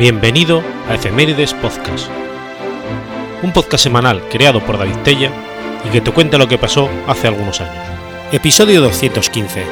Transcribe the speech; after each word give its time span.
Bienvenido 0.00 0.62
a 0.88 0.94
Efemérides 0.94 1.52
Podcast, 1.52 2.08
un 3.42 3.52
podcast 3.52 3.84
semanal 3.84 4.26
creado 4.30 4.64
por 4.64 4.78
David 4.78 4.96
Tella 5.04 5.30
y 5.84 5.90
que 5.90 6.00
te 6.00 6.10
cuenta 6.10 6.38
lo 6.38 6.48
que 6.48 6.56
pasó 6.56 6.88
hace 7.06 7.28
algunos 7.28 7.60
años. 7.60 7.84
Episodio 8.32 8.80
215, 8.80 9.62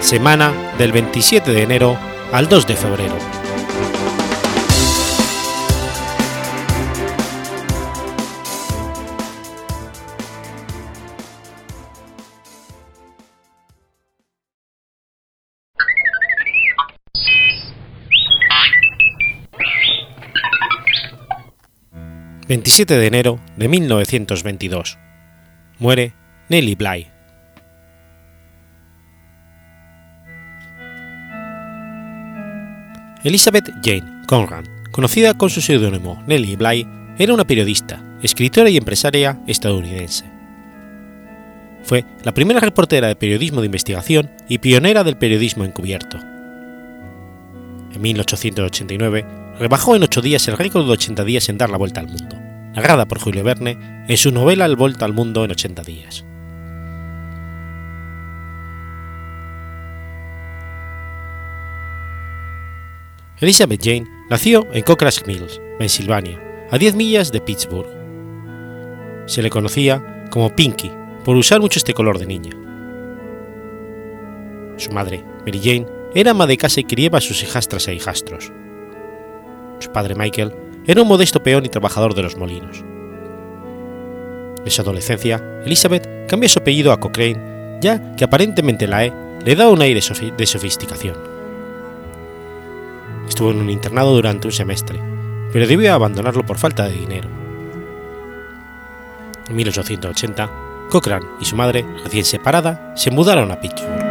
semana 0.00 0.52
del 0.76 0.92
27 0.92 1.52
de 1.52 1.62
enero 1.62 1.96
al 2.32 2.50
2 2.50 2.66
de 2.66 2.76
febrero. 2.76 3.14
27 22.48 22.96
de 22.96 23.06
enero 23.06 23.38
de 23.58 23.68
1922. 23.68 24.96
Muere 25.78 26.14
Nellie 26.48 26.76
Bly. 26.76 27.06
Elizabeth 33.22 33.70
Jane 33.82 34.22
Conrad, 34.26 34.64
conocida 34.92 35.34
con 35.34 35.50
su 35.50 35.60
seudónimo 35.60 36.22
Nellie 36.26 36.56
Bly, 36.56 36.88
era 37.18 37.34
una 37.34 37.44
periodista, 37.44 38.02
escritora 38.22 38.70
y 38.70 38.78
empresaria 38.78 39.38
estadounidense. 39.46 40.24
Fue 41.82 42.06
la 42.24 42.32
primera 42.32 42.60
reportera 42.60 43.08
de 43.08 43.16
periodismo 43.16 43.60
de 43.60 43.66
investigación 43.66 44.30
y 44.48 44.56
pionera 44.56 45.04
del 45.04 45.18
periodismo 45.18 45.66
encubierto. 45.66 46.16
En 47.92 48.00
1889 48.00 49.47
rebajó 49.58 49.96
en 49.96 50.02
ocho 50.02 50.20
días 50.22 50.46
el 50.48 50.56
récord 50.56 50.86
de 50.86 50.92
80 50.92 51.24
días 51.24 51.48
en 51.48 51.58
dar 51.58 51.70
la 51.70 51.78
vuelta 51.78 52.00
al 52.00 52.06
mundo, 52.06 52.36
narrada 52.74 53.06
por 53.06 53.18
Julio 53.18 53.42
Verne 53.44 54.04
en 54.08 54.16
su 54.16 54.30
novela 54.30 54.64
El 54.66 54.76
Vuelta 54.76 55.04
al 55.04 55.12
Mundo 55.12 55.44
en 55.44 55.50
80 55.50 55.82
días. 55.82 56.24
Elizabeth 63.40 63.80
Jane 63.82 64.06
nació 64.30 64.66
en 64.72 64.82
Cochrane 64.82 65.14
Mills, 65.26 65.60
Pensilvania, 65.78 66.40
a 66.70 66.78
10 66.78 66.96
millas 66.96 67.30
de 67.30 67.40
Pittsburgh. 67.40 67.88
Se 69.26 69.42
le 69.42 69.50
conocía 69.50 70.26
como 70.30 70.54
Pinky 70.54 70.90
por 71.24 71.36
usar 71.36 71.60
mucho 71.60 71.78
este 71.78 71.94
color 71.94 72.18
de 72.18 72.26
niña. 72.26 72.50
Su 74.76 74.90
madre, 74.92 75.24
Mary 75.46 75.60
Jane, 75.62 75.86
era 76.14 76.30
ama 76.32 76.46
de 76.46 76.56
casa 76.56 76.80
y 76.80 76.84
criaba 76.84 77.18
a 77.18 77.20
sus 77.20 77.42
hijastras 77.42 77.86
e 77.88 77.94
hijastros. 77.94 78.52
Su 79.78 79.90
padre 79.92 80.14
Michael 80.14 80.54
era 80.86 81.02
un 81.02 81.08
modesto 81.08 81.42
peón 81.42 81.66
y 81.66 81.68
trabajador 81.68 82.14
de 82.14 82.22
los 82.22 82.36
molinos. 82.36 82.84
En 84.64 84.70
su 84.70 84.82
adolescencia, 84.82 85.42
Elizabeth 85.64 86.26
cambia 86.26 86.48
su 86.48 86.58
apellido 86.58 86.92
a 86.92 87.00
Cochrane, 87.00 87.78
ya 87.80 88.14
que 88.16 88.24
aparentemente 88.24 88.86
la 88.86 89.04
E 89.04 89.12
le 89.44 89.54
da 89.54 89.68
un 89.68 89.80
aire 89.80 90.00
de 90.36 90.46
sofisticación. 90.46 91.16
Estuvo 93.28 93.50
en 93.50 93.60
un 93.60 93.70
internado 93.70 94.14
durante 94.14 94.48
un 94.48 94.52
semestre, 94.52 95.00
pero 95.52 95.66
debió 95.66 95.94
abandonarlo 95.94 96.44
por 96.44 96.58
falta 96.58 96.88
de 96.88 96.94
dinero. 96.94 97.28
En 99.48 99.56
1880, 99.56 100.50
Cochrane 100.90 101.26
y 101.40 101.44
su 101.44 101.56
madre, 101.56 101.86
recién 102.04 102.24
separada, 102.24 102.92
se 102.96 103.10
mudaron 103.10 103.50
a 103.50 103.60
Pittsburgh. 103.60 104.07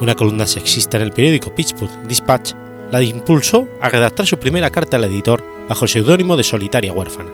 Una 0.00 0.14
columna 0.14 0.46
sexista 0.46 0.96
en 0.96 1.04
el 1.04 1.12
periódico 1.12 1.54
Pittsburgh 1.54 2.06
Dispatch, 2.08 2.52
la 2.90 3.02
impulsó 3.02 3.68
a 3.80 3.88
redactar 3.88 4.26
su 4.26 4.38
primera 4.38 4.70
carta 4.70 4.96
al 4.96 5.04
editor 5.04 5.44
bajo 5.68 5.84
el 5.84 5.90
seudónimo 5.90 6.36
de 6.36 6.42
Solitaria 6.42 6.92
Huérfana. 6.92 7.30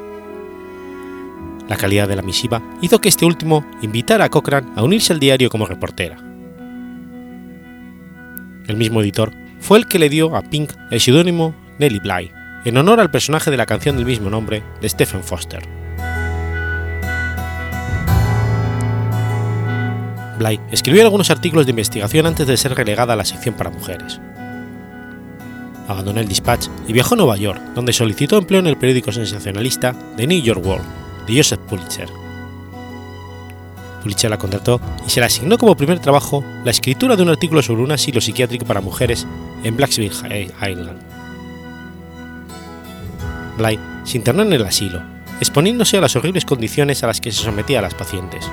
La 1.68 1.76
calidad 1.76 2.08
de 2.08 2.16
la 2.16 2.22
misiva 2.22 2.62
hizo 2.82 3.00
que 3.00 3.08
este 3.08 3.24
último 3.24 3.64
invitara 3.82 4.26
a 4.26 4.28
Cochrane 4.28 4.70
a 4.76 4.82
unirse 4.82 5.12
al 5.12 5.20
diario 5.20 5.48
como 5.48 5.66
reportera. 5.66 6.16
El 8.66 8.76
mismo 8.76 9.00
editor 9.00 9.32
fue 9.60 9.78
el 9.78 9.86
que 9.86 9.98
le 9.98 10.08
dio 10.08 10.36
a 10.36 10.42
Pink 10.42 10.72
el 10.90 11.00
seudónimo 11.00 11.54
Nellie 11.78 12.00
Bly, 12.00 12.30
en 12.64 12.76
honor 12.76 13.00
al 13.00 13.10
personaje 13.10 13.50
de 13.50 13.56
la 13.56 13.66
canción 13.66 13.96
del 13.96 14.06
mismo 14.06 14.28
nombre 14.28 14.62
de 14.80 14.88
Stephen 14.88 15.22
Foster. 15.22 15.85
Bly 20.38 20.60
escribió 20.70 21.02
algunos 21.02 21.30
artículos 21.30 21.66
de 21.66 21.70
investigación 21.70 22.26
antes 22.26 22.46
de 22.46 22.56
ser 22.56 22.74
relegada 22.74 23.14
a 23.14 23.16
la 23.16 23.24
sección 23.24 23.54
para 23.54 23.70
mujeres. 23.70 24.20
Abandonó 25.88 26.20
el 26.20 26.28
Dispatch 26.28 26.66
y 26.88 26.92
viajó 26.92 27.14
a 27.14 27.18
Nueva 27.18 27.36
York, 27.36 27.60
donde 27.74 27.92
solicitó 27.92 28.36
empleo 28.38 28.60
en 28.60 28.66
el 28.66 28.76
periódico 28.76 29.12
sensacionalista 29.12 29.94
The 30.16 30.26
New 30.26 30.42
York 30.42 30.64
World, 30.64 30.84
de 31.26 31.36
Joseph 31.36 31.60
Pulitzer. 31.60 32.08
Pulitzer 34.02 34.30
la 34.30 34.38
contrató 34.38 34.80
y 35.06 35.10
se 35.10 35.20
le 35.20 35.26
asignó 35.26 35.58
como 35.58 35.76
primer 35.76 36.00
trabajo 36.00 36.44
la 36.64 36.70
escritura 36.70 37.16
de 37.16 37.22
un 37.22 37.28
artículo 37.28 37.62
sobre 37.62 37.82
un 37.82 37.92
asilo 37.92 38.20
psiquiátrico 38.20 38.64
para 38.64 38.80
mujeres 38.80 39.26
en 39.64 39.76
Blacksville 39.76 40.12
Island. 40.60 41.00
Bly 43.58 43.78
se 44.04 44.18
internó 44.18 44.42
en 44.42 44.52
el 44.52 44.64
asilo, 44.64 45.02
exponiéndose 45.40 45.96
a 45.96 46.00
las 46.00 46.14
horribles 46.14 46.44
condiciones 46.44 47.02
a 47.02 47.06
las 47.06 47.20
que 47.20 47.32
se 47.32 47.42
sometía 47.42 47.78
a 47.78 47.82
las 47.82 47.94
pacientes. 47.94 48.48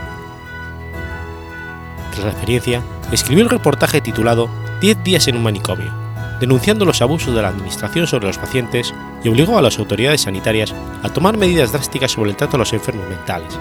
Tras 2.14 2.28
experiencia, 2.28 2.84
escribió 3.12 3.44
el 3.44 3.50
reportaje 3.50 4.00
titulado 4.00 4.48
10 4.82 5.04
días 5.04 5.28
en 5.28 5.38
un 5.38 5.44
manicomio, 5.44 5.92
denunciando 6.40 6.86
los 6.86 7.02
abusos 7.02 7.34
de 7.34 7.42
la 7.42 7.48
Administración 7.48 8.06
sobre 8.06 8.28
los 8.28 8.38
pacientes 8.38 8.94
y 9.24 9.30
obligó 9.30 9.58
a 9.58 9.64
las 9.64 9.80
autoridades 9.80 10.22
sanitarias 10.22 10.76
a 11.02 11.10
tomar 11.10 11.38
medidas 11.38 11.72
drásticas 11.72 12.12
sobre 12.12 12.30
el 12.30 12.38
trato 12.38 12.58
a 12.58 12.60
los 12.60 12.72
enfermos 12.72 13.10
mentales, 13.10 13.58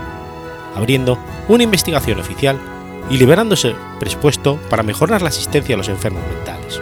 abriendo 0.76 1.18
una 1.48 1.62
investigación 1.62 2.20
oficial 2.20 2.58
y 3.08 3.16
liberándose 3.16 3.74
presupuesto 3.98 4.58
para 4.68 4.82
mejorar 4.82 5.22
la 5.22 5.30
asistencia 5.30 5.74
a 5.74 5.78
los 5.78 5.88
enfermos 5.88 6.22
mentales. 6.26 6.80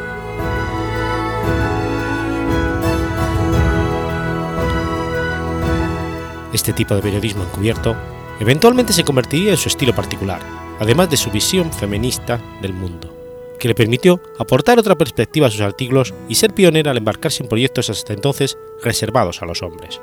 Este 6.52 6.72
tipo 6.72 6.96
de 6.96 7.02
periodismo 7.02 7.44
encubierto 7.44 7.94
eventualmente 8.40 8.92
se 8.92 9.04
convertiría 9.04 9.52
en 9.52 9.56
su 9.56 9.68
estilo 9.68 9.94
particular, 9.94 10.59
además 10.80 11.10
de 11.10 11.16
su 11.16 11.30
visión 11.30 11.72
feminista 11.72 12.42
del 12.60 12.72
mundo, 12.72 13.14
que 13.58 13.68
le 13.68 13.74
permitió 13.74 14.20
aportar 14.38 14.78
otra 14.78 14.96
perspectiva 14.96 15.46
a 15.46 15.50
sus 15.50 15.60
artículos 15.60 16.12
y 16.28 16.34
ser 16.34 16.54
pionera 16.54 16.90
al 16.90 16.96
embarcarse 16.96 17.42
en 17.42 17.48
proyectos 17.48 17.90
hasta 17.90 18.14
entonces 18.14 18.58
reservados 18.82 19.42
a 19.42 19.46
los 19.46 19.62
hombres. 19.62 20.00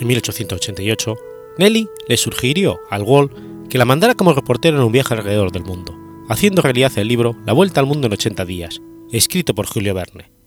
En 0.00 0.08
1888, 0.08 1.16
Nelly 1.58 1.88
le 2.08 2.16
sugirió 2.16 2.80
al 2.90 3.02
Wall 3.02 3.30
que 3.68 3.78
la 3.78 3.84
mandara 3.84 4.14
como 4.14 4.32
reportera 4.32 4.76
en 4.76 4.82
un 4.82 4.90
viaje 4.90 5.14
alrededor 5.14 5.52
del 5.52 5.64
mundo, 5.64 5.94
haciendo 6.28 6.62
realidad 6.62 6.92
el 6.96 7.08
libro 7.08 7.36
La 7.44 7.52
Vuelta 7.52 7.78
al 7.78 7.86
Mundo 7.86 8.06
en 8.06 8.14
80 8.14 8.44
días, 8.46 8.80
escrito 9.12 9.54
por 9.54 9.66
Julio 9.66 9.94
Verne. 9.94 10.41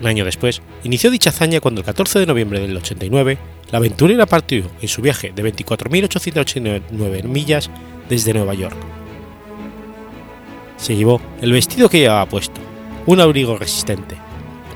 Un 0.00 0.06
año 0.06 0.24
después, 0.24 0.60
inició 0.84 1.10
dicha 1.10 1.30
hazaña 1.30 1.60
cuando 1.60 1.80
el 1.80 1.86
14 1.86 2.18
de 2.18 2.26
noviembre 2.26 2.60
del 2.60 2.76
89, 2.76 3.38
la 3.70 3.78
aventurera 3.78 4.26
partió 4.26 4.64
en 4.80 4.88
su 4.88 5.00
viaje 5.00 5.32
de 5.34 5.42
24.889 5.42 7.24
millas 7.24 7.70
desde 8.08 8.34
Nueva 8.34 8.54
York. 8.54 8.76
Se 10.76 10.94
llevó 10.94 11.20
el 11.40 11.52
vestido 11.52 11.88
que 11.88 12.00
llevaba 12.00 12.28
puesto, 12.28 12.60
un 13.06 13.20
abrigo 13.20 13.56
resistente, 13.56 14.16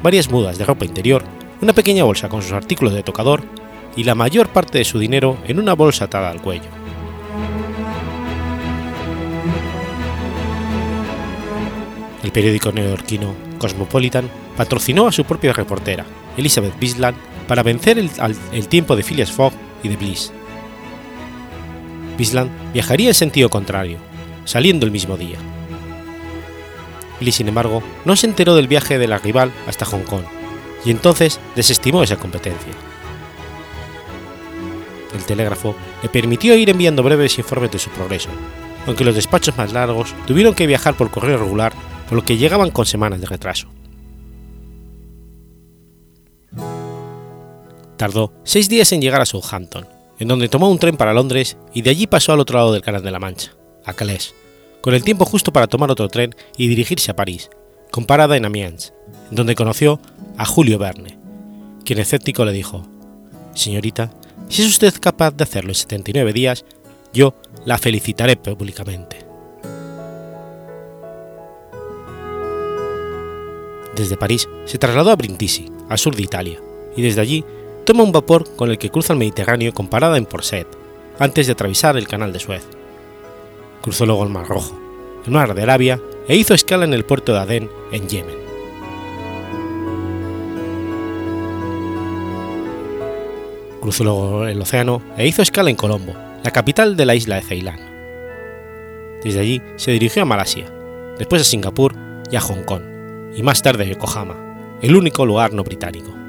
varias 0.02 0.31
mudas 0.31 0.56
de 0.56 0.64
ropa 0.64 0.87
interior, 0.87 1.22
una 1.61 1.75
pequeña 1.75 2.05
bolsa 2.05 2.31
con 2.31 2.40
sus 2.40 2.52
artículos 2.52 2.94
de 2.94 3.02
tocador 3.02 3.43
y 3.96 4.05
la 4.05 4.14
mayor 4.14 4.49
parte 4.49 4.78
de 4.78 4.84
su 4.84 4.99
dinero 4.99 5.37
en 5.46 5.58
una 5.58 5.75
bolsa 5.75 6.06
atada 6.06 6.31
al 6.31 6.40
cuello. 6.40 6.70
El 12.22 12.32
periódico 12.32 12.72
neoyorquino 12.72 13.34
Cosmopolitan 13.58 14.31
patrocinó 14.60 15.06
a 15.06 15.12
su 15.12 15.24
propia 15.24 15.54
reportera, 15.54 16.04
Elizabeth 16.36 16.78
Bisland, 16.78 17.16
para 17.48 17.62
vencer 17.62 17.98
el, 17.98 18.10
el 18.52 18.68
tiempo 18.68 18.94
de 18.94 19.02
Phileas 19.02 19.32
Fogg 19.32 19.54
y 19.82 19.88
de 19.88 19.96
Bliss. 19.96 20.34
Bisland 22.18 22.50
viajaría 22.74 23.08
en 23.08 23.14
sentido 23.14 23.48
contrario, 23.48 23.96
saliendo 24.44 24.84
el 24.84 24.92
mismo 24.92 25.16
día. 25.16 25.38
Bliss, 27.20 27.36
sin 27.36 27.48
embargo, 27.48 27.82
no 28.04 28.16
se 28.16 28.26
enteró 28.26 28.54
del 28.54 28.68
viaje 28.68 28.98
de 28.98 29.08
la 29.08 29.16
rival 29.16 29.50
hasta 29.66 29.86
Hong 29.86 30.02
Kong, 30.02 30.24
y 30.84 30.90
entonces 30.90 31.40
desestimó 31.56 32.02
esa 32.02 32.16
competencia. 32.16 32.74
El 35.14 35.24
telégrafo 35.24 35.74
le 36.02 36.10
permitió 36.10 36.54
ir 36.54 36.68
enviando 36.68 37.02
breves 37.02 37.38
informes 37.38 37.70
de 37.70 37.78
su 37.78 37.88
progreso, 37.88 38.28
aunque 38.86 39.04
los 39.04 39.14
despachos 39.14 39.56
más 39.56 39.72
largos 39.72 40.14
tuvieron 40.26 40.52
que 40.52 40.66
viajar 40.66 40.92
por 40.98 41.10
correo 41.10 41.38
regular, 41.38 41.72
por 42.10 42.16
lo 42.16 42.24
que 42.26 42.36
llegaban 42.36 42.70
con 42.70 42.84
semanas 42.84 43.22
de 43.22 43.26
retraso. 43.26 43.68
Tardó 48.00 48.32
seis 48.44 48.70
días 48.70 48.93
en 48.93 49.02
llegar 49.02 49.20
a 49.20 49.26
Southampton, 49.26 49.87
en 50.19 50.26
donde 50.26 50.49
tomó 50.49 50.70
un 50.70 50.79
tren 50.79 50.97
para 50.97 51.12
Londres 51.12 51.58
y 51.75 51.82
de 51.82 51.91
allí 51.91 52.06
pasó 52.06 52.32
al 52.32 52.41
otro 52.41 52.56
lado 52.56 52.73
del 52.73 52.81
Canal 52.81 53.02
de 53.02 53.11
la 53.11 53.19
Mancha, 53.19 53.52
a 53.85 53.93
Calais, 53.93 54.35
con 54.81 54.94
el 54.94 55.05
tiempo 55.05 55.26
justo 55.26 55.52
para 55.52 55.67
tomar 55.67 55.91
otro 55.91 56.08
tren 56.08 56.35
y 56.56 56.69
dirigirse 56.69 57.11
a 57.11 57.14
París, 57.14 57.50
con 57.91 58.06
parada 58.06 58.38
en 58.38 58.47
Amiens, 58.47 58.94
donde 59.31 59.55
conoció 59.55 60.00
a 60.38 60.47
Julio 60.47 60.79
Verne, 60.79 61.19
quien 61.85 61.99
escéptico 61.99 62.47
le 62.47 62.52
dijo, 62.52 62.87
Señorita, 63.55 64.11
si 64.49 64.62
es 64.62 64.69
usted 64.69 64.94
capaz 64.99 65.32
de 65.32 65.44
hacerlo 65.44 65.73
en 65.73 65.75
79 65.75 66.32
días, 66.32 66.64
yo 67.12 67.35
la 67.67 67.76
felicitaré 67.76 68.37
públicamente. 68.37 69.26
Desde 73.94 74.17
París 74.17 74.49
se 74.64 74.79
trasladó 74.79 75.11
a 75.11 75.17
Brindisi, 75.17 75.70
al 75.91 75.99
sur 75.99 76.17
de 76.17 76.23
Italia, 76.23 76.62
y 76.96 77.03
desde 77.03 77.20
allí 77.20 77.44
toma 77.85 78.03
un 78.03 78.12
vapor 78.12 78.44
con 78.56 78.71
el 78.71 78.79
que 78.79 78.91
cruza 78.91 79.12
el 79.12 79.19
Mediterráneo 79.19 79.73
con 79.73 79.88
parada 79.88 80.17
en 80.17 80.27
Porset, 80.27 80.67
antes 81.19 81.47
de 81.47 81.53
atravesar 81.53 81.97
el 81.97 82.09
canal 82.09 82.32
de 82.32 82.38
Suez. 82.38 82.67
Cruzó 83.82 84.06
luego 84.06 84.25
el 84.25 84.31
Mar 84.31 84.47
Rojo, 84.47 84.79
el 85.27 85.32
Mar 85.32 85.55
de 85.55 85.62
Arabia 85.62 86.00
e 86.29 86.37
hizo 86.37 86.55
escala 86.55 86.85
en 86.85 86.94
el 86.94 87.05
puerto 87.05 87.32
de 87.32 87.38
Adén, 87.38 87.71
en 87.93 88.09
Yemen. 88.09 88.41
Cruzó 93.81 94.05
luego 94.05 94.47
el 94.47 94.61
océano 94.61 95.03
e 95.17 95.27
hizo 95.27 95.43
escala 95.43 95.71
en 95.71 95.77
Colombo, 95.77 96.15
la 96.44 96.50
capital 96.50 96.97
de 96.97 97.06
la 97.06 97.15
isla 97.15 97.37
de 97.37 97.43
Ceilán. 97.43 97.81
Desde 99.25 99.41
allí 99.41 99.62
se 99.77 99.91
dirigió 99.91 100.23
a 100.23 100.27
Malasia, 100.27 100.67
después 101.19 101.43
a 101.43 101.44
Singapur 101.44 101.94
y 102.31 102.37
a 102.37 102.41
Hong 102.41 102.62
Kong, 102.65 102.82
y 103.35 103.43
más 103.43 103.62
tarde 103.62 103.85
a 103.85 103.87
Yokohama, 103.88 104.79
el 104.82 104.97
único 104.97 105.27
lugar 105.27 105.53
no 105.53 105.65
británico. 105.65 106.19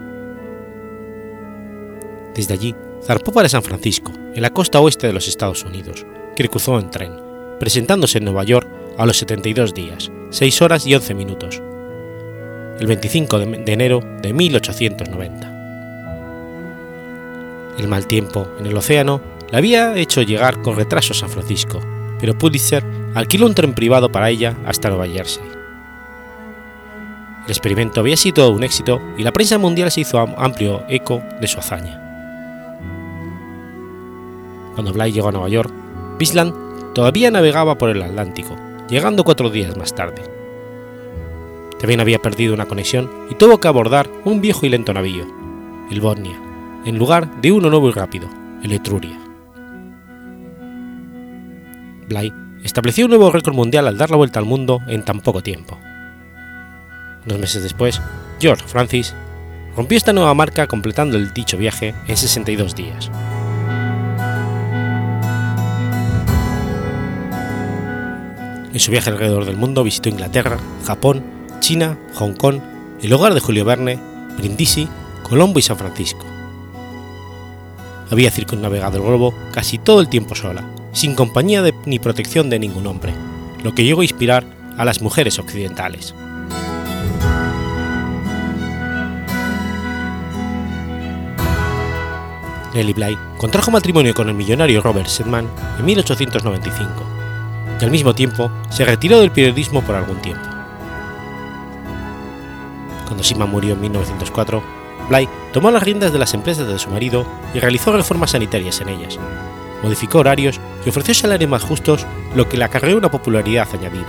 Desde 2.35 2.53
allí 2.53 2.75
zarpó 3.03 3.31
para 3.31 3.49
San 3.49 3.63
Francisco, 3.63 4.11
en 4.33 4.41
la 4.41 4.51
costa 4.51 4.79
oeste 4.79 5.07
de 5.07 5.13
los 5.13 5.27
Estados 5.27 5.63
Unidos, 5.63 6.05
que 6.35 6.47
cruzó 6.47 6.79
en 6.79 6.89
tren, 6.89 7.13
presentándose 7.59 8.19
en 8.19 8.25
Nueva 8.25 8.43
York 8.43 8.67
a 8.97 9.05
los 9.05 9.17
72 9.17 9.73
días, 9.73 10.11
6 10.29 10.61
horas 10.61 10.85
y 10.85 10.95
11 10.95 11.13
minutos, 11.13 11.61
el 12.79 12.87
25 12.87 13.39
de 13.39 13.73
enero 13.73 14.01
de 14.21 14.33
1890. 14.33 15.51
El 17.77 17.87
mal 17.87 18.07
tiempo 18.07 18.47
en 18.59 18.65
el 18.65 18.75
océano 18.77 19.21
le 19.51 19.57
había 19.57 19.95
hecho 19.95 20.21
llegar 20.21 20.61
con 20.61 20.75
retraso 20.75 21.13
a 21.13 21.15
San 21.15 21.29
Francisco, 21.29 21.79
pero 22.19 22.37
Pulitzer 22.37 22.83
alquiló 23.13 23.45
un 23.45 23.55
tren 23.55 23.73
privado 23.73 24.11
para 24.11 24.29
ella 24.29 24.55
hasta 24.65 24.89
Nueva 24.89 25.07
Jersey. 25.07 25.43
El 27.45 27.49
experimento 27.49 27.99
había 27.99 28.17
sido 28.17 28.49
un 28.51 28.63
éxito 28.63 29.01
y 29.17 29.23
la 29.23 29.31
prensa 29.31 29.57
mundial 29.57 29.91
se 29.91 30.01
hizo 30.01 30.19
amplio 30.19 30.83
eco 30.87 31.21
de 31.39 31.47
su 31.47 31.59
hazaña. 31.59 32.00
Cuando 34.73 34.93
Bly 34.93 35.11
llegó 35.11 35.29
a 35.29 35.31
Nueva 35.31 35.49
York, 35.49 35.71
Bisland 36.17 36.93
todavía 36.93 37.31
navegaba 37.31 37.77
por 37.77 37.89
el 37.89 38.01
Atlántico, 38.01 38.55
llegando 38.89 39.23
cuatro 39.23 39.49
días 39.49 39.75
más 39.77 39.93
tarde. 39.95 40.21
También 41.79 41.99
había 41.99 42.19
perdido 42.19 42.53
una 42.53 42.67
conexión 42.67 43.09
y 43.29 43.35
tuvo 43.35 43.59
que 43.59 43.67
abordar 43.67 44.09
un 44.23 44.39
viejo 44.39 44.65
y 44.65 44.69
lento 44.69 44.93
navío, 44.93 45.25
el 45.89 45.99
Bosnia, 45.99 46.39
en 46.85 46.97
lugar 46.97 47.41
de 47.41 47.51
uno 47.51 47.69
nuevo 47.69 47.89
y 47.89 47.91
rápido, 47.91 48.29
el 48.63 48.71
Etruria. 48.71 49.19
Bly 52.07 52.33
estableció 52.63 53.05
un 53.05 53.11
nuevo 53.11 53.31
récord 53.31 53.55
mundial 53.55 53.87
al 53.87 53.97
dar 53.97 54.11
la 54.11 54.17
vuelta 54.17 54.39
al 54.39 54.45
mundo 54.45 54.79
en 54.87 55.03
tan 55.03 55.21
poco 55.21 55.41
tiempo. 55.41 55.77
Dos 57.25 57.39
meses 57.39 57.63
después, 57.63 58.01
George 58.39 58.63
Francis 58.67 59.15
rompió 59.75 59.97
esta 59.97 60.13
nueva 60.13 60.33
marca 60.33 60.67
completando 60.67 61.17
el 61.17 61.33
dicho 61.33 61.57
viaje 61.57 61.95
en 62.07 62.17
62 62.17 62.75
días. 62.75 63.11
En 68.73 68.79
su 68.79 68.91
viaje 68.91 69.09
alrededor 69.09 69.45
del 69.45 69.57
mundo 69.57 69.83
visitó 69.83 70.07
Inglaterra, 70.07 70.57
Japón, 70.85 71.23
China, 71.59 71.97
Hong 72.15 72.33
Kong, 72.33 72.61
el 73.01 73.11
hogar 73.11 73.33
de 73.33 73.41
Julio 73.41 73.65
Verne, 73.65 73.99
Brindisi, 74.37 74.87
Colombo 75.23 75.59
y 75.59 75.61
San 75.61 75.77
Francisco. 75.77 76.25
Había 78.09 78.31
circunnavegado 78.31 78.97
el 78.97 79.03
globo 79.03 79.33
casi 79.51 79.77
todo 79.77 79.99
el 79.99 80.07
tiempo 80.07 80.35
sola, 80.35 80.63
sin 80.93 81.15
compañía 81.15 81.63
ni 81.85 81.99
protección 81.99 82.49
de 82.49 82.59
ningún 82.59 82.87
hombre, 82.87 83.13
lo 83.61 83.75
que 83.75 83.83
llegó 83.83 84.01
a 84.01 84.05
inspirar 84.05 84.45
a 84.77 84.85
las 84.85 85.01
mujeres 85.01 85.37
occidentales. 85.37 86.15
Nellie 92.73 92.93
Bly 92.93 93.17
contrajo 93.37 93.69
matrimonio 93.69 94.13
con 94.13 94.29
el 94.29 94.33
millonario 94.33 94.81
Robert 94.81 95.07
Sedman 95.07 95.49
en 95.77 95.85
1895 95.85 97.20
al 97.85 97.91
mismo 97.91 98.13
tiempo 98.13 98.51
se 98.69 98.85
retiró 98.85 99.19
del 99.19 99.31
periodismo 99.31 99.81
por 99.81 99.95
algún 99.95 100.17
tiempo. 100.21 100.43
Cuando 103.05 103.23
Sidman 103.23 103.49
murió 103.49 103.73
en 103.73 103.81
1904, 103.81 104.63
Bly 105.09 105.27
tomó 105.51 105.71
las 105.71 105.83
riendas 105.83 106.13
de 106.13 106.19
las 106.19 106.33
empresas 106.33 106.67
de 106.67 106.79
su 106.79 106.89
marido 106.89 107.25
y 107.53 107.59
realizó 107.59 107.91
reformas 107.91 108.31
sanitarias 108.31 108.79
en 108.81 108.89
ellas, 108.89 109.19
modificó 109.83 110.19
horarios 110.19 110.59
y 110.85 110.89
ofreció 110.89 111.13
salarios 111.13 111.49
más 111.49 111.63
justos, 111.63 112.05
lo 112.35 112.47
que 112.47 112.57
le 112.57 112.63
acarreó 112.63 112.97
una 112.97 113.11
popularidad 113.11 113.67
añadida. 113.73 114.07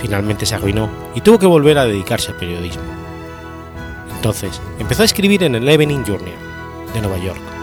Finalmente 0.00 0.46
se 0.46 0.54
arruinó 0.54 0.90
y 1.14 1.20
tuvo 1.20 1.38
que 1.38 1.46
volver 1.46 1.78
a 1.78 1.84
dedicarse 1.84 2.32
al 2.32 2.38
periodismo. 2.38 2.82
Entonces 4.16 4.60
empezó 4.78 5.02
a 5.02 5.04
escribir 5.04 5.44
en 5.44 5.54
el 5.54 5.68
Evening 5.68 6.04
Journal, 6.04 6.34
de 6.92 7.00
Nueva 7.00 7.18
York. 7.18 7.61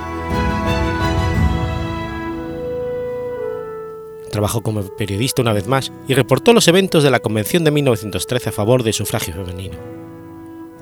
Trabajó 4.30 4.62
como 4.62 4.82
periodista 4.82 5.42
una 5.42 5.54
vez 5.54 5.68
más 5.68 5.92
y 6.08 6.14
reportó 6.14 6.54
los 6.54 6.68
eventos 6.68 7.04
de 7.04 7.12
la 7.12 7.20
Convención 7.20 7.64
de 7.64 7.72
1913 7.72 8.50
a 8.50 8.52
favor 8.52 8.84
del 8.84 8.94
sufragio 8.94 9.34
femenino. 9.34 9.76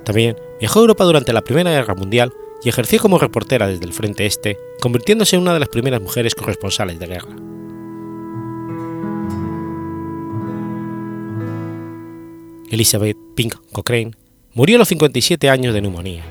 También 0.04 0.38
viajó 0.60 0.80
a 0.80 0.82
Europa 0.84 1.04
durante 1.04 1.34
la 1.34 1.44
Primera 1.44 1.72
Guerra 1.72 1.96
Mundial 1.96 2.34
y 2.64 2.70
ejerció 2.70 3.00
como 3.00 3.20
reportera 3.20 3.68
desde 3.68 3.86
el 3.86 3.94
Frente 3.94 4.26
Este, 4.26 4.58
convirtiéndose 4.82 5.36
en 5.36 5.44
una 5.44 5.54
de 5.54 5.60
las 5.60 5.70
primeras 5.70 6.02
mujeres 6.02 6.36
corresponsales 6.36 7.00
de 7.00 7.08
guerra. 7.08 7.36
Elizabeth 12.70 13.18
Pink 13.36 13.56
Cochrane 13.72 14.12
murió 14.54 14.76
a 14.76 14.80
los 14.80 14.90
57 14.90 15.50
años 15.50 15.74
de 15.74 15.82
neumonía 15.82 16.26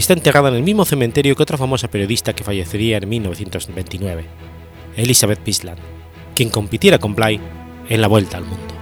está 0.00 0.12
enterrada 0.12 0.50
en 0.50 0.56
el 0.56 0.62
mismo 0.62 0.84
cementerio 0.84 1.34
que 1.34 1.42
otra 1.42 1.56
famosa 1.56 1.88
periodista 1.88 2.34
que 2.34 2.44
fallecería 2.44 2.98
en 2.98 3.08
1929, 3.08 4.24
Elizabeth 4.96 5.42
Bisland, 5.44 5.78
quien 6.36 6.50
compitiera 6.50 6.98
con 6.98 7.14
Bly 7.14 7.40
en 7.88 8.00
la 8.00 8.08
Vuelta 8.08 8.36
al 8.36 8.44
Mundo. 8.44 8.75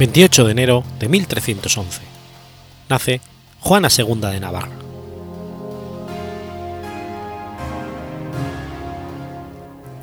28 0.00 0.44
de 0.46 0.52
enero 0.52 0.82
de 0.98 1.10
1311. 1.10 2.00
Nace 2.88 3.20
Juana 3.60 3.88
II 3.94 4.14
de 4.14 4.40
Navarra. 4.40 4.72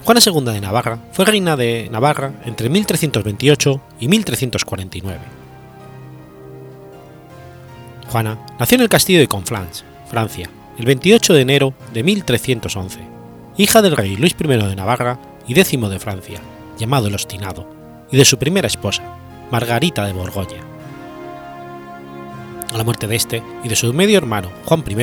Juana 0.06 0.22
II 0.24 0.54
de 0.54 0.62
Navarra 0.62 1.00
fue 1.14 1.26
reina 1.26 1.56
de 1.56 1.90
Navarra 1.92 2.32
entre 2.46 2.70
1328 2.70 3.82
y 4.00 4.08
1349. 4.08 5.20
Juana 8.12 8.46
nació 8.60 8.76
en 8.76 8.82
el 8.84 8.90
castillo 8.90 9.20
de 9.20 9.28
Conflans, 9.28 9.84
Francia, 10.08 10.48
el 10.78 10.86
28 10.86 11.34
de 11.34 11.42
enero 11.42 11.74
de 11.92 12.04
1311 12.04 13.00
hija 13.58 13.82
del 13.82 13.98
rey 13.98 14.16
Luis 14.16 14.36
I 14.40 14.48
de 14.48 14.76
Navarra 14.76 15.20
y 15.48 15.60
X 15.60 15.72
de 15.72 16.00
Francia, 16.00 16.40
llamado 16.78 17.08
el 17.08 17.16
Obstinado, 17.16 17.68
y 18.12 18.18
de 18.18 18.26
su 18.26 18.38
primera 18.38 18.68
esposa, 18.68 19.02
Margarita 19.52 20.06
de 20.06 20.14
Borgoña. 20.14 20.62
A 22.74 22.78
la 22.78 22.84
muerte 22.84 23.08
de 23.08 23.16
este 23.16 23.42
y 23.64 23.70
de 23.70 23.76
su 23.76 23.94
medio 23.94 24.18
hermano, 24.18 24.50
Juan 24.66 24.84
I, 24.86 24.96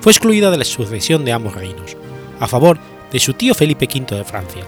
fue 0.00 0.12
excluida 0.12 0.50
de 0.50 0.58
la 0.58 0.64
sucesión 0.64 1.24
de 1.24 1.32
ambos 1.32 1.54
reinos, 1.54 1.96
a 2.40 2.48
favor 2.48 2.78
de 3.12 3.20
su 3.20 3.34
tío 3.34 3.54
Felipe 3.54 3.86
V 3.86 4.16
de 4.16 4.24
Francia, 4.24 4.64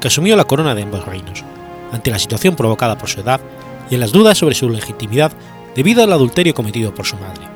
que 0.00 0.08
asumió 0.08 0.36
la 0.36 0.44
corona 0.44 0.74
de 0.74 0.82
ambos 0.82 1.06
reinos, 1.06 1.42
ante 1.90 2.10
la 2.10 2.18
situación 2.18 2.54
provocada 2.54 2.98
por 2.98 3.08
su 3.08 3.20
edad 3.20 3.40
y 3.90 3.94
en 3.94 4.00
las 4.00 4.12
dudas 4.12 4.36
sobre 4.36 4.54
su 4.54 4.68
legitimidad 4.68 5.32
debido 5.74 6.02
al 6.02 6.12
adulterio 6.12 6.54
cometido 6.54 6.94
por 6.94 7.06
su 7.06 7.16
madre. 7.16 7.55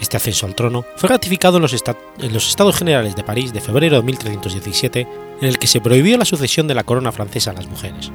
Este 0.00 0.16
ascenso 0.18 0.46
al 0.46 0.54
trono 0.54 0.84
fue 0.96 1.08
ratificado 1.08 1.56
en 1.56 1.62
los, 1.62 2.48
Estados 2.48 2.76
Generales 2.76 3.16
de 3.16 3.24
París 3.24 3.52
de 3.52 3.60
febrero 3.60 3.96
de 3.96 4.02
1317, 4.02 5.08
en 5.40 5.48
el 5.48 5.58
que 5.58 5.66
se 5.66 5.80
prohibió 5.80 6.18
la 6.18 6.24
sucesión 6.24 6.66
de 6.66 6.74
la 6.74 6.84
corona 6.84 7.12
francesa 7.12 7.50
a 7.50 7.54
las 7.54 7.66
mujeres. 7.66 8.10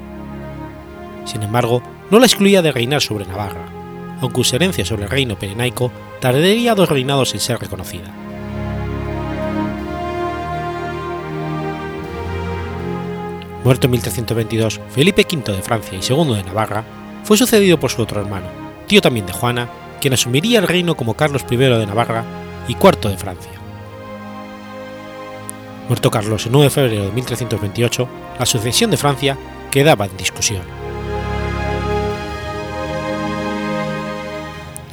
Sin 1.25 1.41
embargo, 1.41 1.81
no 2.09 2.19
la 2.19 2.25
excluía 2.25 2.61
de 2.61 2.71
reinar 2.71 3.01
sobre 3.01 3.25
Navarra, 3.25 3.65
aunque 4.21 4.43
su 4.43 4.55
herencia 4.55 4.85
sobre 4.85 5.03
el 5.03 5.09
reino 5.09 5.37
perenaico 5.37 5.91
tardaría 6.19 6.75
dos 6.75 6.89
reinados 6.89 7.33
en 7.33 7.39
ser 7.39 7.59
reconocida. 7.59 8.13
Muerto 13.63 13.87
en 13.87 13.91
1322, 13.91 14.81
Felipe 14.89 15.25
V 15.31 15.55
de 15.55 15.61
Francia 15.61 15.97
y 15.97 16.01
II 16.01 16.35
de 16.35 16.43
Navarra, 16.43 16.83
fue 17.23 17.37
sucedido 17.37 17.79
por 17.79 17.91
su 17.91 18.01
otro 18.01 18.19
hermano, 18.19 18.47
tío 18.87 19.01
también 19.01 19.27
de 19.27 19.33
Juana, 19.33 19.69
quien 20.01 20.13
asumiría 20.13 20.59
el 20.59 20.67
reino 20.67 20.95
como 20.95 21.13
Carlos 21.13 21.45
I 21.49 21.55
de 21.55 21.85
Navarra 21.85 22.25
y 22.67 22.73
IV 22.73 23.09
de 23.09 23.17
Francia. 23.17 23.51
Muerto 25.87 26.11
Carlos 26.11 26.45
el 26.45 26.51
9 26.51 26.65
de 26.65 26.69
febrero 26.69 27.05
de 27.05 27.11
1328, 27.11 28.09
la 28.39 28.45
sucesión 28.45 28.91
de 28.91 28.97
Francia 28.97 29.37
quedaba 29.69 30.05
en 30.05 30.17
discusión. 30.17 30.63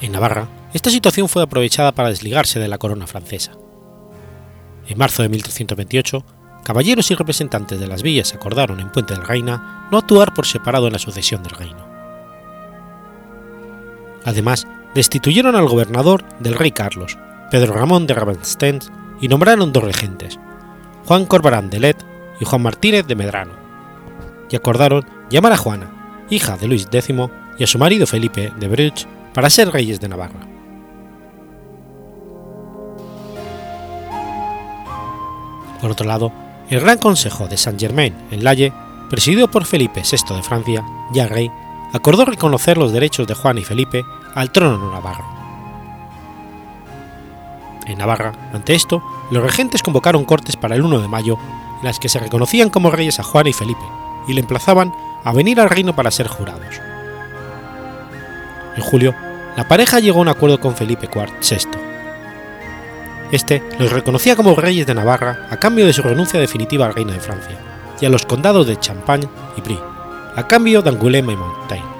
En 0.01 0.13
Navarra, 0.13 0.49
esta 0.73 0.91
situación 0.91 1.29
fue 1.29 1.43
aprovechada 1.43 1.93
para 1.93 2.11
desligarse 2.11 2.61
de 2.61 2.69
la 2.69 2.79
corona 2.79 3.07
francesa. 3.07 3.53
En 4.87 4.99
marzo 4.99 5.23
de 5.23 5.29
1328, 5.29 6.25
caballeros 6.65 7.11
y 7.11 7.15
representantes 7.15 7.81
de 7.81 7.87
las 7.87 8.03
villas 8.03 8.35
acordaron 8.35 8.81
en 8.81 8.91
Puente 8.93 9.15
del 9.15 9.27
Reina 9.27 9.89
no 9.91 9.99
actuar 9.99 10.35
por 10.35 10.47
separado 10.47 10.87
en 10.87 10.93
la 10.93 10.99
sucesión 10.99 11.43
del 11.43 11.53
reino. 11.53 11.87
Además, 14.25 14.67
destituyeron 14.99 15.55
al 15.55 15.69
gobernador 15.69 16.25
del 16.41 16.57
rey 16.57 16.73
Carlos, 16.73 17.17
Pedro 17.53 17.73
Ramón 17.73 18.09
de 18.09 18.15
Ravenstein, 18.15 18.81
y 19.21 19.29
nombraron 19.29 19.73
dos 19.73 19.85
regentes, 19.85 20.41
Juan 21.07 21.25
Corbarán 21.25 21.71
de 21.71 21.79
Let 21.79 21.97
y 22.41 22.45
Juan 22.45 22.63
Martínez 22.63 23.07
de 23.07 23.15
Medrano, 23.15 23.53
y 24.51 24.57
acordaron 24.57 25.07
llamar 25.31 25.53
a 25.53 25.57
Juana, 25.57 26.27
hija 26.31 26.57
de 26.57 26.67
Luis 26.67 26.89
X, 26.91 27.15
y 27.59 27.63
a 27.63 27.69
su 27.69 27.79
marido 27.79 28.09
Felipe 28.09 28.53
de 28.59 28.67
Bruch 28.67 29.07
para 29.35 29.51
ser 29.51 29.71
reyes 29.71 30.01
de 30.01 30.09
Navarra. 30.09 30.41
Por 35.81 35.93
otro 35.93 36.09
lado, 36.09 36.33
el 36.71 36.81
Gran 36.81 36.99
Consejo 36.99 37.47
de 37.47 37.57
Saint-Germain 37.57 38.17
en 38.33 38.43
Laye, 38.43 38.73
presidido 39.09 39.49
por 39.49 39.65
Felipe 39.65 40.03
VI 40.03 40.35
de 40.35 40.43
Francia, 40.43 40.85
ya 41.15 41.29
rey, 41.29 41.49
acordó 41.93 42.25
reconocer 42.25 42.79
los 42.79 42.93
derechos 42.93 43.29
de 43.29 43.35
Juan 43.35 43.59
y 43.59 43.65
Felipe 43.65 44.05
al 44.39 44.53
trono 44.53 44.93
navarro. 44.93 45.25
En 47.87 47.99
Navarra, 47.99 48.33
ante 48.53 48.75
esto, 48.75 49.03
los 49.31 49.43
regentes 49.43 49.83
convocaron 49.83 50.25
cortes 50.25 50.57
para 50.57 50.77
el 50.77 50.83
1 50.83 51.01
de 51.01 51.09
mayo, 51.09 51.39
en 51.81 51.85
las 51.85 51.99
que 51.99 52.09
se 52.09 52.21
reconocían 52.21 52.71
como 52.71 52.91
reyes 52.91 53.19
a 53.19 53.25
Juan 53.25 53.49
y 53.49 53.53
Felipe, 53.53 53.85
y 54.29 54.35
le 54.35 54.41
emplazaban 54.41 54.93
a 55.25 55.33
venir 55.33 55.61
al 55.61 55.71
reino 55.71 55.97
para 55.97 56.11
ser 56.11 56.29
jurados. 56.29 56.81
En 58.77 58.83
julio, 58.83 59.13
la 59.57 59.67
pareja 59.67 59.99
llegó 59.99 60.19
a 60.19 60.23
un 60.23 60.29
acuerdo 60.29 60.61
con 60.61 60.77
Felipe 60.77 61.09
VI, 61.09 61.89
este 63.33 63.63
los 63.79 63.93
reconocía 63.93 64.37
como 64.37 64.55
reyes 64.55 64.87
de 64.87 64.95
Navarra 64.95 65.49
a 65.51 65.59
cambio 65.59 65.85
de 65.85 65.93
su 65.93 66.03
renuncia 66.03 66.41
definitiva 66.41 66.87
al 66.87 66.95
reino 66.95 67.13
de 67.13 67.21
Francia 67.21 67.59
y 68.01 68.07
a 68.07 68.09
los 68.09 68.25
condados 68.25 68.67
de 68.67 68.79
Champagne 68.79 69.29
y 69.57 69.61
Brie, 69.61 69.81
a 70.37 70.47
cambio 70.47 70.81
de 70.81 70.91
Angoulême 70.91 71.33
y 71.33 71.37
Montaigne. 71.37 71.98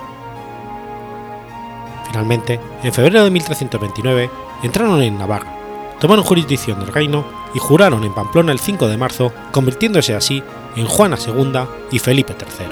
Finalmente, 2.09 2.59
en 2.83 2.93
febrero 2.93 3.25
de 3.25 3.31
1329, 3.31 4.31
entraron 4.63 5.03
en 5.03 5.19
Navarra, 5.19 5.55
tomaron 6.01 6.25
jurisdicción 6.25 6.81
del 6.81 6.93
reino 6.93 7.25
y 7.55 7.59
juraron 7.59 8.05
en 8.05 8.15
Pamplona 8.15 8.53
el 8.53 8.59
5 8.59 8.89
de 8.89 8.97
marzo, 8.97 9.33
convirtiéndose 9.53 10.15
así 10.15 10.43
en 10.77 10.87
Juana 10.87 11.17
II 11.25 11.53
y 11.93 11.99
Felipe 11.99 12.35
III. 12.39 12.67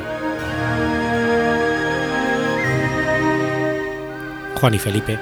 Juan 4.59 4.75
y 4.75 4.79
Felipe, 4.79 5.19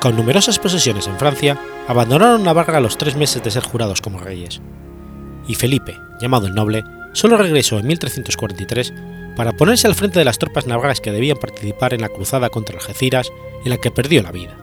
con 0.00 0.16
numerosas 0.16 0.58
posesiones 0.58 1.06
en 1.06 1.18
Francia, 1.18 1.58
abandonaron 1.88 2.44
Navarra 2.44 2.76
a 2.76 2.80
los 2.80 2.98
tres 2.98 3.16
meses 3.16 3.42
de 3.42 3.50
ser 3.50 3.62
jurados 3.62 4.02
como 4.02 4.18
reyes. 4.18 4.60
Y 5.48 5.54
Felipe, 5.54 5.96
llamado 6.20 6.46
el 6.46 6.54
Noble, 6.54 6.84
solo 7.12 7.38
regresó 7.38 7.78
en 7.78 7.86
1343 7.86 8.92
para 9.36 9.52
ponerse 9.52 9.86
al 9.86 9.94
frente 9.94 10.18
de 10.18 10.24
las 10.24 10.38
tropas 10.38 10.66
navarras 10.66 11.00
que 11.00 11.12
debían 11.12 11.38
participar 11.38 11.94
en 11.94 12.00
la 12.00 12.08
cruzada 12.08 12.50
contra 12.50 12.76
Algeciras, 12.76 13.32
en 13.64 13.70
la 13.70 13.78
que 13.78 13.90
perdió 13.90 14.22
la 14.22 14.32
vida. 14.32 14.56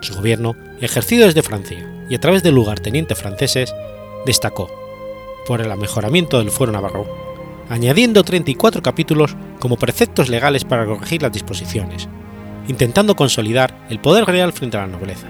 Su 0.00 0.14
gobierno, 0.14 0.56
ejercido 0.80 1.26
desde 1.26 1.42
Francia 1.42 1.88
y 2.08 2.14
a 2.14 2.20
través 2.20 2.42
de 2.42 2.50
lugartenientes 2.50 3.18
franceses, 3.18 3.72
destacó 4.26 4.70
por 5.46 5.60
el 5.60 5.76
mejoramiento 5.76 6.38
del 6.38 6.50
fuero 6.50 6.72
navarro, 6.72 7.06
añadiendo 7.68 8.24
34 8.24 8.82
capítulos 8.82 9.36
como 9.60 9.76
preceptos 9.76 10.28
legales 10.28 10.64
para 10.64 10.86
corregir 10.86 11.22
las 11.22 11.32
disposiciones, 11.32 12.08
intentando 12.68 13.16
consolidar 13.16 13.86
el 13.90 14.00
poder 14.00 14.24
real 14.24 14.52
frente 14.52 14.76
a 14.76 14.80
la 14.80 14.86
nobleza. 14.88 15.26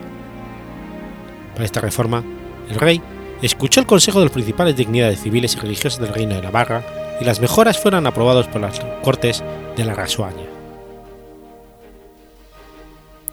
Para 1.53 1.65
esta 1.65 1.81
reforma, 1.81 2.25
el 2.71 2.77
rey 2.77 3.03
escuchó 3.43 3.81
el 3.81 3.87
consejo 3.87 4.19
de 4.19 4.27
las 4.27 4.33
principales 4.33 4.77
dignidades 4.77 5.21
civiles 5.21 5.55
y 5.55 5.59
religiosas 5.61 6.01
del 6.01 6.15
reino 6.15 6.35
de 6.35 6.43
Navarra 6.43 6.85
y 7.23 7.25
las 7.25 7.39
mejoras 7.39 7.79
fueron 7.79 8.05
aprobadas 8.09 8.49
por 8.49 8.61
las 8.61 8.81
cortes 9.05 9.45
de 9.77 9.85
la 9.85 9.95
Rasuaña. 9.95 10.45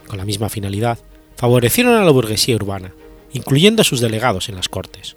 Con 0.08 0.20
la 0.20 0.26
misma 0.26 0.48
finalidad, 0.48 1.00
favorecieron 1.36 1.96
a 1.96 2.04
la 2.04 2.12
burguesía 2.12 2.56
urbana, 2.56 2.94
incluyendo 3.34 3.82
a 3.82 3.86
sus 3.86 4.00
delegados 4.00 4.48
en 4.48 4.56
las 4.56 4.70
cortes. 4.70 5.16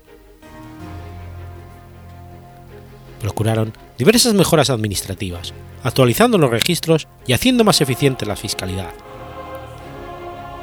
Procuraron 3.21 3.75
diversas 3.99 4.33
mejoras 4.33 4.71
administrativas, 4.71 5.53
actualizando 5.83 6.39
los 6.39 6.51
registros 6.51 7.09
y 7.27 7.35
haciendo 7.35 7.65
más 7.65 7.83
eficiente 7.83 8.25
la 8.25 8.37
fiscalidad. 8.37 8.93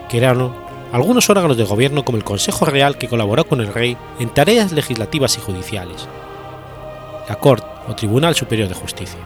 Crearon 0.09 0.51
algunos 0.91 1.29
órganos 1.29 1.57
de 1.57 1.63
gobierno 1.63 2.03
como 2.03 2.17
el 2.17 2.23
Consejo 2.23 2.65
Real 2.65 2.97
que 2.97 3.07
colaboró 3.07 3.47
con 3.47 3.61
el 3.61 3.71
rey 3.71 3.95
en 4.19 4.29
tareas 4.33 4.71
legislativas 4.71 5.37
y 5.37 5.41
judiciales, 5.41 6.07
la 7.29 7.35
Corte 7.35 7.67
o 7.87 7.95
Tribunal 7.95 8.35
Superior 8.35 8.67
de 8.67 8.73
Justicia. 8.73 9.19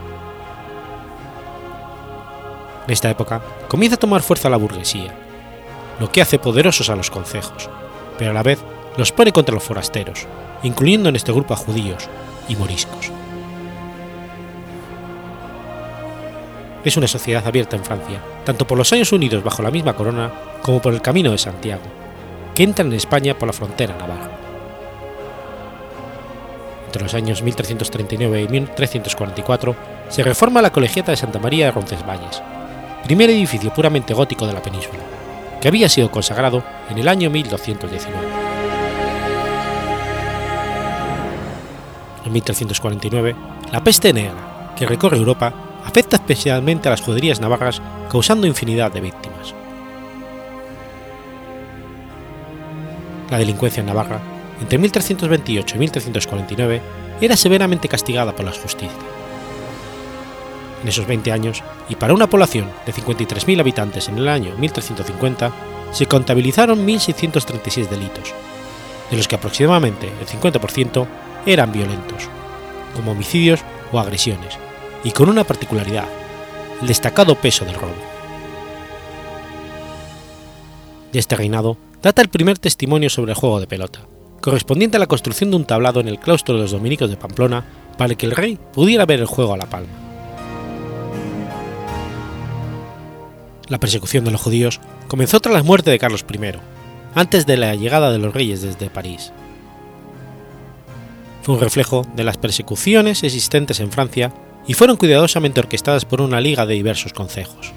En 2.86 2.92
esta 2.92 3.10
época 3.10 3.42
comienza 3.70 3.96
a 3.96 4.00
tomar 4.00 4.22
fuerza 4.22 4.50
la 4.50 4.58
burguesía, 4.58 5.16
lo 6.00 6.12
que 6.12 6.22
hace 6.22 6.38
poderosos 6.38 6.90
a 6.90 6.98
los 6.98 7.10
concejos, 7.10 7.70
pero 8.18 8.32
a 8.32 8.34
la 8.34 8.44
vez 8.44 8.60
los 8.98 9.14
pone 9.14 9.32
contra 9.32 9.56
los 9.56 9.64
forasteros, 9.64 10.28
incluyendo 10.64 11.08
en 11.08 11.16
este 11.16 11.32
grupo 11.32 11.54
a 11.54 11.58
judíos 11.58 12.10
y 12.50 12.56
moriscos. 12.58 13.12
es 16.84 16.98
una 16.98 17.08
sociedad 17.08 17.48
abierta 17.48 17.78
en 17.78 17.86
Francia, 17.86 18.22
tanto 18.44 18.68
por 18.68 18.78
los 18.78 18.92
años 18.92 19.14
unidos 19.14 19.42
bajo 19.42 19.64
la 19.64 19.72
misma 19.72 19.96
corona 19.96 20.34
como 20.62 20.82
por 20.82 20.94
el 20.94 21.02
Camino 21.02 21.32
de 21.32 21.38
Santiago, 21.38 21.84
que 22.54 22.64
entran 22.64 22.88
en 22.88 22.94
España 22.96 23.38
por 23.38 23.48
la 23.48 23.54
frontera 23.54 23.96
navarra. 23.98 24.43
Entre 26.94 27.06
los 27.06 27.16
años 27.16 27.42
1339 27.42 28.44
y 28.44 28.48
1344 28.48 29.76
se 30.10 30.22
reforma 30.22 30.62
la 30.62 30.72
colegiata 30.72 31.10
de 31.10 31.18
Santa 31.18 31.40
María 31.40 31.66
de 31.66 31.72
Roncesvalles, 31.72 32.44
primer 33.04 33.32
edificio 33.32 33.74
puramente 33.74 34.14
gótico 34.14 34.46
de 34.46 34.54
la 34.54 34.62
península, 34.62 35.00
que 35.60 35.70
había 35.70 35.90
sido 35.90 36.12
consagrado 36.12 36.64
en 36.92 37.00
el 37.00 37.08
año 37.08 37.32
1219. 37.32 38.16
En 42.26 42.32
1349, 42.32 43.36
la 43.72 43.84
peste 43.84 44.14
negra, 44.14 44.76
que 44.78 44.86
recorre 44.86 45.18
Europa, 45.18 45.52
afecta 45.84 46.18
especialmente 46.18 46.90
a 46.90 46.92
las 46.92 47.02
juderías 47.02 47.42
navarras, 47.42 47.82
causando 48.12 48.46
infinidad 48.46 48.92
de 48.92 49.02
víctimas. 49.02 49.56
La 53.32 53.40
delincuencia 53.40 53.82
en 53.82 53.88
Navarra, 53.88 54.22
entre 54.62 54.78
1328 54.78 55.76
y 55.76 55.80
1349, 55.80 56.82
era 57.22 57.38
severamente 57.38 57.88
castigada 57.88 58.36
por 58.36 58.46
la 58.46 58.52
justicia. 58.52 58.90
En 60.82 60.90
esos 60.90 61.08
20 61.08 61.32
años, 61.32 61.64
y 61.88 61.96
para 61.96 62.14
una 62.14 62.28
población 62.28 62.70
de 62.86 62.94
53.000 62.94 63.60
habitantes 63.60 64.10
en 64.10 64.18
el 64.18 64.28
año 64.28 64.56
1350, 64.58 65.52
se 65.92 66.08
contabilizaron 66.08 66.86
1.636 66.86 67.88
delitos, 67.88 68.34
de 69.10 69.18
los 69.18 69.28
que 69.28 69.36
aproximadamente 69.36 70.12
el 70.20 70.28
50% 70.28 71.08
eran 71.46 71.72
violentos, 71.72 72.28
como 72.96 73.12
homicidios 73.12 73.62
o 73.92 74.00
agresiones, 74.00 74.58
y 75.04 75.12
con 75.12 75.30
una 75.30 75.44
particularidad, 75.44 76.08
el 76.82 76.88
destacado 76.88 77.36
peso 77.36 77.64
del 77.64 77.76
robo. 77.76 77.94
De 81.12 81.20
este 81.20 81.36
reinado 81.36 81.78
data 82.02 82.22
el 82.22 82.30
primer 82.30 82.58
testimonio 82.58 83.10
sobre 83.10 83.32
el 83.32 83.38
juego 83.38 83.60
de 83.60 83.68
pelota, 83.68 84.02
correspondiente 84.44 84.98
a 84.98 85.00
la 85.00 85.08
construcción 85.08 85.52
de 85.52 85.56
un 85.56 85.64
tablado 85.64 86.02
en 86.02 86.10
el 86.10 86.20
claustro 86.20 86.56
de 86.56 86.62
los 86.64 86.72
dominicos 86.72 87.10
de 87.10 87.16
Pamplona 87.16 87.64
para 87.98 88.14
que 88.16 88.26
el 88.26 88.34
rey 88.34 88.60
pudiera 88.74 89.06
ver 89.06 89.22
el 89.22 89.26
juego 89.26 89.54
a 89.54 89.58
la 89.58 89.68
palma. 89.68 89.94
La 93.70 93.80
persecución 93.80 94.26
de 94.26 94.32
los 94.32 94.42
judíos 94.42 94.82
comenzó 95.08 95.40
tras 95.40 95.56
la 95.56 95.64
muerte 95.64 95.92
de 95.92 95.98
Carlos 95.98 96.26
I, 96.30 96.60
antes 97.16 97.46
de 97.46 97.56
la 97.56 97.74
llegada 97.76 98.12
de 98.12 98.18
los 98.18 98.34
reyes 98.34 98.62
desde 98.62 98.90
París. 98.90 99.32
Fue 101.42 101.56
un 101.56 101.62
reflejo 101.62 102.06
de 102.14 102.26
las 102.26 102.36
persecuciones 102.36 103.24
existentes 103.24 103.80
en 103.80 103.94
Francia 103.94 104.34
y 104.68 104.74
fueron 104.74 104.98
cuidadosamente 104.98 105.62
orquestadas 105.62 106.04
por 106.04 106.20
una 106.20 106.42
liga 106.42 106.66
de 106.66 106.74
diversos 106.74 107.14
concejos. 107.14 107.72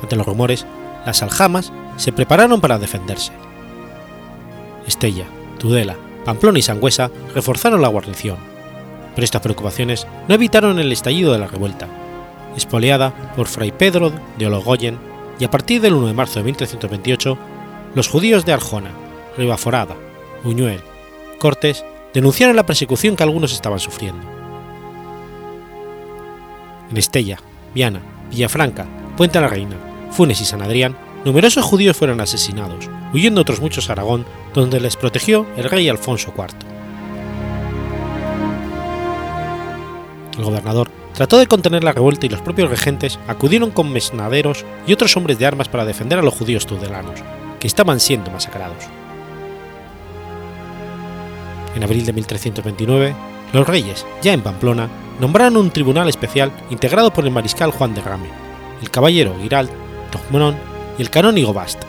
Ante 0.00 0.14
los 0.14 0.26
rumores, 0.26 0.64
las 1.04 1.20
aljamas 1.24 1.72
se 1.96 2.12
prepararon 2.12 2.60
para 2.60 2.78
defenderse. 2.78 3.32
Estella, 4.86 5.24
Tudela, 5.58 5.96
Pamplona 6.24 6.58
y 6.58 6.62
Sangüesa 6.62 7.10
reforzaron 7.34 7.82
la 7.82 7.88
guarnición, 7.88 8.36
pero 9.14 9.24
estas 9.24 9.42
preocupaciones 9.42 10.06
no 10.28 10.34
evitaron 10.34 10.78
el 10.78 10.92
estallido 10.92 11.32
de 11.32 11.38
la 11.38 11.46
revuelta, 11.46 11.88
espoleada 12.56 13.32
por 13.36 13.46
Fray 13.46 13.72
Pedro 13.72 14.12
de 14.38 14.46
Ologoyen, 14.46 14.98
y 15.38 15.44
a 15.44 15.50
partir 15.50 15.80
del 15.80 15.94
1 15.94 16.08
de 16.08 16.14
marzo 16.14 16.38
de 16.38 16.44
1328, 16.44 17.38
los 17.94 18.08
judíos 18.08 18.44
de 18.44 18.52
Arjona, 18.52 18.90
Ribaforada, 19.36 19.96
Buñuel, 20.42 20.80
Cortes 21.38 21.84
denunciaron 22.12 22.56
la 22.56 22.66
persecución 22.66 23.16
que 23.16 23.22
algunos 23.22 23.52
estaban 23.52 23.80
sufriendo. 23.80 24.24
En 26.90 26.96
Estella, 26.96 27.38
Viana, 27.74 28.00
Villafranca, 28.30 28.86
Puente 29.16 29.40
la 29.40 29.48
Reina, 29.48 29.76
Funes 30.10 30.40
y 30.40 30.44
San 30.44 30.62
Adrián, 30.62 30.96
numerosos 31.24 31.64
judíos 31.64 31.96
fueron 31.96 32.20
asesinados, 32.20 32.88
huyendo 33.14 33.40
otros 33.40 33.60
muchos 33.60 33.88
a 33.88 33.92
Aragón, 33.92 34.26
donde 34.52 34.80
les 34.80 34.96
protegió 34.96 35.46
el 35.56 35.70
rey 35.70 35.88
Alfonso 35.88 36.34
IV. 36.36 36.48
El 40.36 40.44
gobernador 40.44 40.90
trató 41.14 41.38
de 41.38 41.46
contener 41.46 41.84
la 41.84 41.92
revuelta 41.92 42.26
y 42.26 42.28
los 42.28 42.42
propios 42.42 42.68
regentes 42.68 43.20
acudieron 43.28 43.70
con 43.70 43.92
mesnaderos 43.92 44.64
y 44.86 44.92
otros 44.92 45.16
hombres 45.16 45.38
de 45.38 45.46
armas 45.46 45.68
para 45.68 45.84
defender 45.84 46.18
a 46.18 46.22
los 46.22 46.34
judíos 46.34 46.66
tudelanos, 46.66 47.20
que 47.60 47.68
estaban 47.68 48.00
siendo 48.00 48.32
masacrados. 48.32 48.84
En 51.76 51.84
abril 51.84 52.04
de 52.04 52.12
1329, 52.12 53.14
los 53.52 53.66
reyes, 53.66 54.04
ya 54.22 54.32
en 54.32 54.42
Pamplona, 54.42 54.88
nombraron 55.20 55.56
un 55.56 55.70
tribunal 55.70 56.08
especial 56.08 56.50
integrado 56.70 57.12
por 57.12 57.24
el 57.24 57.30
mariscal 57.30 57.70
Juan 57.70 57.94
de 57.94 58.00
Rame, 58.00 58.28
el 58.82 58.90
caballero 58.90 59.36
Giralt 59.40 59.70
Togmonón 60.10 60.56
y 60.98 61.02
el 61.02 61.10
canónigo 61.10 61.52
Bast, 61.52 61.84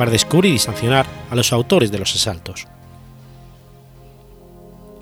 para 0.00 0.12
descubrir 0.12 0.54
y 0.54 0.58
sancionar 0.58 1.04
a 1.30 1.34
los 1.34 1.52
autores 1.52 1.92
de 1.92 1.98
los 1.98 2.14
asaltos. 2.14 2.66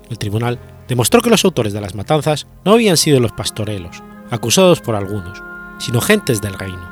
El 0.09 0.17
tribunal 0.17 0.59
demostró 0.89 1.21
que 1.21 1.29
los 1.29 1.45
autores 1.45 1.71
de 1.71 1.79
las 1.79 1.95
matanzas 1.95 2.47
no 2.65 2.73
habían 2.73 2.97
sido 2.97 3.21
los 3.21 3.31
pastorelos, 3.31 4.03
acusados 4.29 4.81
por 4.81 4.95
algunos, 4.95 5.41
sino 5.77 6.01
gentes 6.01 6.41
del 6.41 6.53
reino. 6.59 6.85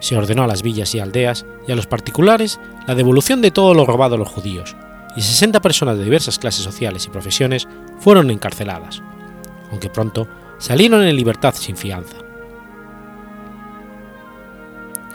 Se 0.00 0.18
ordenó 0.18 0.42
a 0.42 0.46
las 0.46 0.60
villas 0.60 0.94
y 0.94 1.00
aldeas 1.00 1.46
y 1.66 1.72
a 1.72 1.76
los 1.76 1.86
particulares 1.86 2.60
la 2.86 2.94
devolución 2.94 3.40
de 3.40 3.50
todo 3.50 3.72
lo 3.72 3.86
robado 3.86 4.16
a 4.16 4.18
los 4.18 4.28
judíos, 4.28 4.76
y 5.16 5.22
60 5.22 5.62
personas 5.62 5.96
de 5.96 6.04
diversas 6.04 6.38
clases 6.38 6.62
sociales 6.62 7.06
y 7.06 7.08
profesiones 7.08 7.66
fueron 8.00 8.30
encarceladas, 8.30 9.02
aunque 9.70 9.88
pronto 9.88 10.28
salieron 10.58 11.04
en 11.04 11.16
libertad 11.16 11.54
sin 11.54 11.78
fianza. 11.78 12.27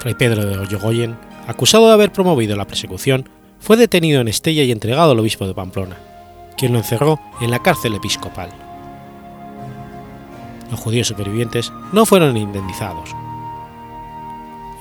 Fray 0.04 0.16
Pedro 0.16 0.46
de 0.46 0.58
Ollogoyen, 0.58 1.18
acusado 1.48 1.88
de 1.88 1.94
haber 1.94 2.12
promovido 2.12 2.58
la 2.58 2.68
persecución, 2.68 3.30
fue 3.58 3.78
detenido 3.78 4.20
en 4.20 4.28
Estella 4.28 4.62
y 4.64 4.72
entregado 4.74 5.14
al 5.14 5.20
obispo 5.20 5.48
de 5.48 5.54
Pamplona, 5.54 5.96
quien 6.58 6.74
lo 6.74 6.80
encerró 6.80 7.22
en 7.40 7.50
la 7.50 7.60
cárcel 7.60 7.96
episcopal. 7.96 8.50
Los 10.70 10.82
judíos 10.82 11.08
supervivientes 11.08 11.72
no 11.94 12.06
fueron 12.06 12.36
indemnizados. 12.36 13.12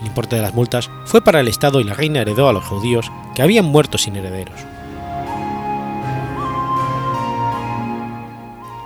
El 0.01 0.09
importe 0.09 0.35
de 0.35 0.43
las 0.43 0.55
multas 0.55 0.91
fue 1.05 1.23
para 1.23 1.39
el 1.39 1.47
Estado 1.47 1.79
y 1.79 1.85
la 1.85 1.95
reina 1.95 2.23
heredó 2.23 2.49
a 2.49 2.53
los 2.53 2.65
judíos 2.65 3.13
que 3.37 3.43
habían 3.43 3.67
muerto 3.67 3.99
sin 3.99 4.17
herederos. 4.17 4.59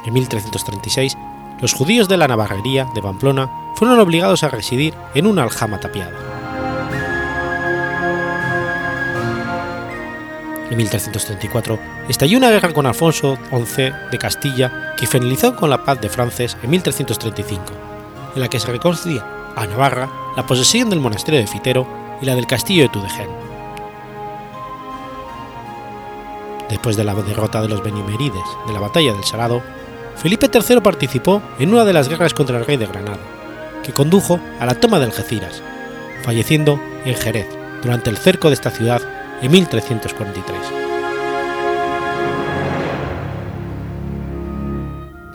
En 0.04 0.12
1336, 0.12 1.16
los 1.62 1.72
judíos 1.72 2.10
de 2.10 2.18
la 2.18 2.28
Navarrería 2.28 2.86
de 2.94 3.00
Pamplona 3.00 3.65
fueron 3.76 4.00
obligados 4.00 4.42
a 4.42 4.48
residir 4.48 4.94
en 5.14 5.26
una 5.26 5.44
aljama 5.44 5.78
tapiada. 5.78 6.12
En 10.70 10.76
1334 10.76 11.78
estalló 12.08 12.38
una 12.38 12.50
guerra 12.50 12.72
con 12.72 12.86
Alfonso 12.86 13.38
XI 13.50 13.92
de 14.10 14.18
Castilla 14.18 14.94
que 14.96 15.06
finalizó 15.06 15.54
con 15.54 15.70
la 15.70 15.84
paz 15.84 16.00
de 16.00 16.08
Frances 16.08 16.56
en 16.62 16.70
1335, 16.70 17.62
en 18.34 18.40
la 18.40 18.48
que 18.48 18.58
se 18.58 18.72
reconocía 18.72 19.24
a 19.54 19.66
Navarra 19.66 20.10
la 20.36 20.46
posesión 20.46 20.90
del 20.90 21.00
monasterio 21.00 21.40
de 21.40 21.46
Fitero 21.46 21.86
y 22.20 22.26
la 22.26 22.34
del 22.34 22.46
castillo 22.46 22.82
de 22.82 22.88
Tudegén. 22.88 23.30
Después 26.68 26.96
de 26.96 27.04
la 27.04 27.14
derrota 27.14 27.62
de 27.62 27.68
los 27.68 27.82
Benimerides 27.82 28.42
de 28.66 28.72
la 28.72 28.80
batalla 28.80 29.12
del 29.12 29.24
Salado, 29.24 29.62
Felipe 30.16 30.50
III 30.52 30.80
participó 30.80 31.42
en 31.60 31.72
una 31.72 31.84
de 31.84 31.92
las 31.92 32.08
guerras 32.08 32.34
contra 32.34 32.58
el 32.58 32.66
rey 32.66 32.76
de 32.76 32.86
Granada, 32.86 33.35
que 33.86 33.92
condujo 33.92 34.40
a 34.58 34.66
la 34.66 34.74
toma 34.74 34.98
de 34.98 35.04
Algeciras, 35.04 35.62
falleciendo 36.22 36.80
en 37.04 37.14
Jerez 37.14 37.46
durante 37.82 38.10
el 38.10 38.16
cerco 38.16 38.48
de 38.48 38.54
esta 38.54 38.70
ciudad 38.70 39.00
en 39.40 39.52
1343. 39.52 40.58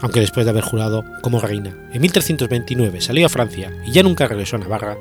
Aunque 0.01 0.19
después 0.19 0.45
de 0.45 0.49
haber 0.49 0.63
jurado 0.63 1.05
como 1.21 1.39
reina 1.39 1.73
en 1.93 2.01
1329 2.01 2.99
salió 2.99 3.27
a 3.27 3.29
Francia 3.29 3.71
y 3.85 3.91
ya 3.91 4.03
nunca 4.03 4.27
regresó 4.27 4.57
a 4.57 4.59
Navarra, 4.59 4.97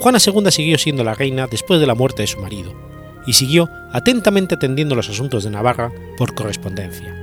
Juana 0.00 0.18
II 0.24 0.50
siguió 0.50 0.78
siendo 0.78 1.04
la 1.04 1.14
reina 1.14 1.48
después 1.50 1.80
de 1.80 1.86
la 1.86 1.94
muerte 1.94 2.22
de 2.22 2.28
su 2.28 2.40
marido, 2.40 2.72
y 3.26 3.34
siguió 3.34 3.68
atentamente 3.92 4.54
atendiendo 4.54 4.94
los 4.94 5.10
asuntos 5.10 5.44
de 5.44 5.50
Navarra 5.50 5.92
por 6.16 6.34
correspondencia. 6.34 7.14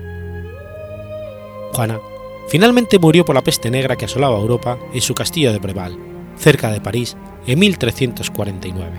Juana 1.72 2.00
finalmente 2.48 3.00
murió 3.00 3.26
por 3.26 3.36
la 3.36 3.44
peste 3.44 3.70
negra 3.70 3.96
que 3.96 4.06
asolaba 4.06 4.40
Europa 4.40 4.78
en 4.94 5.02
su 5.02 5.14
castillo 5.14 5.52
de 5.52 5.60
Breval, 5.60 5.98
cerca 6.38 6.72
de 6.72 6.82
París, 6.82 7.16
en 7.48 7.60
1349. 7.60 8.92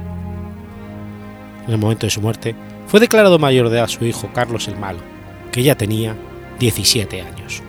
En 1.66 1.72
el 1.72 1.78
momento 1.78 2.06
de 2.06 2.10
su 2.10 2.20
muerte, 2.20 2.54
fue 2.86 3.00
declarado 3.00 3.38
mayor 3.38 3.68
de 3.68 3.78
edad 3.78 3.88
su 3.88 4.04
hijo 4.04 4.30
Carlos 4.34 4.68
el 4.68 4.76
Malo, 4.76 5.00
que 5.50 5.62
ya 5.62 5.76
tenía 5.76 6.16
17 6.58 7.22
años. 7.22 7.62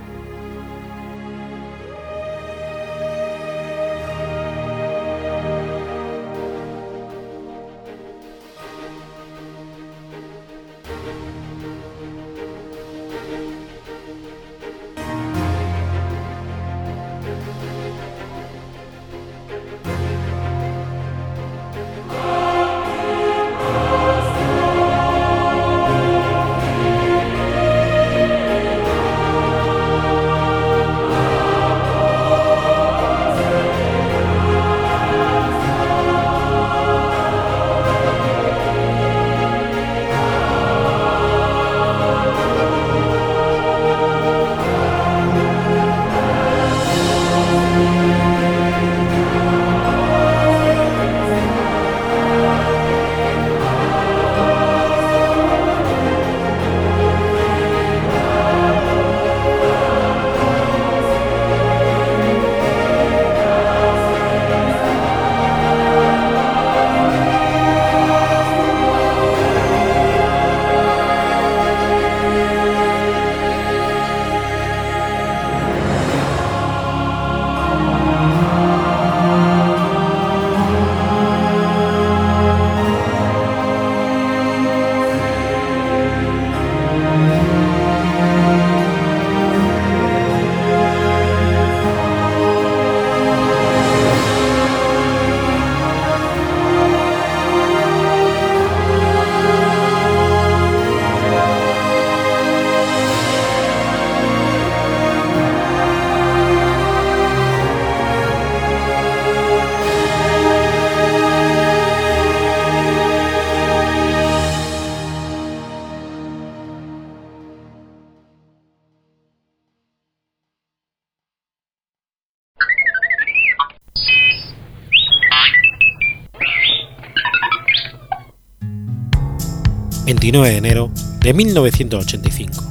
29 130.35 130.51
de 130.51 130.57
enero 130.57 130.91
de 131.21 131.33
1985. 131.33 132.63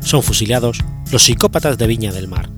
Son 0.00 0.22
fusilados 0.22 0.78
los 1.12 1.22
psicópatas 1.22 1.76
de 1.76 1.86
Viña 1.86 2.10
del 2.10 2.26
Mar. 2.26 2.48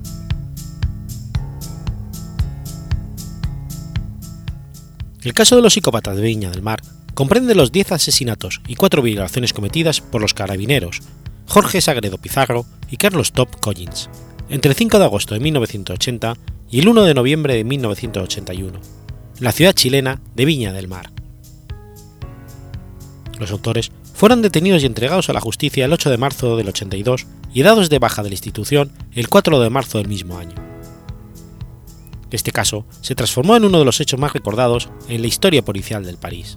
El 5.23 5.35
caso 5.35 5.57
de 5.57 5.63
los 5.63 5.75
psicópatas 5.75 6.17
de 6.17 6.23
Viña 6.23 6.51
del 6.51 6.63
Mar 6.63 6.83
comprende 7.15 7.57
los 7.57 7.73
10 7.73 7.93
asesinatos 7.93 8.61
y 8.69 8.77
4 8.77 9.03
violaciones 9.03 9.53
cometidas 9.53 10.01
por 10.01 10.21
los 10.21 10.35
carabineros 10.35 11.01
Jorge 11.49 11.81
Sagredo 11.81 12.19
Pizarro 12.19 12.65
y 12.91 12.99
Carlos 12.99 13.33
Top 13.33 13.61
Collins 13.61 14.09
entre 14.49 14.71
el 14.71 14.77
5 14.77 14.99
de 14.99 15.05
agosto 15.05 15.35
de 15.35 15.41
1980 15.41 16.35
y 16.71 16.79
el 16.81 16.89
1 16.89 17.03
de 17.03 17.15
noviembre 17.15 17.55
de 17.55 17.65
1981, 17.65 18.79
en 19.39 19.45
la 19.45 19.53
ciudad 19.53 19.73
chilena 19.73 20.21
de 20.35 20.45
Viña 20.45 20.73
del 20.73 20.89
Mar. 20.89 21.11
Los 23.39 23.51
autores 23.51 23.91
fueron 24.15 24.43
detenidos 24.43 24.83
y 24.83 24.87
entregados 24.87 25.29
a 25.29 25.33
la 25.33 25.41
justicia 25.41 25.85
el 25.85 25.93
8 25.93 26.11
de 26.11 26.19
marzo 26.19 26.57
del 26.57 26.69
82 26.69 27.27
y 27.53 27.63
dados 27.63 27.91
de 27.91 27.99
baja 27.99 28.23
de 28.23 28.31
la 28.31 28.35
institución 28.35 28.93
el 29.13 29.29
4 29.29 29.61
de 29.61 29.71
marzo 29.71 29.99
del 29.99 30.09
mismo 30.09 30.39
año. 30.39 30.55
Este 32.31 32.51
caso 32.51 32.87
se 33.03 33.15
transformó 33.15 33.57
en 33.57 33.65
uno 33.65 33.79
de 33.79 33.85
los 33.85 34.01
hechos 34.01 34.19
más 34.19 34.33
recordados 34.33 34.89
en 35.09 35.21
la 35.21 35.29
historia 35.29 35.63
policial 35.63 36.05
del 36.05 36.17
París. 36.17 36.57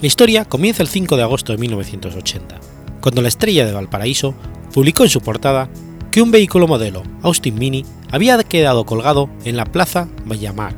La 0.00 0.06
historia 0.06 0.46
comienza 0.46 0.82
el 0.82 0.88
5 0.88 1.16
de 1.16 1.22
agosto 1.22 1.52
de 1.52 1.58
1980, 1.58 2.58
cuando 3.02 3.20
la 3.20 3.28
estrella 3.28 3.66
de 3.66 3.72
Valparaíso 3.72 4.34
publicó 4.72 5.02
en 5.02 5.10
su 5.10 5.20
portada 5.20 5.68
que 6.10 6.22
un 6.22 6.30
vehículo 6.30 6.66
modelo 6.66 7.02
Austin 7.22 7.58
Mini 7.58 7.84
había 8.10 8.42
quedado 8.42 8.86
colgado 8.86 9.28
en 9.44 9.56
la 9.56 9.66
Plaza 9.66 10.08
Vallamar, 10.24 10.74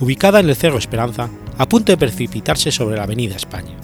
ubicada 0.00 0.40
en 0.40 0.48
el 0.48 0.56
Cerro 0.56 0.78
Esperanza, 0.78 1.28
a 1.56 1.68
punto 1.68 1.92
de 1.92 1.98
precipitarse 1.98 2.70
sobre 2.70 2.96
la 2.96 3.04
Avenida 3.04 3.36
España. 3.36 3.74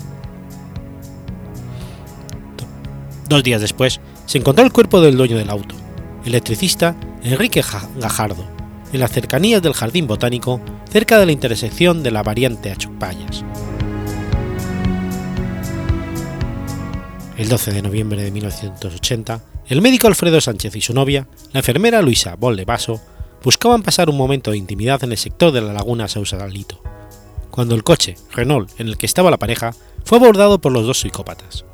Dos 3.29 3.43
días 3.43 3.61
después, 3.61 4.01
se 4.27 4.39
encontró 4.39 4.65
el 4.65 4.73
cuerpo 4.73 5.01
del 5.01 5.17
dueño 5.17 5.37
del 5.37 5.51
auto, 5.51 5.75
el 6.23 6.29
electricista 6.29 6.95
Enrique 7.23 7.65
Gajardo, 7.97 8.45
en 8.93 9.01
las 9.01 9.11
cercanías 9.11 9.63
del 9.63 9.75
Jardín 9.75 10.07
Botánico, 10.07 10.61
cerca 10.91 11.19
de 11.19 11.27
la 11.27 11.33
intersección 11.33 12.03
de 12.03 12.11
la 12.11 12.23
variante 12.23 12.71
Achupayas. 12.71 13.45
El 17.37 17.49
12 17.49 17.73
de 17.73 17.83
noviembre 17.83 18.23
de 18.23 18.31
1980, 18.31 19.41
el 19.67 19.83
médico 19.83 20.07
Alfredo 20.07 20.41
Sánchez 20.41 20.77
y 20.77 20.81
su 20.81 20.95
novia, 20.95 21.27
la 21.53 21.61
enfermera 21.61 22.03
Luisa 22.03 22.37
Bollevaso, 22.37 23.01
buscaban 23.45 23.83
pasar 23.83 24.09
un 24.09 24.17
momento 24.17 24.51
de 24.51 24.57
intimidad 24.57 25.05
en 25.05 25.13
el 25.13 25.19
sector 25.19 25.53
de 25.53 25.61
la 25.61 25.73
laguna 25.73 26.09
Sausalito, 26.09 26.81
cuando 27.51 27.75
el 27.75 27.85
coche 27.85 28.17
Renault 28.33 28.81
en 28.81 28.89
el 28.89 28.97
que 28.97 29.07
estaba 29.07 29.31
la 29.31 29.39
pareja 29.39 29.75
fue 30.05 30.19
abordado 30.19 30.61
por 30.61 30.73
los 30.73 30.87
dos 30.87 31.01
psicópatas. 31.01 31.65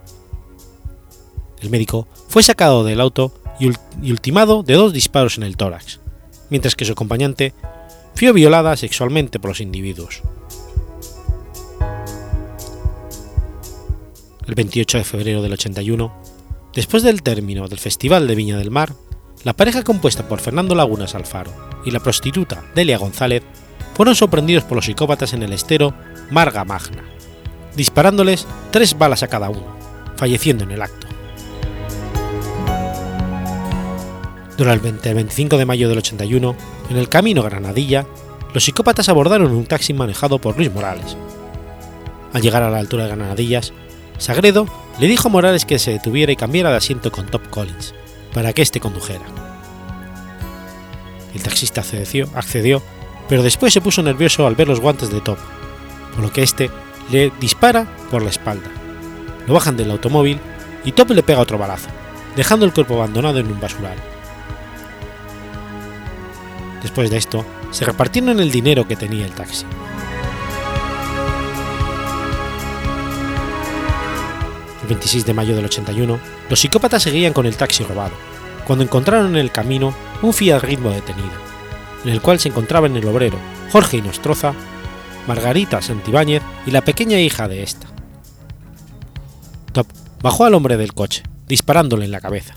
El 1.61 1.71
médico 1.71 2.09
fue 2.29 2.43
sacado 2.43 2.85
del 2.85 3.01
auto 3.01 3.33
y 3.59 4.11
ultimado 4.11 4.63
de 4.63 4.75
dos 4.75 4.93
disparos 4.93 5.37
en 5.39 5.45
el 5.45 5.57
tórax, 5.57 6.01
mientras 6.49 6.75
que 6.75 6.85
su 6.85 6.93
acompañante 6.93 7.55
fue 8.15 8.33
violada 8.33 8.77
sexualmente 8.77 9.39
por 9.39 9.51
los 9.51 9.61
individuos. 9.61 10.23
el 14.51 14.57
28 14.57 14.99
de 14.99 15.05
febrero 15.05 15.43
del 15.43 15.53
81, 15.53 16.13
después 16.75 17.05
del 17.05 17.23
término 17.23 17.69
del 17.69 17.79
Festival 17.79 18.27
de 18.27 18.35
Viña 18.35 18.59
del 18.59 18.73
Mar, 18.73 18.95
la 19.45 19.55
pareja 19.55 19.83
compuesta 19.83 20.29
por 20.29 20.41
Fernando 20.41 20.75
Lagunas 20.75 21.15
Alfaro 21.15 21.53
y 21.85 21.91
la 21.91 22.01
prostituta 22.01 22.63
Delia 22.75 22.99
González 22.99 23.43
fueron 23.95 24.15
sorprendidos 24.15 24.65
por 24.65 24.77
los 24.77 24.85
psicópatas 24.85 25.33
en 25.33 25.43
el 25.43 25.53
estero 25.53 25.95
Marga 26.31 26.65
Magna, 26.65 27.05
disparándoles 27.75 28.47
tres 28.71 28.97
balas 28.97 29.23
a 29.23 29.29
cada 29.29 29.51
uno, 29.51 29.77
falleciendo 30.17 30.65
en 30.65 30.73
el 30.73 30.83
acto. 30.83 31.07
Durante 34.59 35.09
el 35.09 35.15
25 35.15 35.57
de 35.57 35.65
mayo 35.65 35.89
del 35.89 35.99
81, 35.99 36.55
en 36.91 36.97
el 36.99 37.09
camino 37.09 37.43
Granadilla, 37.43 38.07
los 38.53 38.65
psicópatas 38.65 39.09
abordaron 39.09 39.53
un 39.53 39.65
taxi 39.65 39.95
manejado 39.95 40.39
por 40.39 40.57
Luis 40.57 40.71
Morales. 40.71 41.17
Al 42.35 42.43
llegar 42.43 42.63
a 42.63 42.71
la 42.71 42.79
altura 42.79 43.05
de 43.05 43.17
Granadillas, 43.17 43.73
Sagredo 44.19 44.67
le 44.99 45.07
dijo 45.07 45.29
a 45.29 45.31
Morales 45.31 45.65
que 45.65 45.79
se 45.79 45.93
detuviera 45.93 46.31
y 46.31 46.37
cambiara 46.37 46.71
de 46.71 46.77
asiento 46.77 47.11
con 47.11 47.27
Top 47.27 47.49
Collins, 47.49 47.95
para 48.33 48.53
que 48.53 48.63
éste 48.63 48.81
condujera. 48.81 49.25
El 51.35 51.43
taxista 51.43 51.81
accedió, 51.81 52.29
accedió, 52.35 52.83
pero 53.29 53.43
después 53.43 53.73
se 53.73 53.81
puso 53.81 54.03
nervioso 54.03 54.47
al 54.47 54.57
ver 54.57 54.69
los 54.69 54.81
guantes 54.81 55.11
de 55.11 55.21
Top, 55.21 55.39
por 56.15 56.25
lo 56.25 56.33
que 56.33 56.43
éste 56.43 56.71
le 57.11 57.33
dispara 57.41 57.87
por 58.11 58.23
la 58.23 58.31
espalda. 58.31 58.71
Lo 59.47 59.55
bajan 59.55 59.77
del 59.77 59.91
automóvil 59.91 60.41
y 60.85 60.93
Top 60.93 61.11
le 61.11 61.23
pega 61.23 61.41
otro 61.41 61.59
balazo, 61.59 61.89
dejando 62.37 62.67
el 62.67 62.73
cuerpo 62.73 62.95
abandonado 62.95 63.39
en 63.39 63.47
un 63.47 63.61
basural. 63.61 63.97
Después 66.83 67.11
de 67.11 67.19
esto, 67.19 67.45
se 67.71 67.85
repartieron 67.85 68.41
el 68.41 68.51
dinero 68.51 68.89
que 68.89 68.97
tenía 68.97 69.27
el 69.27 69.33
taxi. 69.33 69.67
26 74.91 75.25
de 75.25 75.35
mayo 75.35 75.55
del 75.55 75.65
81, 75.65 76.19
los 76.49 76.61
psicópatas 76.61 77.03
seguían 77.03 77.33
con 77.33 77.47
el 77.47 77.57
taxi 77.57 77.85
robado, 77.85 78.13
cuando 78.67 78.85
encontraron 78.85 79.31
en 79.31 79.37
el 79.37 79.53
camino 79.53 79.95
un 80.21 80.33
Fiat 80.35 80.63
Ritmo 80.63 80.91
detenido, 80.91 81.31
en 82.05 82.11
el 82.11 82.21
cual 82.21 82.41
se 82.41 82.49
encontraban 82.49 82.97
el 82.97 83.07
obrero 83.07 83.39
Jorge 83.71 83.99
Inostroza, 83.99 84.53
Margarita 85.29 85.81
Santibáñez 85.81 86.43
y 86.67 86.73
la 86.73 86.83
pequeña 86.83 87.21
hija 87.21 87.47
de 87.47 87.63
esta. 87.63 87.87
Top 89.73 89.87
bajó 90.23 90.45
al 90.45 90.55
hombre 90.55 90.77
del 90.77 90.93
coche, 90.93 91.23
disparándole 91.47 92.05
en 92.05 92.11
la 92.11 92.21
cabeza. 92.21 92.55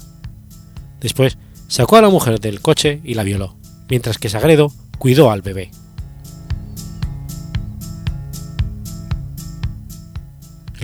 Después 1.00 1.38
sacó 1.68 1.98
a 1.98 2.02
la 2.02 2.10
mujer 2.10 2.40
del 2.40 2.62
coche 2.62 3.00
y 3.04 3.14
la 3.14 3.24
violó, 3.24 3.56
mientras 3.90 4.18
que 4.18 4.30
Sagredo 4.30 4.72
cuidó 4.98 5.30
al 5.30 5.44
bebé. 5.44 5.70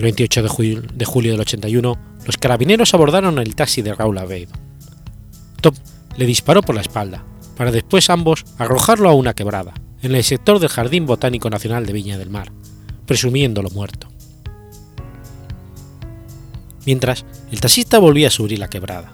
El 0.00 0.04
28 0.04 0.42
de 0.42 0.48
julio, 0.48 0.80
de 0.80 1.30
del 1.30 1.40
81, 1.40 1.98
los 2.24 2.38
carabineros 2.38 2.94
abordaron 2.94 3.38
el 3.38 3.54
taxi 3.54 3.82
de 3.82 3.94
Raúl 3.94 4.16
Avedo. 4.16 4.54
Top 5.60 5.74
le 6.16 6.24
disparó 6.24 6.62
por 6.62 6.74
la 6.74 6.80
espalda, 6.80 7.22
para 7.54 7.70
después 7.70 8.08
ambos 8.08 8.46
arrojarlo 8.56 9.10
a 9.10 9.12
una 9.12 9.34
quebrada, 9.34 9.74
en 10.00 10.14
el 10.14 10.24
sector 10.24 10.58
del 10.58 10.70
Jardín 10.70 11.04
Botánico 11.04 11.50
Nacional 11.50 11.84
de 11.84 11.92
Viña 11.92 12.16
del 12.16 12.30
Mar, 12.30 12.50
presumiéndolo 13.04 13.68
muerto. 13.68 14.08
Mientras, 16.86 17.26
el 17.52 17.60
taxista 17.60 17.98
volvía 17.98 18.28
a 18.28 18.30
subir 18.30 18.58
la 18.58 18.70
quebrada. 18.70 19.12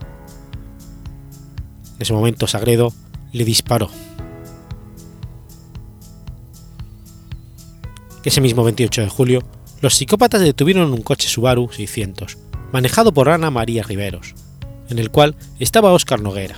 En 1.97 2.03
ese 2.03 2.13
momento 2.13 2.47
Sagredo 2.47 2.93
le 3.33 3.45
disparó. 3.45 3.91
Ese 8.23 8.41
mismo 8.41 8.63
28 8.63 9.01
de 9.01 9.09
julio, 9.09 9.43
los 9.81 9.95
psicópatas 9.95 10.41
detuvieron 10.41 10.93
un 10.93 11.03
coche 11.03 11.29
Subaru 11.29 11.69
600, 11.71 12.39
manejado 12.73 13.13
por 13.13 13.29
Ana 13.29 13.51
María 13.51 13.83
Riveros, 13.83 14.35
en 14.89 14.99
el 14.99 15.11
cual 15.11 15.37
estaba 15.59 15.93
Óscar 15.93 16.21
Noguera. 16.21 16.57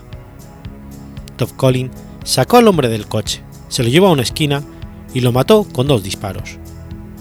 Top 1.36 1.54
Collin 1.56 1.90
sacó 2.24 2.58
al 2.58 2.68
hombre 2.68 2.88
del 2.88 3.06
coche, 3.06 3.42
se 3.68 3.82
lo 3.82 3.88
llevó 3.88 4.08
a 4.08 4.12
una 4.12 4.22
esquina 4.22 4.62
y 5.14 5.20
lo 5.20 5.32
mató 5.32 5.64
con 5.64 5.86
dos 5.86 6.02
disparos, 6.02 6.58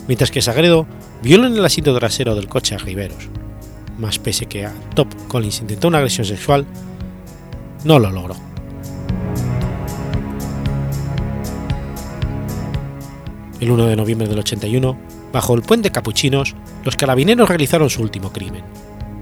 mientras 0.07 0.31
que 0.31 0.41
Sagredo 0.41 0.85
violó 1.23 1.47
en 1.47 1.55
el 1.55 1.65
asiento 1.65 1.97
trasero 1.97 2.35
del 2.35 2.47
coche 2.47 2.75
a 2.75 2.77
Riveros. 2.77 3.29
Más 3.97 4.19
pese 4.19 4.45
que 4.45 4.65
a 4.65 4.73
Top 4.93 5.07
Collins 5.27 5.61
intentó 5.61 5.87
una 5.87 5.97
agresión 5.97 6.25
sexual, 6.25 6.65
no 7.83 7.97
lo 7.97 8.11
logró. 8.11 8.35
El 13.59 13.71
1 13.71 13.87
de 13.87 13.95
noviembre 13.95 14.27
del 14.27 14.37
81, 14.37 14.97
bajo 15.31 15.53
el 15.55 15.61
puente 15.61 15.91
Capuchinos, 15.91 16.55
los 16.83 16.95
carabineros 16.95 17.49
realizaron 17.49 17.89
su 17.89 18.01
último 18.01 18.31
crimen, 18.31 18.63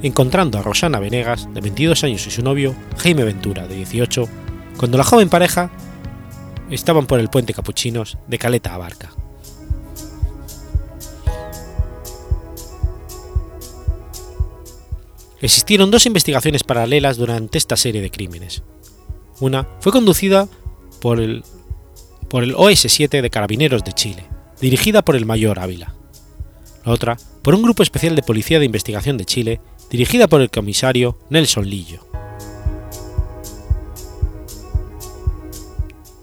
encontrando 0.03 0.57
a 0.57 0.61
Rosana 0.61 0.99
Venegas, 0.99 1.47
de 1.53 1.61
22 1.61 2.03
años, 2.03 2.27
y 2.27 2.31
su 2.31 2.41
novio, 2.41 2.75
Jaime 2.97 3.23
Ventura, 3.23 3.67
de 3.67 3.75
18, 3.75 4.27
cuando 4.77 4.97
la 4.97 5.03
joven 5.03 5.29
pareja 5.29 5.71
estaban 6.69 7.05
por 7.07 7.19
el 7.19 7.29
puente 7.29 7.53
Capuchinos 7.53 8.17
de 8.27 8.37
Caleta 8.37 8.73
a 8.73 8.77
Barca. 8.77 9.11
Existieron 15.41 15.91
dos 15.91 16.05
investigaciones 16.05 16.63
paralelas 16.63 17.17
durante 17.17 17.57
esta 17.57 17.75
serie 17.75 18.01
de 18.01 18.09
crímenes. 18.09 18.63
Una 19.39 19.67
fue 19.79 19.91
conducida 19.91 20.47
por 21.01 21.19
el, 21.19 21.43
por 22.29 22.43
el 22.43 22.55
OS-7 22.55 23.21
de 23.21 23.29
Carabineros 23.29 23.83
de 23.83 23.93
Chile, 23.93 24.25
dirigida 24.65 25.03
por 25.03 25.15
el 25.15 25.27
mayor 25.27 25.59
Ávila. 25.59 25.93
La 26.83 26.91
otra 26.91 27.17
por 27.43 27.53
un 27.53 27.61
grupo 27.61 27.83
especial 27.83 28.15
de 28.15 28.23
Policía 28.23 28.57
de 28.57 28.65
Investigación 28.65 29.15
de 29.15 29.23
Chile, 29.25 29.61
dirigida 29.91 30.27
por 30.27 30.41
el 30.41 30.49
comisario 30.49 31.19
Nelson 31.29 31.69
Lillo. 31.69 31.99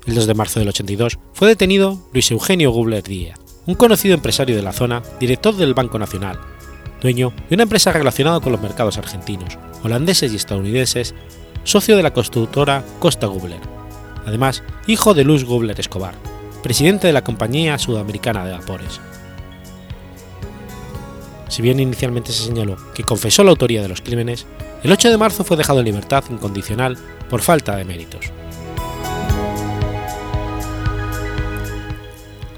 El 0.06 0.16
2 0.16 0.26
de 0.26 0.34
marzo 0.34 0.58
del 0.58 0.70
82 0.70 1.20
fue 1.32 1.46
detenido 1.46 2.00
Luis 2.12 2.32
Eugenio 2.32 2.72
Gubler 2.72 3.04
Díaz, 3.04 3.38
un 3.66 3.76
conocido 3.76 4.16
empresario 4.16 4.56
de 4.56 4.62
la 4.62 4.72
zona, 4.72 5.04
director 5.20 5.54
del 5.54 5.74
Banco 5.74 6.00
Nacional, 6.00 6.40
dueño 7.00 7.32
de 7.48 7.54
una 7.54 7.62
empresa 7.62 7.92
relacionada 7.92 8.40
con 8.40 8.50
los 8.50 8.60
mercados 8.60 8.98
argentinos, 8.98 9.56
holandeses 9.84 10.32
y 10.32 10.36
estadounidenses, 10.36 11.14
socio 11.62 11.96
de 11.96 12.02
la 12.02 12.12
constructora 12.12 12.84
Costa 12.98 13.28
Gubler, 13.28 13.60
además 14.26 14.64
hijo 14.88 15.14
de 15.14 15.22
Luz 15.22 15.44
Gubler 15.44 15.78
Escobar, 15.78 16.31
presidente 16.62 17.06
de 17.08 17.12
la 17.12 17.24
Compañía 17.24 17.78
Sudamericana 17.78 18.44
de 18.44 18.52
Vapores. 18.52 19.00
Si 21.48 21.60
bien 21.60 21.80
inicialmente 21.80 22.32
se 22.32 22.44
señaló 22.44 22.76
que 22.94 23.04
confesó 23.04 23.44
la 23.44 23.50
autoría 23.50 23.82
de 23.82 23.88
los 23.88 24.00
crímenes, 24.00 24.46
el 24.82 24.90
8 24.90 25.10
de 25.10 25.18
marzo 25.18 25.44
fue 25.44 25.56
dejado 25.56 25.80
en 25.80 25.84
libertad 25.84 26.24
incondicional 26.30 26.96
por 27.28 27.42
falta 27.42 27.76
de 27.76 27.84
méritos. 27.84 28.32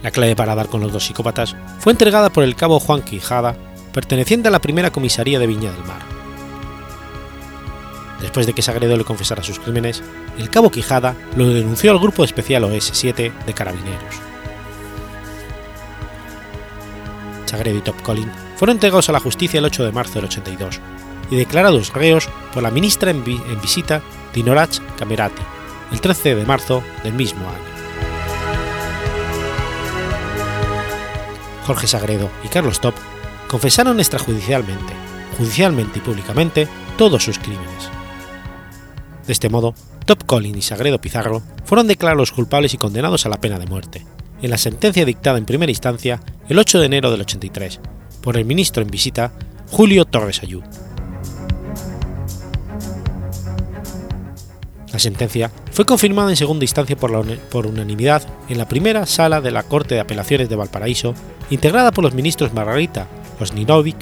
La 0.02 0.10
clave 0.10 0.36
para 0.36 0.54
dar 0.54 0.68
con 0.68 0.80
los 0.80 0.92
dos 0.92 1.04
psicópatas 1.04 1.56
fue 1.80 1.92
entregada 1.92 2.30
por 2.30 2.44
el 2.44 2.54
cabo 2.54 2.78
Juan 2.78 3.02
Quijada, 3.02 3.56
perteneciente 3.92 4.48
a 4.48 4.50
la 4.50 4.60
primera 4.60 4.90
comisaría 4.90 5.38
de 5.38 5.46
Viña 5.46 5.72
del 5.72 5.84
Mar. 5.84 6.13
Después 8.24 8.46
de 8.46 8.54
que 8.54 8.62
Sagredo 8.62 8.96
le 8.96 9.04
confesara 9.04 9.42
sus 9.42 9.58
crímenes, 9.58 10.02
el 10.38 10.48
cabo 10.48 10.70
Quijada 10.70 11.14
lo 11.36 11.46
denunció 11.50 11.90
al 11.90 11.98
Grupo 11.98 12.24
Especial 12.24 12.64
OS-7 12.64 13.44
de 13.44 13.52
Carabineros. 13.52 14.14
Sagredo 17.44 17.76
y 17.76 17.82
Top 17.82 18.00
Collin 18.00 18.32
fueron 18.56 18.76
entregados 18.76 19.10
a 19.10 19.12
la 19.12 19.20
justicia 19.20 19.58
el 19.58 19.66
8 19.66 19.84
de 19.84 19.92
marzo 19.92 20.14
del 20.14 20.24
82 20.24 20.80
y 21.30 21.36
declarados 21.36 21.92
reos 21.92 22.30
por 22.54 22.62
la 22.62 22.70
ministra 22.70 23.10
en, 23.10 23.22
vi 23.24 23.34
en 23.34 23.60
visita 23.60 24.00
Dinorach 24.32 24.78
Camerati 24.98 25.42
el 25.92 26.00
13 26.00 26.34
de 26.34 26.46
marzo 26.46 26.82
del 27.02 27.12
mismo 27.12 27.46
año. 27.46 27.74
Jorge 31.66 31.86
Sagredo 31.86 32.30
y 32.42 32.48
Carlos 32.48 32.80
Top 32.80 32.94
confesaron 33.48 34.00
extrajudicialmente, 34.00 34.94
judicialmente 35.36 35.98
y 35.98 36.02
públicamente 36.02 36.66
todos 36.96 37.22
sus 37.22 37.38
crímenes. 37.38 37.90
De 39.26 39.32
este 39.32 39.48
modo, 39.48 39.74
Top 40.06 40.24
Collin 40.24 40.58
y 40.58 40.62
Sagredo 40.62 41.00
Pizarro 41.00 41.42
fueron 41.64 41.86
declarados 41.86 42.32
culpables 42.32 42.74
y 42.74 42.78
condenados 42.78 43.24
a 43.24 43.28
la 43.28 43.40
pena 43.40 43.58
de 43.58 43.66
muerte, 43.66 44.04
en 44.42 44.50
la 44.50 44.58
sentencia 44.58 45.04
dictada 45.04 45.38
en 45.38 45.46
primera 45.46 45.72
instancia 45.72 46.20
el 46.48 46.58
8 46.58 46.80
de 46.80 46.86
enero 46.86 47.10
del 47.10 47.22
83 47.22 47.80
por 48.22 48.36
el 48.36 48.44
ministro 48.44 48.82
en 48.82 48.88
visita 48.88 49.32
Julio 49.70 50.04
Torres 50.04 50.42
Ayú. 50.42 50.62
La 54.92 55.00
sentencia 55.00 55.50
fue 55.72 55.84
confirmada 55.84 56.30
en 56.30 56.36
segunda 56.36 56.64
instancia 56.64 56.96
por, 56.96 57.66
unanimidad 57.66 58.22
en 58.48 58.58
la 58.58 58.68
primera 58.68 59.06
sala 59.06 59.40
de 59.40 59.50
la 59.50 59.64
Corte 59.64 59.96
de 59.96 60.00
Apelaciones 60.00 60.48
de 60.48 60.54
Valparaíso, 60.54 61.14
integrada 61.50 61.90
por 61.90 62.04
los 62.04 62.14
ministros 62.14 62.54
Margarita 62.54 63.08
Osninovic, 63.40 63.96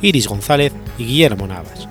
Iris 0.00 0.28
González 0.28 0.72
y 0.96 1.06
Guillermo 1.06 1.48
Navas. 1.48 1.88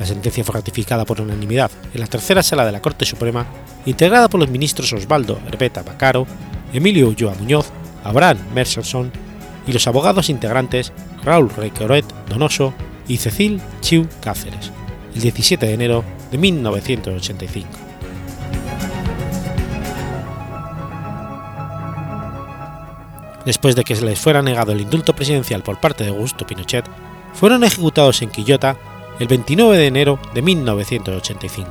La 0.00 0.06
sentencia 0.06 0.42
fue 0.42 0.54
ratificada 0.54 1.04
por 1.04 1.20
unanimidad 1.20 1.70
en 1.92 2.00
la 2.00 2.06
tercera 2.06 2.42
sala 2.42 2.64
de 2.64 2.72
la 2.72 2.80
Corte 2.80 3.04
Suprema, 3.04 3.46
integrada 3.84 4.30
por 4.30 4.40
los 4.40 4.48
ministros 4.48 4.90
Osvaldo 4.94 5.38
Herbeta 5.46 5.82
Bacaro, 5.82 6.26
Emilio 6.72 7.08
Ulloa 7.08 7.34
Muñoz, 7.34 7.70
Abraham 8.02 8.38
Mercerson 8.54 9.12
y 9.66 9.72
los 9.72 9.86
abogados 9.86 10.30
integrantes 10.30 10.90
Raúl 11.22 11.50
Requeroet 11.50 12.06
Donoso 12.30 12.72
y 13.08 13.18
Cecil 13.18 13.60
Chiu 13.82 14.08
Cáceres, 14.22 14.72
el 15.14 15.20
17 15.20 15.66
de 15.66 15.74
enero 15.74 16.02
de 16.32 16.38
1985. 16.38 17.68
Después 23.44 23.76
de 23.76 23.84
que 23.84 23.96
se 23.96 24.04
les 24.06 24.18
fuera 24.18 24.40
negado 24.40 24.72
el 24.72 24.80
indulto 24.80 25.14
presidencial 25.14 25.62
por 25.62 25.78
parte 25.78 26.04
de 26.04 26.10
Augusto 26.10 26.46
Pinochet, 26.46 26.86
fueron 27.34 27.64
ejecutados 27.64 28.22
en 28.22 28.30
Quillota 28.30 28.76
el 29.20 29.28
29 29.28 29.76
de 29.76 29.86
enero 29.86 30.18
de 30.32 30.40
1985. 30.40 31.70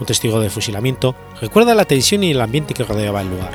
Un 0.00 0.06
testigo 0.06 0.40
del 0.40 0.50
fusilamiento 0.50 1.14
recuerda 1.40 1.76
la 1.76 1.84
tensión 1.84 2.24
y 2.24 2.32
el 2.32 2.40
ambiente 2.40 2.74
que 2.74 2.82
rodeaba 2.82 3.20
el 3.20 3.30
lugar. 3.30 3.52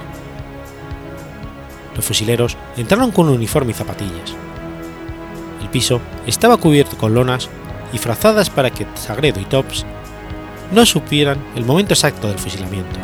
Los 1.93 2.05
fusileros 2.05 2.55
entraron 2.77 3.11
con 3.11 3.27
uniforme 3.27 3.71
y 3.71 3.73
zapatillas. 3.73 4.33
El 5.61 5.69
piso 5.69 5.99
estaba 6.25 6.55
cubierto 6.55 6.97
con 6.97 7.13
lonas 7.13 7.49
y 7.91 7.97
frazadas 7.97 8.49
para 8.49 8.69
que 8.69 8.87
Sagredo 8.95 9.41
y 9.41 9.45
Tops 9.45 9.85
no 10.71 10.85
supieran 10.85 11.43
el 11.57 11.65
momento 11.65 11.93
exacto 11.93 12.29
del 12.29 12.39
fusilamiento. 12.39 12.97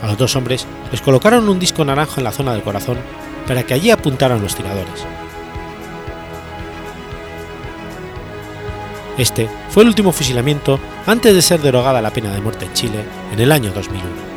A 0.00 0.06
los 0.06 0.16
dos 0.16 0.34
hombres 0.34 0.66
les 0.90 1.02
colocaron 1.02 1.46
un 1.46 1.58
disco 1.58 1.84
naranja 1.84 2.22
en 2.22 2.24
la 2.24 2.32
zona 2.32 2.54
del 2.54 2.62
corazón 2.62 2.96
para 3.46 3.64
que 3.64 3.74
allí 3.74 3.90
apuntaran 3.90 4.40
los 4.40 4.54
tiradores. 4.54 5.04
Este 9.18 9.48
fue 9.68 9.82
el 9.82 9.88
último 9.88 10.12
fusilamiento 10.12 10.80
antes 11.06 11.34
de 11.34 11.42
ser 11.42 11.60
derogada 11.60 12.00
la 12.00 12.10
pena 12.10 12.32
de 12.32 12.40
muerte 12.40 12.64
en 12.64 12.72
Chile 12.72 13.04
en 13.32 13.40
el 13.40 13.52
año 13.52 13.72
2001. 13.72 14.31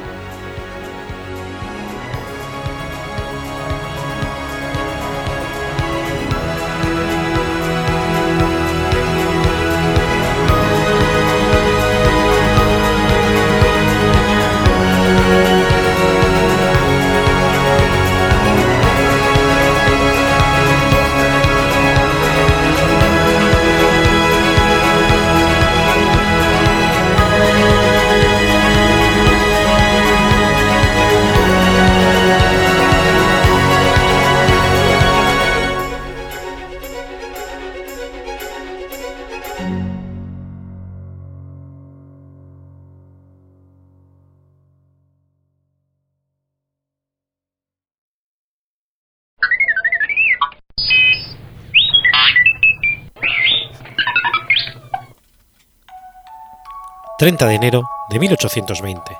30 57.26 57.48
de 57.48 57.56
enero 57.56 57.90
de 58.08 58.20
1820. 58.20 59.18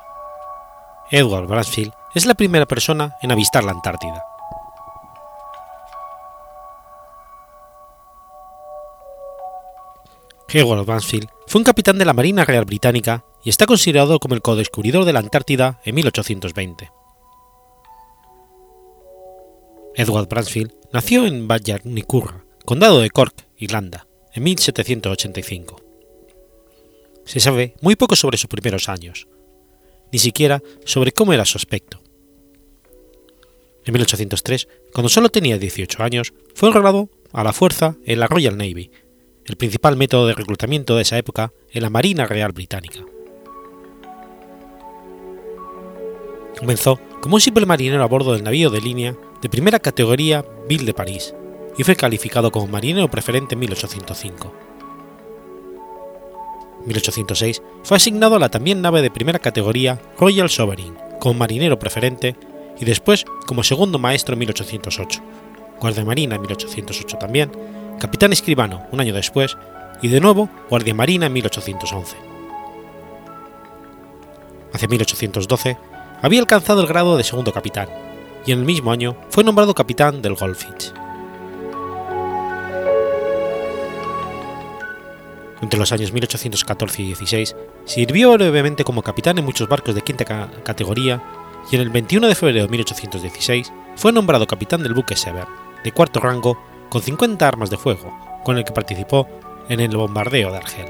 Edward 1.10 1.48
Bransfield 1.48 1.92
es 2.14 2.24
la 2.24 2.34
primera 2.34 2.64
persona 2.64 3.16
en 3.20 3.32
avistar 3.32 3.64
la 3.64 3.72
Antártida. 3.72 4.22
Edward 10.48 10.86
Bransfield 10.86 11.28
fue 11.48 11.58
un 11.58 11.64
capitán 11.64 11.98
de 11.98 12.04
la 12.04 12.12
Marina 12.12 12.44
Real 12.44 12.64
Británica 12.64 13.24
y 13.42 13.50
está 13.50 13.66
considerado 13.66 14.20
como 14.20 14.36
el 14.36 14.40
codescubridor 14.40 15.04
de 15.04 15.12
la 15.12 15.18
Antártida 15.18 15.80
en 15.84 15.96
1820. 15.96 16.92
Edward 19.96 20.28
Bransfield 20.28 20.72
nació 20.92 21.26
en 21.26 21.48
Ballarnicurra, 21.48 22.44
condado 22.64 23.00
de 23.00 23.10
Cork, 23.10 23.48
Irlanda, 23.56 24.06
en 24.32 24.44
1785 24.44 25.85
se 27.26 27.40
sabe 27.40 27.74
muy 27.82 27.96
poco 27.96 28.16
sobre 28.16 28.38
sus 28.38 28.48
primeros 28.48 28.88
años, 28.88 29.28
ni 30.12 30.18
siquiera 30.18 30.62
sobre 30.84 31.12
cómo 31.12 31.34
era 31.34 31.44
su 31.44 31.58
aspecto. 31.58 32.00
En 33.84 33.92
1803, 33.92 34.68
cuando 34.94 35.08
solo 35.08 35.28
tenía 35.28 35.58
18 35.58 36.02
años, 36.02 36.32
fue 36.54 36.68
enrolado 36.68 37.10
a 37.32 37.44
la 37.44 37.52
fuerza 37.52 37.96
en 38.04 38.20
la 38.20 38.26
Royal 38.26 38.56
Navy, 38.56 38.90
el 39.44 39.56
principal 39.56 39.96
método 39.96 40.26
de 40.26 40.34
reclutamiento 40.34 40.96
de 40.96 41.02
esa 41.02 41.18
época 41.18 41.52
en 41.70 41.82
la 41.82 41.90
Marina 41.90 42.26
Real 42.26 42.52
Británica. 42.52 43.04
Comenzó 46.58 46.98
como 47.20 47.34
un 47.34 47.40
simple 47.40 47.66
marinero 47.66 48.02
a 48.02 48.06
bordo 48.06 48.32
del 48.32 48.42
navío 48.42 48.70
de 48.70 48.80
línea 48.80 49.16
de 49.42 49.48
primera 49.48 49.78
categoría 49.78 50.44
Ville 50.68 50.86
de 50.86 50.94
París 50.94 51.34
y 51.76 51.84
fue 51.84 51.96
calificado 51.96 52.50
como 52.50 52.66
marinero 52.66 53.10
preferente 53.10 53.54
en 53.54 53.60
1805. 53.60 54.65
1806 56.86 57.62
fue 57.82 57.96
asignado 57.96 58.36
a 58.36 58.38
la 58.38 58.48
también 58.48 58.80
nave 58.80 59.02
de 59.02 59.10
primera 59.10 59.38
categoría 59.38 60.00
Royal 60.18 60.48
Sovereign 60.48 60.96
como 61.20 61.34
marinero 61.34 61.78
preferente 61.78 62.36
y 62.78 62.84
después 62.84 63.24
como 63.46 63.62
segundo 63.62 63.98
maestro 63.98 64.34
en 64.34 64.40
1808, 64.40 65.22
guardia 65.80 66.04
marina 66.04 66.36
en 66.36 66.42
1808 66.42 67.18
también, 67.18 67.50
capitán 67.98 68.32
escribano 68.32 68.86
un 68.92 69.00
año 69.00 69.14
después 69.14 69.56
y 70.02 70.08
de 70.08 70.20
nuevo 70.20 70.48
guardia 70.68 70.94
marina 70.94 71.26
en 71.26 71.32
1811. 71.32 72.16
Hacia 74.72 74.88
1812 74.88 75.78
había 76.22 76.40
alcanzado 76.40 76.82
el 76.82 76.86
grado 76.86 77.16
de 77.16 77.24
segundo 77.24 77.52
capitán 77.52 77.88
y 78.44 78.52
en 78.52 78.60
el 78.60 78.64
mismo 78.64 78.92
año 78.92 79.16
fue 79.30 79.42
nombrado 79.42 79.74
capitán 79.74 80.22
del 80.22 80.34
Goldfinch. 80.34 80.92
Entre 85.66 85.80
los 85.80 85.90
años 85.90 86.12
1814 86.12 87.02
y 87.02 87.06
16 87.06 87.56
sirvió 87.86 88.34
brevemente 88.34 88.84
como 88.84 89.02
capitán 89.02 89.36
en 89.36 89.44
muchos 89.44 89.68
barcos 89.68 89.96
de 89.96 90.00
quinta 90.00 90.24
categoría 90.62 91.20
y 91.72 91.74
en 91.74 91.82
el 91.82 91.90
21 91.90 92.28
de 92.28 92.36
febrero 92.36 92.62
de 92.62 92.68
1816 92.68 93.72
fue 93.96 94.12
nombrado 94.12 94.46
capitán 94.46 94.84
del 94.84 94.94
buque 94.94 95.16
Sever, 95.16 95.48
de 95.82 95.90
cuarto 95.90 96.20
rango, 96.20 96.56
con 96.88 97.02
50 97.02 97.48
armas 97.48 97.68
de 97.68 97.78
fuego, 97.78 98.16
con 98.44 98.56
el 98.58 98.62
que 98.62 98.70
participó 98.70 99.26
en 99.68 99.80
el 99.80 99.96
bombardeo 99.96 100.52
de 100.52 100.56
Argel. 100.56 100.86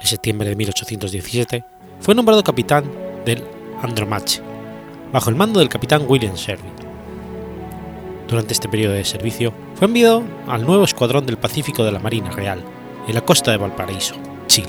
En 0.00 0.06
septiembre 0.06 0.48
de 0.48 0.56
1817 0.56 1.62
fue 2.00 2.14
nombrado 2.14 2.42
capitán 2.42 2.90
del 3.26 3.44
Andromache, 3.82 4.40
bajo 5.12 5.28
el 5.28 5.36
mando 5.36 5.60
del 5.60 5.68
capitán 5.68 6.06
William 6.08 6.36
Sherby. 6.36 6.79
Durante 8.30 8.52
este 8.52 8.68
periodo 8.68 8.94
de 8.94 9.04
servicio 9.04 9.52
fue 9.74 9.88
enviado 9.88 10.22
al 10.46 10.64
nuevo 10.64 10.84
escuadrón 10.84 11.26
del 11.26 11.36
Pacífico 11.36 11.82
de 11.82 11.90
la 11.90 11.98
Marina 11.98 12.30
Real, 12.30 12.62
en 13.08 13.14
la 13.14 13.22
costa 13.22 13.50
de 13.50 13.56
Valparaíso, 13.56 14.14
Chile. 14.46 14.68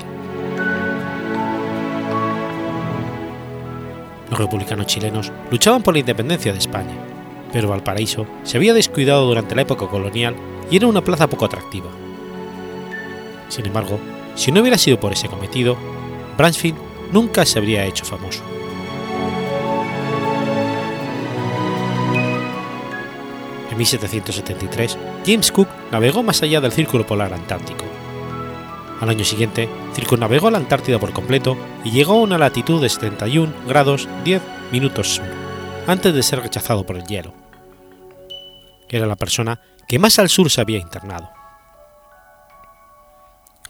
Los 4.31 4.39
republicanos 4.39 4.87
chilenos 4.87 5.31
luchaban 5.51 5.83
por 5.83 5.93
la 5.93 5.99
independencia 5.99 6.51
de 6.51 6.57
España, 6.57 6.95
pero 7.53 7.69
Valparaíso 7.69 8.25
se 8.41 8.57
había 8.57 8.73
descuidado 8.73 9.27
durante 9.27 9.53
la 9.53 9.61
época 9.61 9.85
colonial 9.85 10.35
y 10.71 10.77
era 10.77 10.87
una 10.87 11.03
plaza 11.03 11.27
poco 11.27 11.45
atractiva. 11.45 11.91
Sin 13.47 13.67
embargo, 13.67 13.99
si 14.33 14.51
no 14.51 14.61
hubiera 14.61 14.79
sido 14.79 14.99
por 14.99 15.13
ese 15.13 15.27
cometido, 15.27 15.77
Bransfield 16.35 16.79
nunca 17.11 17.45
se 17.45 17.59
habría 17.59 17.85
hecho 17.85 18.05
famoso. 18.05 18.41
1773, 23.81 24.97
James 25.25 25.51
Cook 25.51 25.67
navegó 25.91 26.21
más 26.21 26.43
allá 26.43 26.61
del 26.61 26.71
Círculo 26.71 27.05
Polar 27.05 27.33
Antártico. 27.33 27.83
Al 28.99 29.09
año 29.09 29.25
siguiente, 29.25 29.67
circunnavegó 29.95 30.51
la 30.51 30.59
Antártida 30.59 30.99
por 30.99 31.13
completo 31.13 31.57
y 31.83 31.89
llegó 31.89 32.13
a 32.13 32.21
una 32.21 32.37
latitud 32.37 32.79
de 32.79 32.89
71 32.89 33.51
grados 33.67 34.07
10 34.23 34.41
minutos 34.71 35.15
sur, 35.15 35.25
antes 35.87 36.13
de 36.13 36.21
ser 36.21 36.41
rechazado 36.41 36.85
por 36.85 36.95
el 36.95 37.05
hielo. 37.05 37.33
Era 38.87 39.07
la 39.07 39.15
persona 39.15 39.59
que 39.87 39.97
más 39.97 40.19
al 40.19 40.29
sur 40.29 40.51
se 40.51 40.61
había 40.61 40.77
internado. 40.77 41.31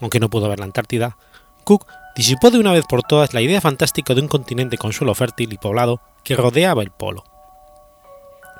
Aunque 0.02 0.20
no 0.20 0.28
pudo 0.28 0.48
ver 0.48 0.58
la 0.58 0.66
Antártida, 0.66 1.16
Cook 1.64 1.86
disipó 2.14 2.50
de 2.50 2.58
una 2.58 2.72
vez 2.72 2.84
por 2.86 3.02
todas 3.02 3.32
la 3.32 3.40
idea 3.40 3.62
fantástica 3.62 4.14
de 4.14 4.20
un 4.20 4.28
continente 4.28 4.76
con 4.76 4.92
suelo 4.92 5.14
fértil 5.14 5.54
y 5.54 5.58
poblado 5.58 6.02
que 6.22 6.36
rodeaba 6.36 6.82
el 6.82 6.90
polo. 6.90 7.24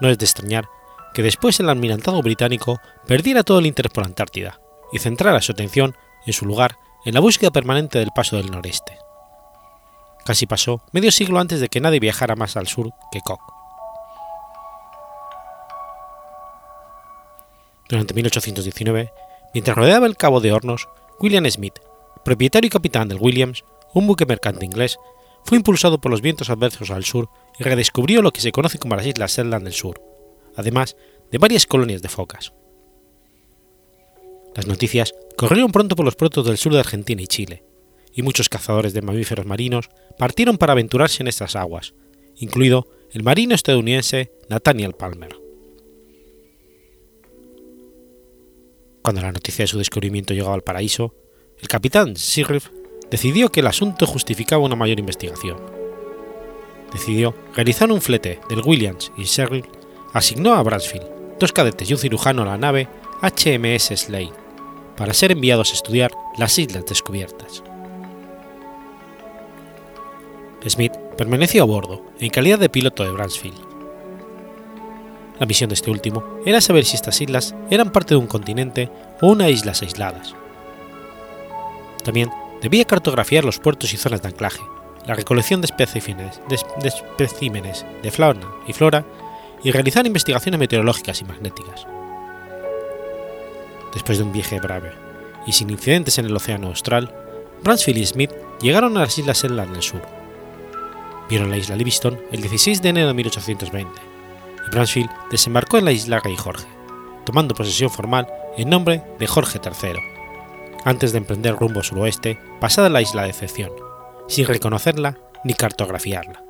No 0.00 0.08
es 0.08 0.16
de 0.16 0.24
extrañar 0.24 0.66
que 1.14 1.22
después 1.22 1.60
el 1.60 1.68
almirantado 1.68 2.22
británico 2.22 2.80
perdiera 3.06 3.42
todo 3.42 3.58
el 3.58 3.66
interés 3.66 3.92
por 3.92 4.04
la 4.04 4.08
Antártida 4.08 4.60
y 4.92 4.98
centrara 4.98 5.40
su 5.40 5.52
atención 5.52 5.96
en 6.26 6.32
su 6.32 6.46
lugar 6.46 6.76
en 7.04 7.14
la 7.14 7.20
búsqueda 7.20 7.50
permanente 7.50 7.98
del 7.98 8.10
paso 8.14 8.36
del 8.36 8.50
noreste. 8.50 8.96
Casi 10.24 10.46
pasó 10.46 10.82
medio 10.92 11.10
siglo 11.10 11.40
antes 11.40 11.60
de 11.60 11.68
que 11.68 11.80
nadie 11.80 12.00
viajara 12.00 12.36
más 12.36 12.56
al 12.56 12.68
sur 12.68 12.90
que 13.10 13.20
Cook. 13.20 13.40
Durante 17.88 18.14
1819, 18.14 19.12
mientras 19.52 19.76
rodeaba 19.76 20.06
el 20.06 20.16
Cabo 20.16 20.40
de 20.40 20.52
Hornos, 20.52 20.88
William 21.18 21.44
Smith, 21.50 21.78
propietario 22.24 22.68
y 22.68 22.70
capitán 22.70 23.08
del 23.08 23.18
Williams, 23.20 23.64
un 23.92 24.06
buque 24.06 24.24
mercante 24.24 24.64
inglés, 24.64 24.96
fue 25.44 25.58
impulsado 25.58 26.00
por 26.00 26.10
los 26.10 26.22
vientos 26.22 26.50
adversos 26.50 26.90
al 26.90 27.04
sur 27.04 27.28
y 27.58 27.64
redescubrió 27.64 28.22
lo 28.22 28.30
que 28.30 28.40
se 28.40 28.52
conoce 28.52 28.78
como 28.78 28.94
las 28.94 29.06
Islas 29.06 29.36
Shetland 29.36 29.64
del 29.64 29.74
Sur, 29.74 30.00
además 30.56 30.96
de 31.30 31.38
varias 31.38 31.66
colonias 31.66 32.02
de 32.02 32.08
focas. 32.08 32.52
Las 34.54 34.66
noticias 34.66 35.14
corrieron 35.36 35.72
pronto 35.72 35.96
por 35.96 36.04
los 36.04 36.16
puertos 36.16 36.46
del 36.46 36.58
sur 36.58 36.72
de 36.72 36.80
Argentina 36.80 37.22
y 37.22 37.26
Chile, 37.26 37.64
y 38.14 38.22
muchos 38.22 38.48
cazadores 38.48 38.92
de 38.92 39.02
mamíferos 39.02 39.46
marinos 39.46 39.88
partieron 40.18 40.58
para 40.58 40.72
aventurarse 40.72 41.22
en 41.22 41.28
estas 41.28 41.56
aguas, 41.56 41.94
incluido 42.36 42.88
el 43.12 43.22
marino 43.22 43.54
estadounidense 43.54 44.32
Nathaniel 44.48 44.92
Palmer. 44.92 45.36
Cuando 49.02 49.22
la 49.22 49.32
noticia 49.32 49.64
de 49.64 49.68
su 49.68 49.78
descubrimiento 49.78 50.34
llegó 50.34 50.52
al 50.52 50.62
paraíso, 50.62 51.14
el 51.58 51.68
capitán 51.68 52.16
Sigriff 52.16 52.68
decidió 53.10 53.50
que 53.50 53.60
el 53.60 53.66
asunto 53.66 54.06
justificaba 54.06 54.64
una 54.64 54.76
mayor 54.76 54.98
investigación. 54.98 55.58
Decidió 56.92 57.34
realizar 57.54 57.90
un 57.90 58.00
flete 58.00 58.40
del 58.48 58.62
Williams 58.64 59.12
y 59.16 59.24
Sheriff 59.24 59.66
asignó 60.12 60.54
a 60.54 60.62
Bransfield, 60.62 61.38
dos 61.38 61.52
cadetes 61.52 61.90
y 61.90 61.92
un 61.94 61.98
cirujano 61.98 62.42
a 62.42 62.46
la 62.46 62.58
nave 62.58 62.88
HMS 63.22 63.98
Slade, 63.98 64.32
para 64.96 65.14
ser 65.14 65.32
enviados 65.32 65.70
a 65.70 65.74
estudiar 65.74 66.12
las 66.36 66.58
islas 66.58 66.84
descubiertas. 66.86 67.62
Smith 70.68 70.92
permaneció 71.16 71.62
a 71.62 71.66
bordo 71.66 72.02
en 72.20 72.30
calidad 72.30 72.58
de 72.58 72.68
piloto 72.68 73.02
de 73.04 73.10
Bransfield. 73.10 73.58
La 75.40 75.46
misión 75.46 75.68
de 75.68 75.74
este 75.74 75.90
último 75.90 76.22
era 76.46 76.60
saber 76.60 76.84
si 76.84 76.94
estas 76.94 77.20
islas 77.20 77.54
eran 77.70 77.90
parte 77.90 78.14
de 78.14 78.18
un 78.18 78.26
continente 78.26 78.90
o 79.20 79.28
una 79.28 79.48
islas 79.48 79.82
aisladas. 79.82 80.34
También 82.04 82.30
debía 82.60 82.84
cartografiar 82.84 83.44
los 83.44 83.58
puertos 83.58 83.92
y 83.92 83.96
zonas 83.96 84.22
de 84.22 84.28
anclaje, 84.28 84.62
la 85.06 85.14
recolección 85.14 85.60
de 85.60 85.66
especímenes 85.66 86.40
de, 86.48 86.88
especímenes 86.88 87.84
de 88.02 88.10
fauna 88.10 88.46
y 88.68 88.72
flora 88.72 89.04
y 89.62 89.70
realizar 89.70 90.06
investigaciones 90.06 90.58
meteorológicas 90.58 91.20
y 91.20 91.24
magnéticas. 91.24 91.86
Después 93.92 94.18
de 94.18 94.24
un 94.24 94.32
viaje 94.32 94.60
breve 94.60 94.92
y 95.46 95.52
sin 95.52 95.70
incidentes 95.70 96.18
en 96.18 96.26
el 96.26 96.36
Océano 96.36 96.68
Austral, 96.68 97.14
Bransfield 97.62 97.98
y 97.98 98.06
Smith 98.06 98.30
llegaron 98.60 98.96
a 98.96 99.00
las 99.00 99.18
Islas 99.18 99.42
Shetland 99.42 99.72
del 99.72 99.82
Sur. 99.82 100.02
Vieron 101.28 101.50
la 101.50 101.56
isla 101.56 101.76
Livingston 101.76 102.20
el 102.32 102.40
16 102.40 102.82
de 102.82 102.88
enero 102.88 103.08
de 103.08 103.14
1820 103.14 104.00
y 104.66 104.70
Bransfield 104.70 105.10
desembarcó 105.30 105.78
en 105.78 105.84
la 105.84 105.92
isla 105.92 106.20
Rey 106.20 106.36
Jorge, 106.36 106.66
tomando 107.24 107.54
posesión 107.54 107.90
formal 107.90 108.26
en 108.56 108.68
nombre 108.68 109.02
de 109.18 109.26
Jorge 109.26 109.60
III, 109.62 109.92
antes 110.84 111.12
de 111.12 111.18
emprender 111.18 111.54
rumbo 111.54 111.82
suroeste 111.82 112.38
pasada 112.60 112.88
la 112.88 113.02
isla 113.02 113.22
de 113.22 113.30
Excepción, 113.30 113.70
sin 114.28 114.46
reconocerla 114.46 115.18
ni 115.44 115.54
cartografiarla. 115.54 116.42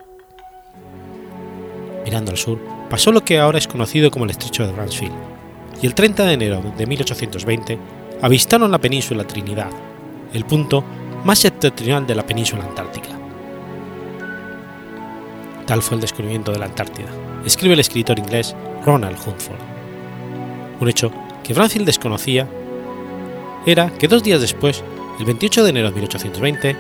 Mirando 2.04 2.32
al 2.32 2.38
sur, 2.38 2.58
pasó 2.93 3.11
lo 3.11 3.24
que 3.24 3.38
ahora 3.38 3.57
es 3.57 3.66
conocido 3.66 4.11
como 4.11 4.26
el 4.26 4.32
estrecho 4.32 4.66
de 4.66 4.72
Bransfield, 4.74 5.14
y 5.80 5.86
el 5.86 5.95
30 5.95 6.26
de 6.26 6.32
enero 6.34 6.62
de 6.76 6.86
1820 6.86 7.78
avistaron 8.20 8.70
la 8.70 8.76
península 8.82 9.26
Trinidad, 9.26 9.70
el 10.34 10.45
punto 10.45 10.84
más 11.24 11.38
septentrional 11.38 12.07
de 12.07 12.14
la 12.14 12.26
península 12.26 12.64
antártica. 12.64 13.09
Tal 15.64 15.80
fue 15.80 15.95
el 15.95 16.03
descubrimiento 16.03 16.53
de 16.53 16.59
la 16.59 16.66
Antártida, 16.66 17.09
escribe 17.47 17.72
el 17.72 17.80
escritor 17.80 18.18
inglés 18.18 18.55
Ronald 18.84 19.16
Huntford. 19.26 19.57
Un 20.78 20.88
hecho 20.90 21.11
que 21.43 21.55
Bransfield 21.55 21.86
desconocía 21.86 22.47
era 23.64 23.88
que 23.88 24.07
dos 24.07 24.22
días 24.22 24.43
después, 24.43 24.84
el 25.18 25.24
28 25.24 25.64
de 25.64 25.70
enero 25.70 25.88
de 25.88 25.95
1820, 25.95 26.76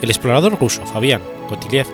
el 0.00 0.10
explorador 0.10 0.60
ruso 0.60 0.86
Fabián 0.86 1.22
Kotiliev 1.48 1.88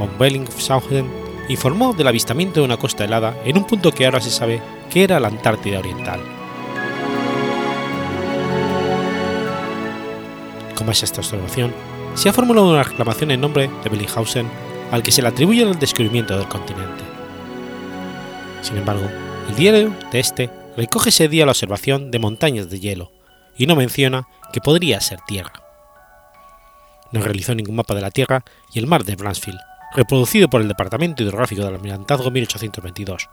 von 0.00 0.10
Bellingshausen 0.18 1.23
informó 1.48 1.92
del 1.92 2.08
avistamiento 2.08 2.60
de 2.60 2.66
una 2.66 2.76
costa 2.76 3.04
helada 3.04 3.36
en 3.44 3.58
un 3.58 3.66
punto 3.66 3.92
que 3.92 4.04
ahora 4.04 4.20
se 4.20 4.30
sabe 4.30 4.62
que 4.90 5.04
era 5.04 5.20
la 5.20 5.28
Antártida 5.28 5.78
Oriental. 5.78 6.20
Con 10.74 10.86
base 10.86 11.04
esta 11.04 11.20
observación, 11.20 11.72
se 12.14 12.28
ha 12.28 12.32
formulado 12.32 12.70
una 12.70 12.82
reclamación 12.82 13.30
en 13.30 13.40
nombre 13.40 13.70
de 13.82 13.90
Bellinghausen 13.90 14.48
al 14.90 15.02
que 15.02 15.12
se 15.12 15.22
le 15.22 15.28
atribuye 15.28 15.62
el 15.62 15.78
descubrimiento 15.78 16.36
del 16.36 16.48
continente. 16.48 17.02
Sin 18.62 18.76
embargo, 18.76 19.08
el 19.48 19.56
diario 19.56 19.94
de 20.10 20.20
este 20.20 20.50
recoge 20.76 21.10
ese 21.10 21.28
día 21.28 21.44
la 21.44 21.52
observación 21.52 22.10
de 22.10 22.18
montañas 22.18 22.70
de 22.70 22.80
hielo 22.80 23.12
y 23.56 23.66
no 23.66 23.76
menciona 23.76 24.26
que 24.52 24.60
podría 24.60 25.00
ser 25.00 25.20
tierra. 25.26 25.52
No 27.12 27.22
realizó 27.22 27.54
ningún 27.54 27.76
mapa 27.76 27.94
de 27.94 28.00
la 28.00 28.10
Tierra 28.10 28.44
y 28.72 28.80
el 28.80 28.88
mar 28.88 29.04
de 29.04 29.14
Bransfield, 29.14 29.60
reproducido 29.94 30.48
por 30.48 30.60
el 30.60 30.68
Departamento 30.68 31.22
Hidrográfico 31.22 31.64
del 31.64 31.74
Almirantazgo 31.74 32.30
1822. 32.30 33.28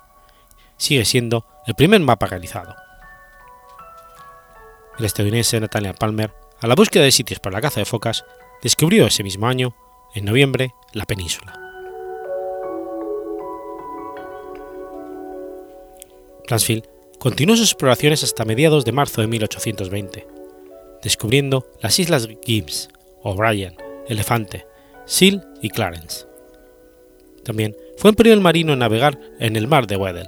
Sigue 0.77 1.05
siendo 1.05 1.45
el 1.65 1.75
primer 1.75 1.99
mapa 2.01 2.27
realizado. 2.27 2.75
El 4.97 5.05
estadounidense 5.05 5.59
Nathaniel 5.59 5.95
Palmer, 5.95 6.33
a 6.59 6.67
la 6.67 6.75
búsqueda 6.75 7.03
de 7.03 7.11
sitios 7.11 7.39
para 7.39 7.55
la 7.55 7.61
caza 7.61 7.79
de 7.79 7.85
focas, 7.85 8.23
descubrió 8.61 9.07
ese 9.07 9.23
mismo 9.23 9.47
año, 9.47 9.75
en 10.13 10.25
noviembre, 10.25 10.73
la 10.93 11.05
península. 11.05 11.57
Bransfield 16.47 16.87
continuó 17.17 17.55
sus 17.55 17.69
exploraciones 17.71 18.23
hasta 18.23 18.45
mediados 18.45 18.83
de 18.83 18.91
marzo 18.91 19.21
de 19.21 19.27
1820, 19.27 20.27
descubriendo 21.01 21.65
las 21.79 21.97
islas 21.97 22.27
Gibbs, 22.43 22.89
O'Brien, 23.23 23.75
Elefante, 24.07 24.65
Seal 25.05 25.47
y 25.61 25.69
Clarence. 25.69 26.30
También 27.43 27.75
fue 27.97 28.11
el 28.11 28.27
el 28.27 28.41
marino 28.41 28.73
en 28.73 28.79
navegar 28.79 29.19
en 29.39 29.55
el 29.55 29.67
mar 29.67 29.87
de 29.87 29.97
Weddell. 29.97 30.27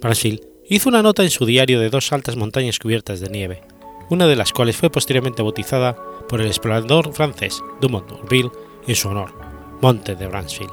Bransfield 0.00 0.40
hizo 0.68 0.88
una 0.88 1.02
nota 1.02 1.22
en 1.22 1.30
su 1.30 1.46
diario 1.46 1.80
de 1.80 1.90
dos 1.90 2.12
altas 2.12 2.36
montañas 2.36 2.78
cubiertas 2.78 3.20
de 3.20 3.30
nieve, 3.30 3.62
una 4.10 4.26
de 4.26 4.36
las 4.36 4.52
cuales 4.52 4.76
fue 4.76 4.90
posteriormente 4.90 5.42
bautizada 5.42 5.96
por 6.28 6.40
el 6.40 6.46
explorador 6.46 7.12
francés 7.12 7.62
Dumont 7.80 8.08
d'Urville 8.08 8.50
en 8.86 8.94
su 8.94 9.08
honor, 9.08 9.32
Monte 9.80 10.14
de 10.14 10.26
Bransfield. 10.26 10.72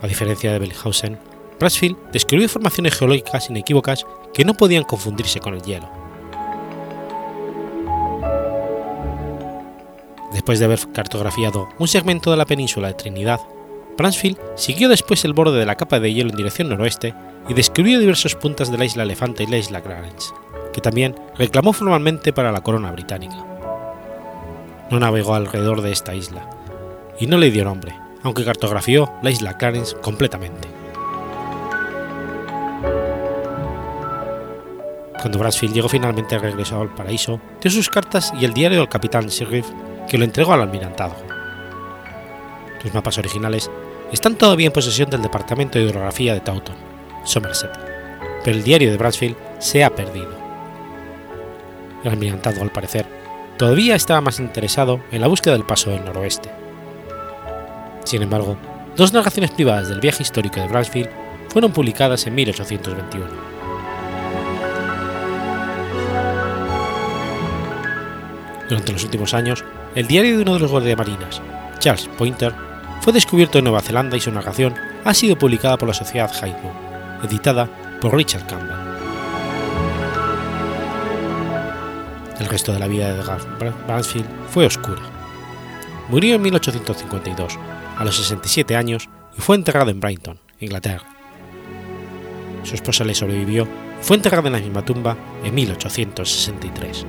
A 0.00 0.06
diferencia 0.06 0.52
de 0.52 0.58
Bellinghausen, 0.58 1.18
Bransfield 1.58 1.96
descubrió 2.12 2.48
formaciones 2.48 2.96
geológicas 2.96 3.50
inequívocas 3.50 4.06
que 4.32 4.44
no 4.44 4.54
podían 4.54 4.84
confundirse 4.84 5.40
con 5.40 5.54
el 5.54 5.62
hielo. 5.62 5.88
Después 10.48 10.60
de 10.60 10.64
haber 10.64 10.92
cartografiado 10.94 11.68
un 11.78 11.88
segmento 11.88 12.30
de 12.30 12.38
la 12.38 12.46
península 12.46 12.88
de 12.88 12.94
Trinidad, 12.94 13.38
Bransfield 13.98 14.38
siguió 14.54 14.88
después 14.88 15.22
el 15.26 15.34
borde 15.34 15.58
de 15.58 15.66
la 15.66 15.74
capa 15.74 16.00
de 16.00 16.10
hielo 16.10 16.30
en 16.30 16.38
dirección 16.38 16.70
noroeste 16.70 17.12
y 17.50 17.52
descubrió 17.52 18.00
diversos 18.00 18.34
puntas 18.34 18.72
de 18.72 18.78
la 18.78 18.86
isla 18.86 19.02
Elefante 19.02 19.42
y 19.42 19.46
la 19.46 19.58
isla 19.58 19.82
Clarence, 19.82 20.32
que 20.72 20.80
también 20.80 21.14
reclamó 21.36 21.74
formalmente 21.74 22.32
para 22.32 22.50
la 22.50 22.62
corona 22.62 22.90
británica. 22.92 23.36
No 24.90 24.98
navegó 24.98 25.34
alrededor 25.34 25.82
de 25.82 25.92
esta 25.92 26.14
isla, 26.14 26.48
y 27.20 27.26
no 27.26 27.36
le 27.36 27.50
dio 27.50 27.66
nombre, 27.66 27.94
aunque 28.22 28.46
cartografió 28.46 29.12
la 29.22 29.30
isla 29.30 29.58
Clarence 29.58 29.96
completamente. 29.96 30.66
Cuando 35.20 35.40
Bransfield 35.40 35.74
llegó 35.74 35.90
finalmente 35.90 36.36
al 36.36 36.40
regreso 36.40 36.80
al 36.80 36.94
paraíso, 36.94 37.38
dio 37.60 37.70
sus 37.70 37.90
cartas 37.90 38.32
y 38.40 38.46
el 38.46 38.54
diario 38.54 38.78
del 38.78 38.88
capitán 38.88 39.26
Sheriff, 39.26 39.66
que 40.08 40.18
lo 40.18 40.24
entregó 40.24 40.52
al 40.52 40.62
almirantado. 40.62 41.14
Los 42.82 42.94
mapas 42.94 43.18
originales 43.18 43.70
están 44.12 44.36
todavía 44.36 44.66
en 44.66 44.72
posesión 44.72 45.10
del 45.10 45.22
Departamento 45.22 45.78
de 45.78 45.84
Hidrografía 45.84 46.34
de 46.34 46.40
Taunton, 46.40 46.76
Somerset, 47.24 47.70
pero 48.44 48.56
el 48.56 48.64
diario 48.64 48.90
de 48.90 48.96
Bransfield 48.96 49.36
se 49.58 49.84
ha 49.84 49.90
perdido. 49.90 50.30
El 52.04 52.10
almirantado, 52.10 52.62
al 52.62 52.72
parecer, 52.72 53.06
todavía 53.58 53.96
estaba 53.96 54.20
más 54.20 54.38
interesado 54.38 55.00
en 55.10 55.20
la 55.20 55.26
búsqueda 55.26 55.54
del 55.54 55.66
paso 55.66 55.90
del 55.90 56.04
noroeste. 56.04 56.50
Sin 58.04 58.22
embargo, 58.22 58.56
dos 58.96 59.12
narraciones 59.12 59.50
privadas 59.50 59.88
del 59.88 60.00
viaje 60.00 60.22
histórico 60.22 60.60
de 60.60 60.68
Bransfield 60.68 61.10
fueron 61.48 61.72
publicadas 61.72 62.26
en 62.26 62.34
1821. 62.34 63.57
Durante 68.68 68.92
los 68.92 69.04
últimos 69.04 69.34
años, 69.34 69.64
el 69.94 70.06
diario 70.06 70.36
de 70.36 70.42
uno 70.42 70.54
de 70.54 70.60
los 70.60 70.70
guardiamarinas, 70.70 71.40
Charles 71.78 72.08
Pointer, 72.18 72.54
fue 73.00 73.12
descubierto 73.12 73.58
en 73.58 73.64
Nueva 73.64 73.80
Zelanda 73.80 74.16
y 74.16 74.20
su 74.20 74.30
narración 74.30 74.74
ha 75.04 75.14
sido 75.14 75.38
publicada 75.38 75.78
por 75.78 75.88
la 75.88 75.94
Sociedad 75.94 76.30
Haydn, 76.42 76.56
editada 77.24 77.68
por 78.00 78.14
Richard 78.14 78.46
Campbell. 78.46 78.76
El 82.38 82.46
resto 82.46 82.72
de 82.72 82.78
la 82.78 82.86
vida 82.86 83.12
de 83.12 83.20
Edgar 83.20 83.40
Bransfield 83.86 84.28
fue 84.50 84.66
oscura. 84.66 85.02
Murió 86.08 86.36
en 86.36 86.42
1852, 86.42 87.58
a 87.96 88.04
los 88.04 88.16
67 88.16 88.76
años, 88.76 89.08
y 89.36 89.40
fue 89.40 89.56
enterrado 89.56 89.90
en 89.90 90.00
Brighton, 90.00 90.38
Inglaterra. 90.60 91.06
Su 92.62 92.74
esposa 92.74 93.04
le 93.04 93.14
sobrevivió 93.14 93.66
fue 94.00 94.16
enterrada 94.16 94.48
en 94.48 94.52
la 94.52 94.60
misma 94.60 94.84
tumba 94.84 95.16
en 95.44 95.54
1863. 95.54 97.06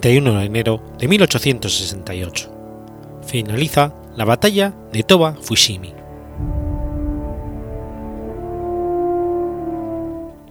31 0.00 0.38
de 0.38 0.44
enero 0.44 0.82
de 0.98 1.08
1868. 1.08 2.50
Finaliza 3.26 3.94
la 4.14 4.26
batalla 4.26 4.74
de 4.92 5.02
Toba 5.02 5.34
Fushimi. 5.40 5.94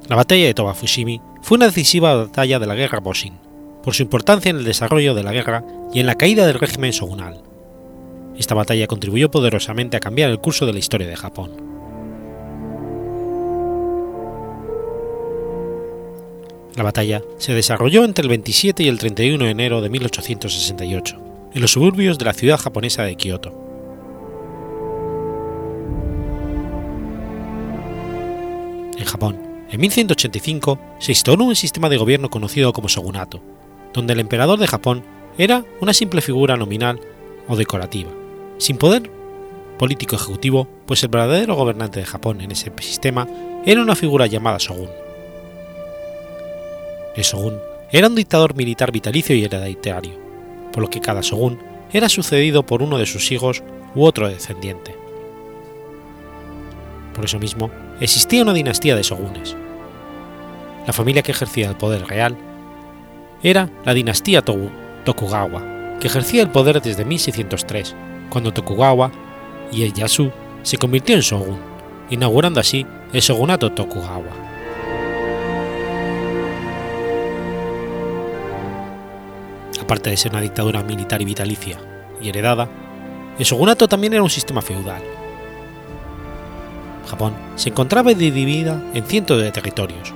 La 0.08 0.16
batalla 0.16 0.46
de 0.46 0.54
Toba 0.54 0.74
Fushimi 0.74 1.22
fue 1.42 1.58
una 1.58 1.68
decisiva 1.68 2.16
batalla 2.16 2.58
de 2.58 2.66
la 2.66 2.76
guerra 2.76 3.00
Boshin, 3.00 3.38
por 3.84 3.94
su 3.94 4.02
importancia 4.02 4.50
en 4.50 4.58
el 4.58 4.64
desarrollo 4.64 5.14
de 5.14 5.24
la 5.24 5.32
guerra 5.32 5.64
y 5.94 6.00
en 6.00 6.08
la 6.08 6.16
caída 6.16 6.48
del 6.48 6.60
régimen 6.60 6.92
shogunal. 6.92 7.42
Esta 8.38 8.56
batalla 8.56 8.88
contribuyó 8.88 9.30
poderosamente 9.30 9.96
a 9.96 10.00
cambiar 10.00 10.32
el 10.32 10.40
curso 10.40 10.66
de 10.66 10.74
la 10.74 10.80
historia 10.80 11.08
de 11.08 11.16
Japón. 11.16 11.65
La 16.76 16.84
batalla 16.84 17.22
se 17.38 17.54
desarrolló 17.54 18.04
entre 18.04 18.24
el 18.24 18.30
27 18.30 18.84
y 18.84 18.90
el 18.90 19.00
31 19.00 19.46
de 19.46 19.52
enero 19.52 19.82
de 19.82 19.90
1868, 19.90 21.18
en 21.54 21.62
los 21.62 21.72
suburbios 21.72 22.18
de 22.18 22.26
la 22.26 22.34
ciudad 22.34 22.60
japonesa 22.60 23.04
de 23.04 23.16
Kioto. 23.16 23.54
En 28.98 29.06
Japón, 29.06 29.38
en 29.70 29.80
1185 29.80 30.80
se 31.00 31.14
instauró 31.14 31.46
un 31.46 31.56
sistema 31.56 31.88
de 31.88 31.98
gobierno 31.98 32.30
conocido 32.30 32.74
como 32.74 32.90
shogunato, 32.90 33.42
donde 33.94 34.12
el 34.12 34.20
emperador 34.20 34.60
de 34.60 34.68
Japón 34.68 35.04
era 35.38 35.64
una 35.80 35.94
simple 35.94 36.20
figura 36.20 36.58
nominal 36.58 37.00
o 37.48 37.56
decorativa, 37.56 38.12
sin 38.58 38.78
poder 38.78 39.10
político 39.78 40.18
ejecutivo, 40.18 40.68
pues 40.86 41.04
el 41.04 41.10
verdadero 41.10 41.56
gobernante 41.56 42.02
de 42.02 42.06
Japón 42.06 42.42
en 42.42 42.52
ese 42.52 42.72
sistema 42.82 43.28
era 43.66 43.82
una 43.82 43.96
figura 43.96 44.28
llamada 44.28 44.58
shogun. 44.60 45.05
El 47.16 47.24
shogun 47.24 47.58
era 47.92 48.08
un 48.08 48.16
dictador 48.16 48.56
militar 48.56 48.92
vitalicio 48.92 49.36
y 49.36 49.46
hereditario, 49.46 50.20
por 50.74 50.84
lo 50.84 50.90
que 50.90 51.00
cada 51.00 51.22
shogun 51.22 51.58
era 51.94 52.10
sucedido 52.10 52.66
por 52.66 52.82
uno 52.82 52.98
de 52.98 53.06
sus 53.06 53.32
hijos 53.32 53.64
u 53.96 54.04
otro 54.04 54.28
descendiente. 54.28 54.96
Por 57.14 57.24
eso 57.24 57.40
mismo, 57.40 57.72
existía 58.02 58.42
una 58.42 58.54
dinastía 58.54 58.96
de 58.98 59.04
shogunes. 59.04 59.56
La 60.86 60.92
familia 60.92 61.22
que 61.22 61.32
ejercía 61.32 61.70
el 61.70 61.78
poder 61.78 62.06
real 62.06 62.36
era 63.42 63.70
la 63.86 63.94
dinastía 63.94 64.42
Tokugawa, 64.42 65.98
que 66.02 66.08
ejercía 66.08 66.42
el 66.42 66.50
poder 66.50 66.82
desde 66.82 67.06
1603, 67.06 67.96
cuando 68.30 68.52
Tokugawa 68.52 69.12
Ieyasu 69.72 70.32
se 70.64 70.78
convirtió 70.78 71.16
en 71.16 71.22
shogun, 71.22 71.60
inaugurando 72.10 72.60
así 72.60 72.86
el 73.14 73.22
shogunato 73.22 73.72
Tokugawa. 73.72 74.45
Aparte 79.86 80.10
de 80.10 80.18
ser 80.18 80.32
una 80.32 80.42
dictadura 80.42 80.82
militar 80.82 81.22
y 81.22 81.26
vitalicia, 81.26 81.78
y 82.20 82.30
heredada, 82.30 82.68
el 83.38 83.46
shogunato 83.46 83.88
también 83.88 84.14
era 84.14 84.24
un 84.24 84.32
sistema 84.32 84.64
feudal. 84.64 85.04
Japón 87.08 87.36
se 87.56 87.70
encontraba 87.70 88.12
dividida 88.16 88.82
en 88.96 89.06
cientos 89.06 89.40
de 89.40 89.52
territorios. 89.52 90.12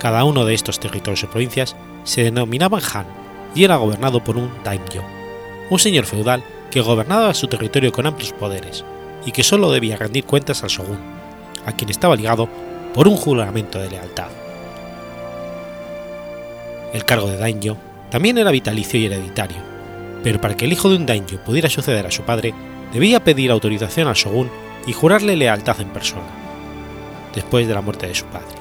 Cada 0.00 0.24
uno 0.24 0.44
de 0.44 0.54
estos 0.54 0.80
territorios 0.80 1.22
o 1.22 1.30
provincias 1.30 1.76
se 2.02 2.24
denominaban 2.24 2.82
Han 2.92 3.06
y 3.54 3.62
era 3.62 3.76
gobernado 3.76 4.24
por 4.24 4.36
un 4.36 4.50
daimyo, 4.64 5.04
un 5.70 5.78
señor 5.78 6.04
feudal 6.04 6.42
que 6.72 6.80
gobernaba 6.80 7.32
su 7.32 7.46
territorio 7.46 7.92
con 7.92 8.06
amplios 8.06 8.32
poderes 8.32 8.84
y 9.24 9.30
que 9.30 9.44
solo 9.44 9.70
debía 9.70 9.96
rendir 9.96 10.24
cuentas 10.24 10.64
al 10.64 10.70
shogun, 10.70 10.98
a 11.64 11.70
quien 11.72 11.90
estaba 11.90 12.16
ligado 12.16 12.48
por 12.92 13.06
un 13.06 13.16
juramento 13.16 13.78
de 13.78 13.90
lealtad. 13.90 14.30
El 16.92 17.04
cargo 17.04 17.28
de 17.28 17.36
daimyo 17.36 17.76
también 18.12 18.36
era 18.36 18.50
vitalicio 18.50 19.00
y 19.00 19.06
hereditario, 19.06 19.56
pero 20.22 20.38
para 20.38 20.54
que 20.54 20.66
el 20.66 20.72
hijo 20.74 20.90
de 20.90 20.96
un 20.96 21.06
daimyo 21.06 21.42
pudiera 21.42 21.70
suceder 21.70 22.06
a 22.06 22.10
su 22.10 22.24
padre, 22.24 22.52
debía 22.92 23.24
pedir 23.24 23.50
autorización 23.50 24.06
al 24.06 24.16
shogun 24.16 24.50
y 24.86 24.92
jurarle 24.92 25.34
lealtad 25.34 25.80
en 25.80 25.88
persona, 25.88 26.28
después 27.34 27.66
de 27.66 27.72
la 27.72 27.80
muerte 27.80 28.06
de 28.06 28.14
su 28.14 28.26
padre. 28.26 28.54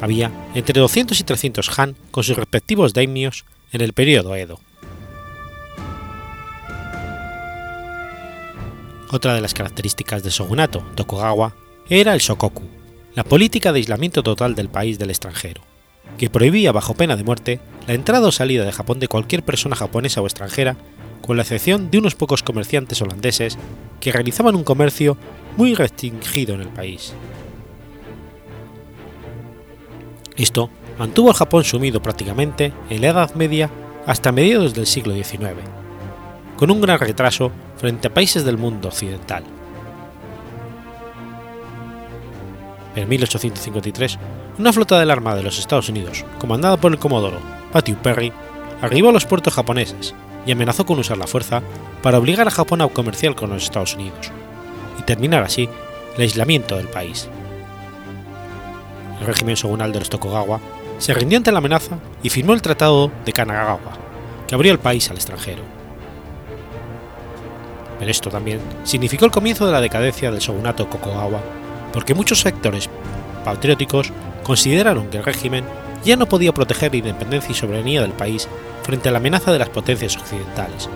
Había 0.00 0.30
entre 0.54 0.78
200 0.78 1.18
y 1.18 1.24
300 1.24 1.78
han 1.80 1.96
con 2.12 2.22
sus 2.22 2.36
respectivos 2.36 2.94
daimios 2.94 3.44
en 3.72 3.80
el 3.80 3.92
periodo 3.92 4.36
Edo. 4.36 4.60
Otra 9.10 9.34
de 9.34 9.40
las 9.40 9.52
características 9.52 10.22
del 10.22 10.30
shogunato 10.30 10.78
Tokugawa 10.94 11.56
era 11.88 12.14
el 12.14 12.20
shokoku, 12.20 12.62
la 13.16 13.24
política 13.24 13.72
de 13.72 13.78
aislamiento 13.78 14.22
total 14.22 14.54
del 14.54 14.68
país 14.68 14.96
del 14.96 15.10
extranjero, 15.10 15.62
que 16.18 16.30
prohibía 16.30 16.72
bajo 16.72 16.94
pena 16.94 17.16
de 17.16 17.24
muerte 17.24 17.60
la 17.86 17.94
entrada 17.94 18.28
o 18.28 18.32
salida 18.32 18.64
de 18.64 18.72
Japón 18.72 19.00
de 19.00 19.08
cualquier 19.08 19.42
persona 19.42 19.76
japonesa 19.76 20.20
o 20.20 20.26
extranjera, 20.26 20.76
con 21.22 21.36
la 21.36 21.42
excepción 21.42 21.90
de 21.90 21.98
unos 21.98 22.14
pocos 22.14 22.42
comerciantes 22.42 23.00
holandeses 23.02 23.58
que 24.00 24.12
realizaban 24.12 24.54
un 24.54 24.64
comercio 24.64 25.16
muy 25.56 25.74
restringido 25.74 26.54
en 26.54 26.62
el 26.62 26.68
país. 26.68 27.14
Esto 30.36 30.70
mantuvo 30.98 31.30
al 31.30 31.34
Japón 31.34 31.64
sumido 31.64 32.00
prácticamente 32.00 32.72
en 32.90 33.00
la 33.00 33.08
Edad 33.08 33.34
Media 33.34 33.70
hasta 34.06 34.32
mediados 34.32 34.74
del 34.74 34.86
siglo 34.86 35.14
XIX, 35.14 35.54
con 36.56 36.70
un 36.70 36.80
gran 36.80 36.98
retraso 36.98 37.50
frente 37.76 38.08
a 38.08 38.14
países 38.14 38.44
del 38.44 38.58
mundo 38.58 38.88
occidental. 38.88 39.44
En 42.94 43.08
1853, 43.08 44.18
una 44.58 44.72
flota 44.72 44.98
del 44.98 45.10
Armada 45.10 45.36
de 45.36 45.42
los 45.42 45.58
Estados 45.58 45.88
Unidos, 45.88 46.24
comandada 46.38 46.76
por 46.76 46.92
el 46.92 46.98
comodoro 46.98 47.38
Matthew 47.74 47.96
Perry, 47.96 48.32
arribó 48.80 49.10
a 49.10 49.12
los 49.12 49.26
puertos 49.26 49.52
japoneses 49.52 50.14
y 50.46 50.52
amenazó 50.52 50.86
con 50.86 50.98
usar 50.98 51.18
la 51.18 51.26
fuerza 51.26 51.62
para 52.02 52.18
obligar 52.18 52.46
a 52.48 52.50
Japón 52.50 52.80
a 52.80 52.88
comerciar 52.88 53.34
con 53.34 53.50
los 53.50 53.64
Estados 53.64 53.94
Unidos, 53.94 54.30
y 54.98 55.02
terminar 55.02 55.42
así 55.42 55.68
el 56.14 56.22
aislamiento 56.22 56.76
del 56.76 56.88
país. 56.88 57.28
El 59.20 59.26
régimen 59.26 59.56
shogunal 59.56 59.92
de 59.92 59.98
los 59.98 60.08
Tokugawa 60.08 60.60
se 60.98 61.12
rindió 61.12 61.36
ante 61.36 61.52
la 61.52 61.58
amenaza 61.58 61.98
y 62.22 62.30
firmó 62.30 62.54
el 62.54 62.62
Tratado 62.62 63.10
de 63.24 63.32
Kanagawa, 63.32 63.98
que 64.46 64.54
abrió 64.54 64.72
el 64.72 64.78
país 64.78 65.10
al 65.10 65.16
extranjero. 65.16 65.62
Pero 67.98 68.10
esto 68.10 68.30
también 68.30 68.60
significó 68.84 69.24
el 69.24 69.30
comienzo 69.30 69.66
de 69.66 69.72
la 69.72 69.80
decadencia 69.80 70.30
del 70.30 70.40
shogunato 70.40 70.88
porque 71.92 72.14
muchos 72.14 72.40
sectores 72.40 72.88
patrióticos 73.46 74.12
consideraron 74.42 75.08
que 75.08 75.18
el 75.18 75.24
régimen 75.24 75.64
ya 76.04 76.16
no 76.16 76.26
podía 76.26 76.52
proteger 76.52 76.90
la 76.90 76.98
independencia 76.98 77.52
y 77.52 77.54
soberanía 77.54 78.02
del 78.02 78.10
país 78.10 78.48
frente 78.82 79.08
a 79.08 79.12
la 79.12 79.18
amenaza 79.18 79.52
de 79.52 79.60
las 79.60 79.68
potencias 79.68 80.16
occidentales, 80.16 80.88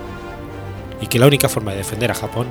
y 1.01 1.07
que 1.07 1.17
la 1.17 1.27
única 1.27 1.49
forma 1.49 1.71
de 1.71 1.77
defender 1.77 2.11
a 2.11 2.15
Japón 2.15 2.47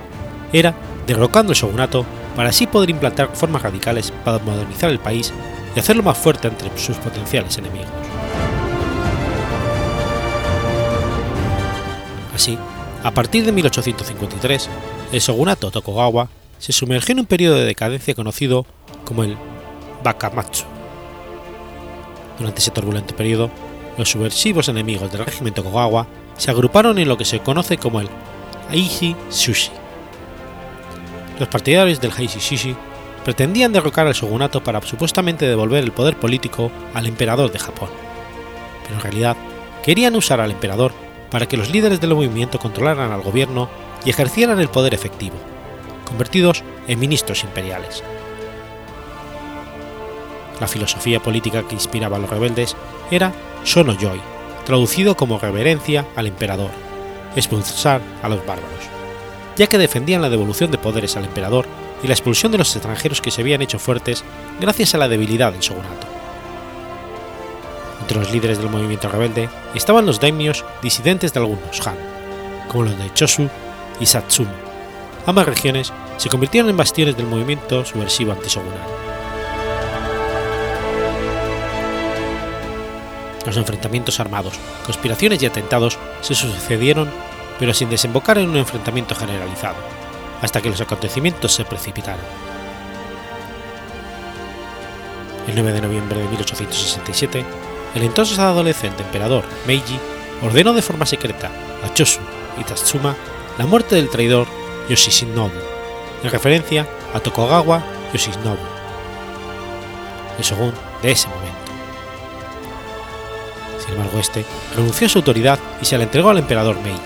era 0.53 0.75
derrocando 1.07 1.53
el 1.53 1.59
shogunato 1.59 2.07
para 2.35 2.49
así 2.49 2.67
poder 2.67 2.91
implantar 2.91 3.31
formas 3.35 3.63
radicales 3.63 4.13
para 4.25 4.39
modernizar 4.39 4.91
el 4.91 4.99
país 4.99 5.33
y 5.77 5.79
hacerlo 5.79 6.03
más 6.03 6.19
fuerte 6.19 6.49
entre 6.49 6.77
sus 6.79 6.97
potenciales 6.97 7.57
enemigos. 7.59 7.89
Así, 12.35 12.59
a 13.05 13.11
partir 13.11 13.45
de 13.45 13.53
1853, 13.53 14.69
el 15.13 15.21
shogunato 15.21 15.71
Tokugawa 15.71 16.31
se 16.59 16.73
sumergió 16.73 17.13
en 17.13 17.21
un 17.21 17.27
periodo 17.27 17.57
de 17.57 17.65
decadencia 17.65 18.15
conocido 18.15 18.67
como 19.05 19.25
el 19.25 19.37
Bakamatsu. 20.03 20.65
Durante 22.39 22.61
ese 22.61 22.71
turbulento 22.71 23.15
periodo, 23.15 23.51
los 23.99 24.11
subversivos 24.11 24.69
enemigos 24.69 25.13
del 25.13 25.25
régimen 25.25 25.53
Tokugawa 25.53 26.07
se 26.37 26.51
agruparon 26.51 26.99
en 26.99 27.09
lo 27.09 27.19
que 27.19 27.25
se 27.25 27.41
conoce 27.41 27.77
como 27.77 28.01
el 28.01 28.09
Aishi 28.71 29.15
Shushi. 29.31 29.71
Los 31.39 31.49
partidarios 31.49 32.01
del 32.01 32.13
Aishi 32.17 32.39
Shushi 32.39 32.75
pretendían 33.25 33.73
derrocar 33.73 34.07
al 34.07 34.15
shogunato 34.15 34.65
para 34.65 34.81
supuestamente 34.81 35.47
devolver 35.47 35.85
el 35.85 35.93
poder 35.93 36.17
político 36.17 36.71
al 36.95 37.07
emperador 37.07 37.53
de 37.53 37.59
Japón, 37.59 37.91
pero 38.85 38.95
en 38.95 39.03
realidad 39.03 39.37
querían 39.83 40.17
usar 40.17 40.41
al 40.41 40.51
emperador 40.51 40.93
para 41.31 41.47
que 41.47 41.57
los 41.57 41.71
líderes 41.71 42.01
del 42.01 42.15
movimiento 42.15 42.59
controlaran 42.59 43.13
al 43.13 43.23
gobierno 43.23 43.69
y 44.05 44.11
ejercieran 44.11 44.61
el 44.61 44.69
poder 44.69 44.95
efectivo, 44.95 45.37
convertidos 46.07 46.65
en 46.89 46.99
ministros 46.99 47.45
imperiales. 47.45 48.03
La 50.61 50.69
filosofía 50.69 51.21
política 51.21 51.67
que 51.67 51.75
inspiraba 51.75 52.17
a 52.17 52.21
los 52.21 52.31
rebeldes 52.31 52.77
era 53.11 53.33
Sono 53.65 53.97
traducido 54.65 55.17
como 55.17 55.39
reverencia 55.39 56.07
al 56.15 56.27
emperador, 56.27 56.71
expulsar 57.35 58.01
a 58.23 58.29
los 58.29 58.45
bárbaros, 58.47 58.85
ya 59.57 59.67
que 59.67 59.79
defendían 59.79 60.23
la 60.23 60.29
devolución 60.29 60.71
de 60.71 60.79
poderes 60.79 61.17
al 61.17 61.25
emperador 61.25 61.67
y 62.03 62.07
la 62.07 62.13
expulsión 62.13 62.53
de 62.53 62.59
los 62.59 62.75
extranjeros 62.77 63.21
que 63.21 63.31
se 63.31 63.41
habían 63.41 63.63
hecho 63.63 63.79
fuertes 63.79 64.23
gracias 64.61 64.95
a 64.95 64.99
la 64.99 65.09
debilidad 65.09 65.53
del 65.53 65.61
shogunato. 65.61 66.07
Entre 68.01 68.19
los 68.19 68.33
líderes 68.33 68.59
del 68.59 68.71
movimiento 68.71 69.09
rebelde 69.09 69.49
estaban 69.75 70.07
los 70.07 70.21
daimios 70.21 70.65
disidentes 70.83 71.33
de 71.33 71.41
algunos 71.41 71.87
Han, 71.87 71.97
como 72.69 72.85
los 72.85 72.99
de 72.99 73.13
Chosu 73.15 73.49
y 73.99 74.07
Satsuma. 74.07 74.53
Ambas 75.27 75.47
regiones 75.47 75.93
se 76.17 76.29
convirtieron 76.29 76.71
en 76.71 76.77
bastiones 76.77 77.17
del 77.17 77.27
movimiento 77.27 77.85
subversivo 77.85 78.33
antishogunal. 78.33 79.10
Los 83.47 83.57
enfrentamientos 83.57 84.21
armados, 84.21 84.55
conspiraciones 84.85 85.43
y 85.43 85.47
atentados 85.47 85.99
se 86.21 86.35
sucedieron, 86.35 87.11
pero 87.59 87.73
sin 87.73 87.91
desembocar 87.91 88.39
en 88.39 88.51
un 88.51 88.57
enfrentamiento 88.57 89.15
generalizado, 89.15 89.77
hasta 90.43 90.61
que 90.61 90.71
los 90.71 90.81
acontecimientos 90.81 91.53
se 91.53 91.65
precipitaron. 91.65 92.25
El 95.49 95.55
9 95.55 95.73
de 95.73 95.81
noviembre 95.81 96.21
de 96.21 96.29
1867, 96.29 97.45
el 97.95 98.03
entonces 98.03 98.39
adolescente 98.39 99.03
emperador 99.03 99.45
Meiji 99.67 99.99
ordenó 100.43 100.73
de 100.73 100.83
forma 100.83 101.07
secreta 101.07 101.51
a 101.85 101.93
Chosu 101.93 102.21
y 102.59 102.65
Tatsuma 102.65 103.17
la 103.59 103.67
muerte 103.67 103.97
del 103.97 104.11
traidor 104.11 104.47
Yoshinobu, 104.89 105.51
en 106.23 106.31
referencia 106.31 106.87
a 107.15 107.21
Tokugawa 107.21 107.83
Yoshinobu, 108.13 108.59
el 110.39 110.45
shogun 110.45 110.73
de 111.03 111.11
ese 111.13 111.29
momento. 111.29 111.40
Sin 114.01 114.07
embargo, 114.07 114.21
este 114.21 114.47
renunció 114.75 115.07
a 115.07 115.11
su 115.11 115.19
autoridad 115.19 115.59
y 115.83 115.85
se 115.85 115.99
la 115.99 116.05
entregó 116.05 116.31
al 116.31 116.39
emperador 116.39 116.81
Meiji. 116.81 117.01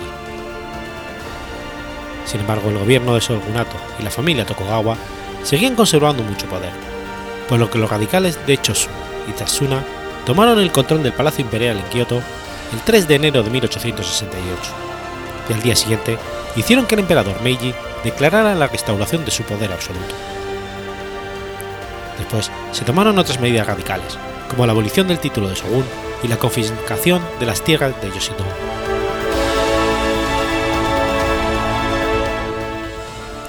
Sin 2.25 2.41
embargo, 2.41 2.71
el 2.71 2.79
gobierno 2.79 3.15
de 3.15 3.21
Shogunato 3.21 3.77
y 3.99 4.05
la 4.05 4.11
familia 4.11 4.47
Tokugawa 4.47 4.97
seguían 5.43 5.75
conservando 5.75 6.23
mucho 6.23 6.47
poder, 6.47 6.71
por 7.49 7.59
lo 7.59 7.69
que 7.69 7.79
los 7.79 7.91
radicales 7.91 8.39
de 8.47 8.59
Chosu 8.59 8.91
y 9.29 9.33
Tatsuna 9.33 9.83
tomaron 10.25 10.61
el 10.61 10.71
control 10.71 11.03
del 11.03 11.13
Palacio 11.13 11.45
Imperial 11.45 11.79
en 11.79 11.85
Kioto 11.87 12.23
el 12.73 12.81
3 12.85 13.09
de 13.09 13.15
enero 13.17 13.43
de 13.43 13.51
1868, 13.51 14.61
y 15.49 15.53
al 15.53 15.63
día 15.63 15.75
siguiente 15.75 16.17
hicieron 16.55 16.87
que 16.87 16.95
el 16.95 17.01
emperador 17.01 17.41
Meiji 17.43 17.75
declarara 18.05 18.55
la 18.55 18.69
restauración 18.69 19.25
de 19.25 19.33
su 19.33 19.43
poder 19.43 19.73
absoluto. 19.73 20.15
Después 22.19 22.53
se 22.71 22.85
tomaron 22.85 23.19
otras 23.19 23.41
medidas 23.41 23.67
radicales, 23.67 24.17
como 24.49 24.65
la 24.65 24.73
abolición 24.73 25.09
del 25.09 25.19
título 25.19 25.49
de 25.49 25.57
shogun 25.57 25.85
y 26.25 26.29
la 26.29 26.39
confiscación 26.39 27.23
de 27.39 27.47
las 27.47 27.63
tierras 27.63 27.95
de 28.01 28.09
Yoshinobu. 28.09 28.45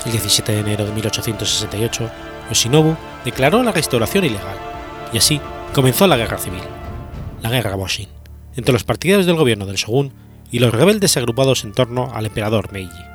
El 0.06 0.12
17 0.12 0.52
de 0.52 0.60
enero 0.60 0.86
de 0.86 0.92
1868, 0.92 2.12
Yoshinobu 2.50 2.98
declaró 3.24 3.64
la 3.64 3.72
restauración 3.72 4.26
ilegal, 4.26 4.58
y 5.14 5.18
así 5.18 5.40
comenzó 5.74 6.06
la 6.06 6.18
guerra 6.18 6.38
civil, 6.38 6.62
la 7.42 7.50
guerra 7.50 7.76
Boshin, 7.76 8.10
entre 8.56 8.74
los 8.74 8.84
partidarios 8.84 9.26
del 9.26 9.38
gobierno 9.38 9.66
del 9.66 9.78
shogun 9.78 10.14
y 10.52 10.60
los 10.60 10.74
rebeldes 10.74 11.16
agrupados 11.16 11.64
en 11.64 11.72
torno 11.72 12.12
al 12.14 12.26
emperador 12.26 12.72
Meiji. 12.74 13.15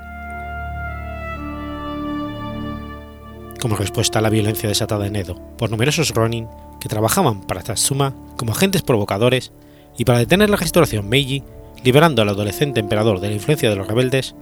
Como 3.60 3.76
respuesta 3.76 4.18
a 4.18 4.22
la 4.22 4.30
violencia 4.30 4.68
desatada 4.68 5.06
en 5.06 5.16
Edo 5.16 5.36
por 5.58 5.70
numerosos 5.70 6.14
Ronin 6.14 6.48
que 6.80 6.88
trabajaban 6.88 7.42
para 7.42 7.62
Tatsuma 7.62 8.14
como 8.36 8.52
agentes 8.52 8.82
provocadores 8.82 9.52
y 9.98 10.06
para 10.06 10.18
detener 10.18 10.48
la 10.48 10.56
restauración 10.56 11.08
Meiji, 11.08 11.42
liberando 11.84 12.22
al 12.22 12.30
adolescente 12.30 12.80
emperador 12.80 13.20
de 13.20 13.28
la 13.28 13.34
influencia 13.34 13.68
de 13.68 13.76
los 13.76 13.86
rebeldes, 13.86 14.34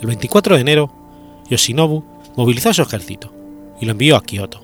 el 0.00 0.06
24 0.06 0.54
de 0.54 0.60
enero, 0.60 0.92
Yoshinobu 1.48 2.04
movilizó 2.36 2.74
su 2.74 2.82
ejército 2.82 3.32
y 3.80 3.86
lo 3.86 3.92
envió 3.92 4.16
a 4.16 4.22
Kioto, 4.22 4.60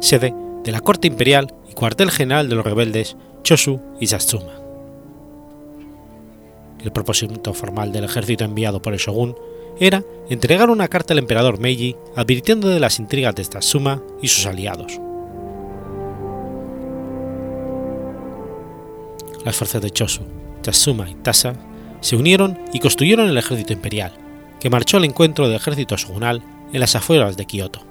sede 0.00 0.32
de 0.62 0.70
la 0.70 0.80
corte 0.80 1.08
imperial 1.08 1.52
y 1.68 1.74
cuartel 1.74 2.12
general 2.12 2.48
de 2.48 2.54
los 2.54 2.64
rebeldes 2.64 3.16
Choshu 3.42 3.80
y 3.98 4.06
Satsuma. 4.06 4.52
El 6.80 6.92
propósito 6.92 7.54
formal 7.54 7.90
del 7.90 8.04
ejército 8.04 8.44
enviado 8.44 8.80
por 8.80 8.92
el 8.92 9.00
shogun 9.00 9.34
era 9.78 10.04
entregar 10.28 10.70
una 10.70 10.88
carta 10.88 11.14
al 11.14 11.18
emperador 11.18 11.58
Meiji 11.58 11.96
advirtiendo 12.16 12.68
de 12.68 12.80
las 12.80 12.98
intrigas 12.98 13.34
de 13.34 13.44
Satsuma 13.44 14.02
y 14.20 14.28
sus 14.28 14.46
aliados. 14.46 15.00
Las 19.44 19.56
fuerzas 19.56 19.82
de 19.82 19.90
Chosu, 19.90 20.22
Satsuma 20.62 21.10
y 21.10 21.14
Tasa 21.16 21.54
se 22.00 22.16
unieron 22.16 22.58
y 22.72 22.78
construyeron 22.78 23.28
el 23.28 23.38
ejército 23.38 23.72
imperial, 23.72 24.12
que 24.60 24.70
marchó 24.70 24.96
al 24.96 25.04
encuentro 25.04 25.46
del 25.46 25.56
ejército 25.56 25.96
shogunal 25.96 26.42
en 26.72 26.80
las 26.80 26.94
afueras 26.94 27.36
de 27.36 27.46
Kioto. 27.46 27.82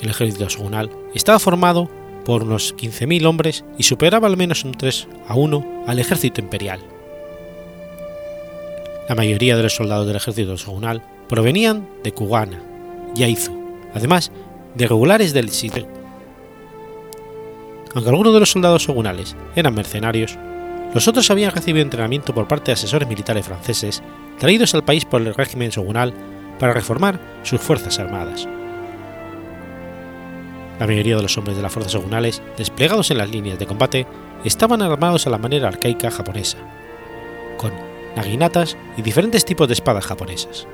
El 0.00 0.10
ejército 0.10 0.48
shogunal 0.48 0.90
estaba 1.14 1.38
formado 1.38 1.90
por 2.24 2.42
unos 2.42 2.76
15.000 2.76 3.26
hombres 3.26 3.64
y 3.78 3.84
superaba 3.84 4.28
al 4.28 4.36
menos 4.36 4.64
un 4.64 4.72
3 4.72 5.08
a 5.26 5.34
1 5.34 5.84
al 5.86 5.98
ejército 5.98 6.40
imperial. 6.40 6.80
La 9.08 9.14
mayoría 9.14 9.56
de 9.56 9.62
los 9.62 9.74
soldados 9.74 10.06
del 10.06 10.16
ejército 10.16 10.54
shogunal 10.58 11.02
provenían 11.30 11.88
de 12.04 12.12
Kugana, 12.12 12.62
Yaizu, 13.14 13.58
además 13.94 14.30
de 14.74 14.86
regulares 14.86 15.32
del 15.32 15.48
Shire. 15.48 15.86
Aunque 17.94 18.10
algunos 18.10 18.34
de 18.34 18.40
los 18.40 18.50
soldados 18.50 18.82
shogunales 18.82 19.34
eran 19.56 19.74
mercenarios, 19.74 20.36
los 20.92 21.08
otros 21.08 21.30
habían 21.30 21.52
recibido 21.52 21.82
entrenamiento 21.82 22.34
por 22.34 22.46
parte 22.46 22.66
de 22.66 22.74
asesores 22.74 23.08
militares 23.08 23.46
franceses 23.46 24.02
traídos 24.38 24.74
al 24.74 24.84
país 24.84 25.06
por 25.06 25.22
el 25.22 25.34
régimen 25.34 25.70
shogunal 25.70 26.12
para 26.58 26.74
reformar 26.74 27.18
sus 27.44 27.62
fuerzas 27.62 27.98
armadas. 27.98 28.46
La 30.78 30.86
mayoría 30.86 31.16
de 31.16 31.22
los 31.22 31.36
hombres 31.38 31.56
de 31.56 31.62
las 31.62 31.72
fuerzas 31.72 31.94
shogunales 31.94 32.42
desplegados 32.58 33.10
en 33.10 33.18
las 33.18 33.30
líneas 33.30 33.58
de 33.58 33.66
combate 33.66 34.06
estaban 34.44 34.82
armados 34.82 35.26
a 35.26 35.30
la 35.30 35.38
manera 35.38 35.68
arcaica 35.68 36.10
japonesa, 36.10 36.58
con 37.56 37.87
naginatas 38.18 38.76
y 38.96 39.02
diferentes 39.02 39.44
tipos 39.44 39.68
de 39.68 39.74
espadas 39.74 40.06
japonesas. 40.06 40.66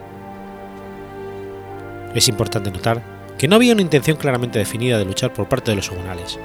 Es 2.14 2.28
importante 2.28 2.70
notar 2.70 3.02
que 3.38 3.48
no 3.48 3.56
había 3.56 3.72
una 3.72 3.82
intención 3.82 4.16
claramente 4.16 4.58
definida 4.58 4.98
de 4.98 5.04
luchar 5.04 5.32
por 5.32 5.48
parte 5.48 5.70
de 5.70 5.76
los 5.76 5.86
shogunales, 5.86 6.38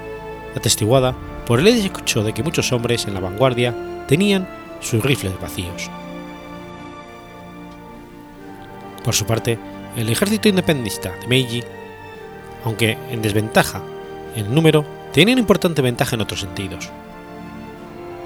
atestiguada 0.56 1.16
por 1.46 1.60
el 1.60 1.68
hecho 1.68 2.24
de 2.24 2.34
que 2.34 2.44
muchos 2.44 2.72
hombres 2.72 3.06
en 3.06 3.14
la 3.14 3.20
vanguardia 3.20 3.74
tenían 4.08 4.48
sus 4.80 5.04
rifles 5.04 5.40
vacíos. 5.40 5.90
Por 9.04 9.14
su 9.14 9.26
parte, 9.26 9.58
el 9.96 10.10
ejército 10.10 10.50
independentista 10.50 11.12
de 11.22 11.28
Meiji, 11.28 11.64
aunque 12.64 12.98
en 13.12 13.22
desventaja 13.22 13.82
en 14.36 14.54
número, 14.54 14.86
tenía 15.14 15.34
una 15.34 15.42
importante 15.42 15.82
ventaja 15.82 16.16
en 16.16 16.22
otros 16.22 16.42
sentidos. 16.42 16.90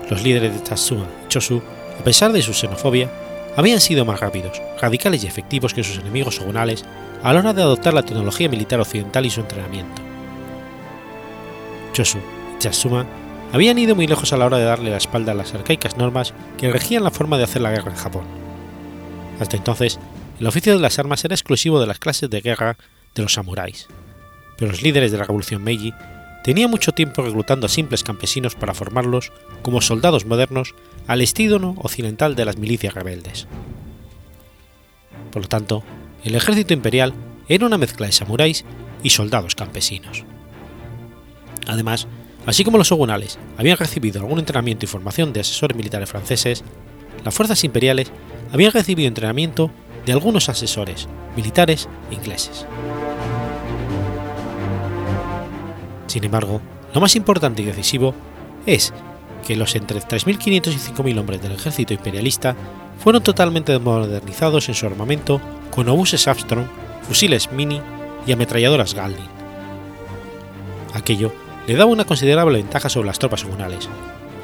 Los 0.10 0.24
líderes 0.24 0.54
de 0.54 0.60
Tatsuma 0.60 1.06
y 1.26 1.28
Chosu, 1.28 1.62
a 2.00 2.04
pesar 2.04 2.32
de 2.32 2.41
su 2.41 2.54
xenofobia, 2.54 3.10
habían 3.56 3.80
sido 3.80 4.06
más 4.06 4.20
rápidos, 4.20 4.62
radicales 4.82 5.24
y 5.24 5.28
efectivos 5.28 5.74
que 5.74 5.84
sus 5.84 6.00
enemigos 6.00 6.36
shogunales 6.36 6.86
a 7.24 7.34
la 7.34 7.39
hora 7.39 7.54
de 7.54 7.62
adoptar 7.62 7.94
la 7.94 8.04
tecnología 8.04 8.50
militar 8.50 8.80
occidental 8.80 9.26
y 9.26 9.30
su 9.30 9.41
entrenamiento. 9.41 10.02
Chosu 11.94 12.18
y 12.56 12.60
Tatsuma 12.60 13.06
habían 13.54 13.78
ido 13.78 13.96
muy 13.96 14.08
lejos 14.08 14.34
a 14.34 14.38
la 14.38 14.46
hora 14.46 14.58
de 14.58 14.66
darle 14.66 14.89
la 14.89 14.98
espalda 14.98 15.32
a 15.32 15.36
las 15.36 15.54
arcaicas 15.54 15.98
normas 15.98 16.34
que 16.58 16.72
regían 16.72 17.04
la 17.04 17.12
forma 17.12 17.38
de 17.38 17.44
hacer 17.44 17.62
la 17.62 17.72
guerra 17.72 17.91
en 17.91 17.98
Japón. 17.98 18.24
Hasta 19.39 19.58
entonces, 19.58 20.00
el 20.39 20.48
oficio 20.48 20.74
de 20.74 20.80
las 20.80 20.98
armas 20.98 21.24
era 21.24 21.36
exclusivo 21.36 21.80
de 21.80 21.88
las 21.88 22.00
clases 22.00 22.30
de 22.30 22.41
guerra 22.41 22.78
de 23.14 23.22
los 23.22 23.34
samuráis, 23.34 23.88
pero 24.58 24.72
los 24.72 24.82
líderes 24.82 25.12
de 25.12 25.20
la 25.20 25.26
revolución 25.26 25.64
Meiji 25.64 25.94
tenían 26.44 26.70
mucho 26.70 26.91
tiempo 26.91 27.22
reclutando 27.24 27.66
a 27.66 27.70
simples 27.70 28.04
campesinos 28.04 28.56
para 28.56 28.74
formarlos 28.74 29.32
como 29.62 29.82
soldados 29.82 30.26
modernos 30.26 30.76
al 31.08 31.22
estilo 31.22 31.76
occidental 31.78 32.36
de 32.36 32.46
las 32.46 32.58
milicias 32.58 32.94
rebeldes. 32.94 33.48
Por 35.32 35.44
lo 35.44 35.48
tanto, 35.48 35.84
el 36.24 36.36
ejército 36.36 36.74
imperial 36.74 37.14
era 37.48 37.66
una 37.66 37.78
mezcla 37.78 38.06
de 38.06 38.12
samuráis 38.12 38.66
y 39.02 39.10
soldados 39.10 39.56
campesinos. 39.56 40.26
Además, 41.66 42.08
así 42.46 42.64
como 42.64 42.78
los 42.78 42.89
shogunales 42.89 43.39
habían 43.58 43.78
recibido 43.78 44.22
algún 44.22 44.39
entrenamiento 44.39 44.86
y 44.86 44.88
formación 44.88 45.34
de 45.34 45.39
asesores 45.39 45.78
militares 45.78 46.10
franceses, 46.10 46.64
las 47.24 47.34
fuerzas 47.34 47.64
imperiales 47.64 48.12
habían 48.52 48.74
recibido 48.74 49.08
entrenamiento 49.08 49.72
de 50.06 50.12
algunos 50.12 50.50
asesores 50.50 51.08
militares 51.36 51.88
ingleses. 52.12 52.66
Sin 56.14 56.26
embargo, 56.26 56.61
lo 56.93 57.01
más 57.01 57.16
importante 57.16 57.64
y 57.64 57.66
decisivo 57.66 58.14
es 58.68 58.93
que 59.47 59.55
los 59.55 59.74
entre 59.76 59.99
3.500 59.99 60.68
y 60.72 60.93
5.000 60.93 61.20
hombres 61.20 61.41
del 61.41 61.53
ejército 61.53 61.91
imperialista 61.91 62.55
fueron 62.99 63.24
totalmente 63.24 63.80
modernizados 63.80 64.70
en 64.70 64.76
su 64.76 64.86
armamento 64.86 65.41
con 65.72 65.89
obuses 65.89 66.28
Armstrong, 66.28 66.68
fusiles 67.01 67.51
Mini 67.51 67.82
y 68.28 68.32
ametralladoras 68.32 68.93
Gatling. 68.93 69.28
Aquello 70.93 71.34
le 71.66 71.74
daba 71.74 71.89
una 71.89 72.05
considerable 72.05 72.59
ventaja 72.59 72.89
sobre 72.89 73.07
las 73.07 73.18
tropas 73.18 73.43
comunales, 73.43 73.89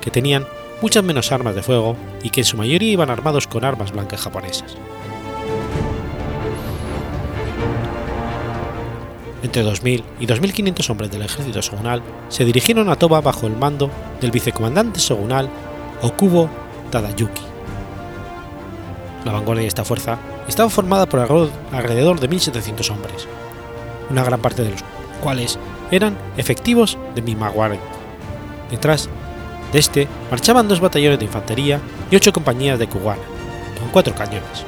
que 0.01 0.09
tenían 0.09 0.47
muchas 0.81 1.03
menos 1.03 1.31
armas 1.31 1.53
de 1.53 1.61
fuego 1.61 1.95
y 2.23 2.31
que 2.31 2.41
en 2.41 2.45
su 2.45 2.57
mayoría 2.57 2.93
iban 2.93 3.11
armados 3.11 3.45
con 3.45 3.63
armas 3.63 3.91
blancas 3.91 4.21
japonesas. 4.21 4.75
Entre 9.41 9.63
2.000 9.63 10.03
y 10.19 10.27
2.500 10.27 10.89
hombres 10.89 11.11
del 11.11 11.21
ejército 11.21 11.61
shogunal 11.61 12.01
se 12.27 12.43
dirigieron 12.43 12.89
a 12.89 12.95
Toba 12.95 13.21
bajo 13.21 13.47
el 13.47 13.55
mando 13.55 13.89
del 14.19 14.31
vicecomandante 14.31 14.99
shogunal 14.99 15.49
Okubo 16.01 16.49
Tadayuki. 16.91 17.41
La 19.23 19.31
vanguardia 19.31 19.63
de 19.63 19.67
esta 19.67 19.85
fuerza 19.85 20.17
estaba 20.47 20.69
formada 20.69 21.07
por 21.07 21.19
alrededor 21.19 22.19
de 22.19 22.29
1.700 22.29 22.91
hombres, 22.91 23.27
una 24.09 24.23
gran 24.23 24.41
parte 24.41 24.63
de 24.63 24.71
los 24.71 24.83
cuales 25.21 25.57
eran 25.91 26.17
efectivos 26.37 26.97
de 27.15 27.21
Mimawari. 27.21 27.79
Detrás 28.71 29.09
de 29.71 29.79
este 29.79 30.07
marchaban 30.29 30.67
dos 30.67 30.79
batallones 30.79 31.19
de 31.19 31.25
infantería 31.25 31.79
y 32.11 32.15
ocho 32.15 32.33
compañías 32.33 32.79
de 32.79 32.87
Kuwana, 32.87 33.21
con 33.79 33.89
cuatro 33.89 34.15
cañones. 34.15 34.65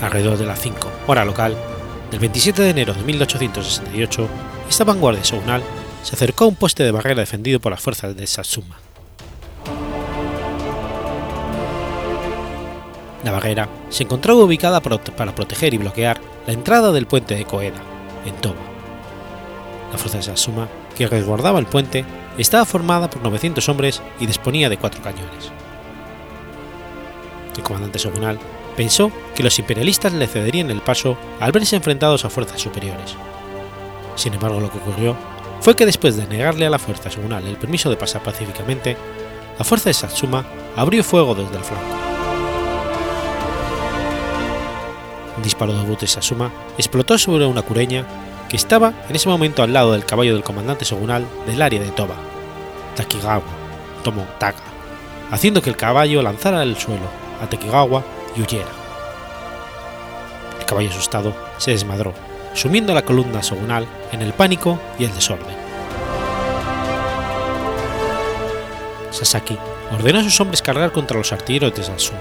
Alrededor 0.00 0.38
de 0.38 0.46
las 0.46 0.60
5 0.60 0.88
hora 1.08 1.24
local, 1.24 1.56
del 2.10 2.20
27 2.20 2.62
de 2.62 2.70
enero 2.70 2.94
de 2.94 3.02
1868, 3.02 4.28
esta 4.68 4.84
vanguardia 4.84 5.22
shogunal 5.22 5.62
se 6.02 6.14
acercó 6.14 6.44
a 6.44 6.48
un 6.48 6.54
poste 6.54 6.82
de 6.82 6.90
barrera 6.90 7.20
defendido 7.20 7.60
por 7.60 7.72
las 7.72 7.80
fuerzas 7.80 8.16
de 8.16 8.26
Satsuma. 8.26 8.78
La 13.24 13.32
barrera 13.32 13.68
se 13.90 14.04
encontraba 14.04 14.42
ubicada 14.42 14.80
para 14.80 15.34
proteger 15.34 15.74
y 15.74 15.78
bloquear 15.78 16.20
la 16.46 16.52
entrada 16.52 16.92
del 16.92 17.06
puente 17.06 17.34
de 17.34 17.44
Koeda, 17.44 17.82
en 18.24 18.34
Toba. 18.36 18.56
La 19.92 19.98
fuerza 19.98 20.18
de 20.18 20.22
Satsuma, 20.22 20.68
que 20.96 21.06
resguardaba 21.06 21.58
el 21.58 21.66
puente, 21.66 22.04
estaba 22.38 22.64
formada 22.64 23.10
por 23.10 23.22
900 23.22 23.68
hombres 23.68 24.00
y 24.20 24.26
disponía 24.26 24.68
de 24.68 24.78
cuatro 24.78 25.02
cañones. 25.02 25.50
El 27.56 27.62
comandante 27.62 27.98
shogunal 27.98 28.38
pensó 28.78 29.10
que 29.34 29.42
los 29.42 29.58
imperialistas 29.58 30.12
le 30.12 30.28
cederían 30.28 30.70
el 30.70 30.82
paso 30.82 31.18
al 31.40 31.50
verse 31.50 31.74
enfrentados 31.74 32.24
a 32.24 32.30
fuerzas 32.30 32.60
superiores. 32.60 33.16
Sin 34.14 34.34
embargo, 34.34 34.60
lo 34.60 34.70
que 34.70 34.78
ocurrió 34.78 35.16
fue 35.60 35.74
que 35.74 35.84
después 35.84 36.16
de 36.16 36.28
negarle 36.28 36.64
a 36.64 36.70
la 36.70 36.78
fuerza 36.78 37.08
shogunal 37.10 37.44
el 37.44 37.56
permiso 37.56 37.90
de 37.90 37.96
pasar 37.96 38.22
pacíficamente, 38.22 38.96
la 39.58 39.64
fuerza 39.64 39.90
de 39.90 39.94
Satsuma 39.94 40.46
abrió 40.76 41.02
fuego 41.02 41.34
desde 41.34 41.56
el 41.56 41.64
flanco. 41.64 41.96
Un 45.36 45.42
disparo 45.42 45.72
de 45.72 45.80
obús 45.80 45.98
de 45.98 46.06
Satsuma 46.06 46.52
explotó 46.78 47.18
sobre 47.18 47.46
una 47.46 47.62
cureña 47.62 48.06
que 48.48 48.56
estaba 48.56 48.92
en 49.08 49.16
ese 49.16 49.28
momento 49.28 49.64
al 49.64 49.72
lado 49.72 49.90
del 49.90 50.04
caballo 50.04 50.34
del 50.34 50.44
comandante 50.44 50.84
shogunal 50.84 51.26
del 51.48 51.60
área 51.60 51.80
de 51.80 51.90
Toba, 51.90 52.14
Takigawa 52.94 53.42
Tomotaga, 54.04 54.62
haciendo 55.32 55.62
que 55.62 55.70
el 55.70 55.76
caballo 55.76 56.22
lanzara 56.22 56.60
al 56.60 56.76
suelo 56.76 57.08
a 57.42 57.48
Takigawa 57.48 58.04
y 58.38 58.42
huyera. 58.42 58.70
El 60.58 60.64
caballo 60.64 60.90
asustado 60.90 61.34
se 61.58 61.72
desmadró, 61.72 62.14
sumiendo 62.54 62.92
a 62.92 62.94
la 62.94 63.04
columna 63.04 63.40
shogunal 63.40 63.86
en 64.12 64.22
el 64.22 64.32
pánico 64.32 64.78
y 64.98 65.04
el 65.04 65.14
desorden. 65.14 65.56
Sasaki 69.10 69.58
ordenó 69.92 70.20
a 70.20 70.22
sus 70.22 70.40
hombres 70.40 70.62
cargar 70.62 70.92
contra 70.92 71.18
los 71.18 71.32
artilleros 71.32 71.74
de 71.74 71.82
Satsuma, 71.82 72.20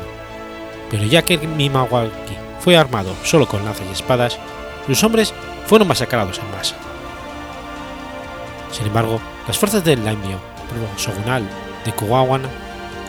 pero 0.89 1.03
ya 1.03 1.21
que 1.21 1.37
Mimawaki 1.37 2.35
fue 2.59 2.75
armado 2.75 3.13
solo 3.23 3.47
con 3.47 3.63
lanzas 3.63 3.85
y 3.87 3.93
espadas, 3.93 4.39
sus 4.87 5.03
hombres 5.03 5.33
fueron 5.67 5.87
masacrados 5.87 6.39
en 6.39 6.49
masa. 6.51 6.75
Sin 8.71 8.87
embargo, 8.87 9.19
las 9.47 9.57
fuerzas 9.57 9.83
del 9.83 10.03
daimyo 10.03 10.39
shogunal 10.97 11.47
de 11.85 11.91
Kuwawana 11.93 12.49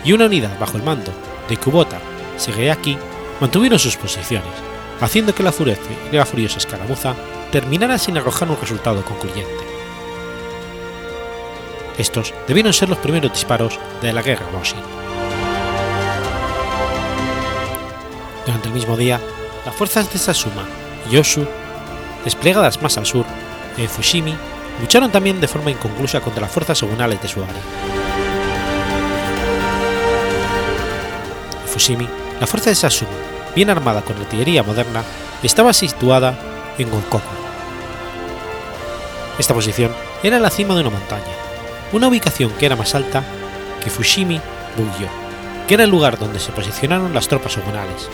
y 0.03 0.13
una 0.13 0.25
unidad 0.25 0.57
bajo 0.59 0.77
el 0.77 0.83
mando 0.83 1.11
de 1.49 1.57
Kubota 1.57 1.99
Shigeaki 2.39 2.97
mantuvieron 3.39 3.79
sus 3.79 3.97
posiciones, 3.97 4.53
haciendo 5.01 5.35
que 5.35 5.43
la, 5.43 5.53
la 6.11 6.25
furiosa 6.25 6.57
escaramuza 6.57 7.15
terminara 7.51 7.97
sin 7.97 8.17
arrojar 8.17 8.49
un 8.49 8.59
resultado 8.59 9.03
concluyente. 9.03 9.69
Estos 11.97 12.33
debieron 12.47 12.73
ser 12.73 12.89
los 12.89 12.97
primeros 12.99 13.31
disparos 13.31 13.77
de 14.01 14.13
la 14.13 14.21
guerra 14.21 14.45
Moshin. 14.53 14.79
Durante 18.45 18.67
el 18.69 18.73
mismo 18.73 18.95
día, 18.95 19.19
las 19.65 19.75
fuerzas 19.75 20.11
de 20.11 20.17
Sasuma 20.17 20.65
y 21.09 21.15
Yoshu, 21.15 21.45
desplegadas 22.23 22.81
más 22.81 22.97
al 22.97 23.05
sur, 23.05 23.25
en 23.77 23.89
Fushimi, 23.89 24.35
lucharon 24.81 25.11
también 25.11 25.41
de 25.41 25.47
forma 25.47 25.71
inconclusa 25.71 26.21
contra 26.21 26.41
las 26.41 26.51
fuerzas 26.51 26.79
shogunales 26.79 27.21
de 27.21 27.27
su 27.27 27.43
área. 27.43 27.61
Fushimi, 31.65 32.07
la 32.39 32.47
fuerza 32.47 32.69
de 32.69 32.75
Sasuma, 32.75 33.11
bien 33.55 33.69
armada 33.69 34.01
con 34.01 34.17
artillería 34.17 34.63
moderna, 34.63 35.03
estaba 35.43 35.73
situada 35.73 36.37
en 36.77 36.89
Gonkoku. 36.89 37.27
Esta 39.37 39.53
posición 39.53 39.91
era 40.23 40.39
la 40.39 40.49
cima 40.49 40.75
de 40.75 40.81
una 40.81 40.89
montaña, 40.89 41.23
una 41.91 42.07
ubicación 42.07 42.51
que 42.51 42.65
era 42.65 42.75
más 42.75 42.95
alta 42.95 43.23
que 43.83 43.89
Fushimi 43.89 44.39
Bugyo, 44.75 45.07
que 45.67 45.73
era 45.73 45.83
el 45.83 45.89
lugar 45.89 46.17
donde 46.17 46.39
se 46.39 46.51
posicionaron 46.51 47.13
las 47.13 47.27
tropas 47.27 47.55
shogunales. 47.55 48.09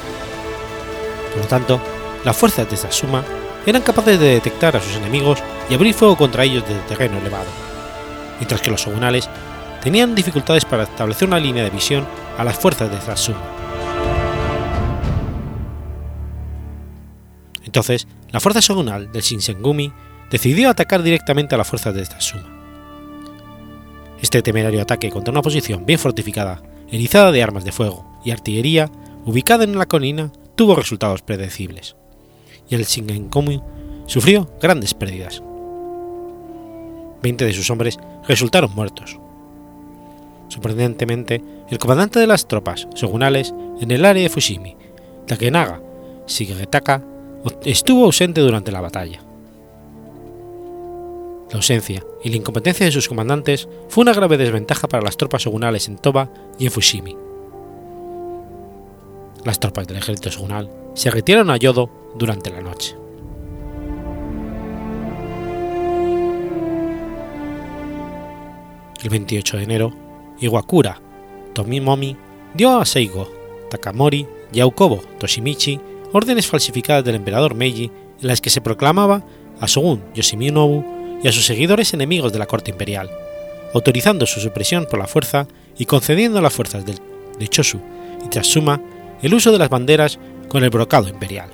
Por 1.33 1.41
lo 1.43 1.47
tanto, 1.47 1.81
las 2.23 2.37
fuerzas 2.37 2.69
de 2.69 2.77
Sasuma 2.77 3.23
eran 3.65 3.81
capaces 3.81 4.19
de 4.19 4.27
detectar 4.27 4.75
a 4.75 4.81
sus 4.81 4.95
enemigos 4.95 5.39
y 5.69 5.73
abrir 5.73 5.93
fuego 5.93 6.15
contra 6.15 6.43
ellos 6.43 6.63
desde 6.67 6.81
terreno 6.81 7.17
elevado, 7.17 7.49
mientras 8.39 8.61
que 8.61 8.71
los 8.71 8.81
shogunales 8.81 9.29
tenían 9.83 10.15
dificultades 10.15 10.65
para 10.65 10.83
establecer 10.83 11.27
una 11.27 11.39
línea 11.39 11.63
de 11.63 11.69
visión 11.69 12.07
a 12.37 12.43
las 12.43 12.55
fuerzas 12.55 12.91
de 12.91 13.01
Sasuma. 13.01 13.64
Entonces, 17.75 18.07
la 18.31 18.39
fuerza 18.39 18.61
shogunal 18.61 19.11
del 19.11 19.21
Shinsengumi 19.21 19.91
decidió 20.31 20.69
atacar 20.69 21.03
directamente 21.03 21.55
a 21.55 21.57
las 21.57 21.67
fuerzas 21.67 21.93
de 21.93 22.05
Sasuma. 22.05 22.47
Este 24.21 24.41
temerario 24.41 24.81
ataque 24.81 25.09
contra 25.09 25.33
una 25.33 25.41
posición 25.41 25.85
bien 25.85 25.99
fortificada, 25.99 26.63
erizada 26.89 27.33
de 27.33 27.43
armas 27.43 27.65
de 27.65 27.73
fuego 27.73 28.21
y 28.23 28.31
artillería, 28.31 28.89
ubicada 29.25 29.65
en 29.65 29.77
la 29.77 29.87
colina, 29.87 30.31
tuvo 30.55 30.73
resultados 30.73 31.21
predecibles, 31.21 31.97
y 32.69 32.75
el 32.75 32.85
Shinsengumi 32.85 33.61
sufrió 34.05 34.49
grandes 34.61 34.93
pérdidas. 34.93 35.43
Veinte 37.21 37.43
de 37.43 37.51
sus 37.51 37.69
hombres 37.69 37.99
resultaron 38.25 38.73
muertos. 38.73 39.19
Sorprendentemente, 40.47 41.43
el 41.69 41.77
comandante 41.77 42.21
de 42.21 42.27
las 42.27 42.47
tropas 42.47 42.87
shogunales 42.95 43.53
en 43.81 43.91
el 43.91 44.05
área 44.05 44.23
de 44.23 44.29
Fushimi, 44.29 44.77
Takenaga 45.27 45.81
Shigetaka, 46.25 47.03
estuvo 47.63 48.05
ausente 48.05 48.41
durante 48.41 48.71
la 48.71 48.81
batalla. 48.81 49.21
La 51.49 51.57
ausencia 51.57 52.03
y 52.23 52.29
la 52.29 52.37
incompetencia 52.37 52.85
de 52.85 52.91
sus 52.91 53.07
comandantes 53.07 53.67
fue 53.87 54.01
una 54.01 54.13
grave 54.13 54.37
desventaja 54.37 54.87
para 54.87 55.03
las 55.03 55.17
tropas 55.17 55.43
shogunales 55.43 55.87
en 55.87 55.97
Toba 55.97 56.29
y 56.57 56.65
en 56.65 56.71
Fushimi. 56.71 57.15
Las 59.43 59.59
tropas 59.59 59.87
del 59.87 59.97
ejército 59.97 60.29
shogunal 60.29 60.69
se 60.95 61.11
retiraron 61.11 61.51
a 61.51 61.57
Yodo 61.57 61.89
durante 62.15 62.49
la 62.49 62.61
noche. 62.61 62.95
El 69.03 69.09
28 69.09 69.57
de 69.57 69.63
enero, 69.63 69.93
Iwakura 70.39 70.99
Tomimomi 71.53 72.17
dio 72.53 72.79
a 72.79 72.85
Seigo, 72.85 73.31
Takamori 73.69 74.27
y 74.51 74.59
a 74.59 74.65
Ukobo 74.65 75.01
Toshimichi 75.19 75.79
órdenes 76.15 76.47
falsificadas 76.47 77.03
del 77.03 77.15
emperador 77.15 77.55
Meiji 77.55 77.91
en 78.21 78.27
las 78.27 78.39
que 78.39 78.49
se 78.49 78.61
proclamaba 78.61 79.25
a 79.59 79.65
Shogun 79.65 80.01
Yoshiminobu 80.13 81.19
y 81.21 81.27
a 81.27 81.31
sus 81.33 81.45
seguidores 81.45 81.93
enemigos 81.93 82.31
de 82.31 82.39
la 82.39 82.45
corte 82.45 82.71
imperial, 82.71 83.09
autorizando 83.73 84.25
su 84.25 84.39
supresión 84.39 84.87
por 84.89 84.99
la 84.99 85.07
fuerza 85.07 85.45
y 85.77 85.85
concediendo 85.85 86.39
a 86.39 86.41
las 86.41 86.53
fuerzas 86.53 86.85
de 86.85 87.47
Chosu 87.49 87.81
y 88.25 88.29
Tatsuma 88.29 88.81
el 89.21 89.33
uso 89.33 89.51
de 89.51 89.59
las 89.59 89.69
banderas 89.69 90.17
con 90.47 90.63
el 90.63 90.69
brocado 90.69 91.09
imperial. 91.09 91.49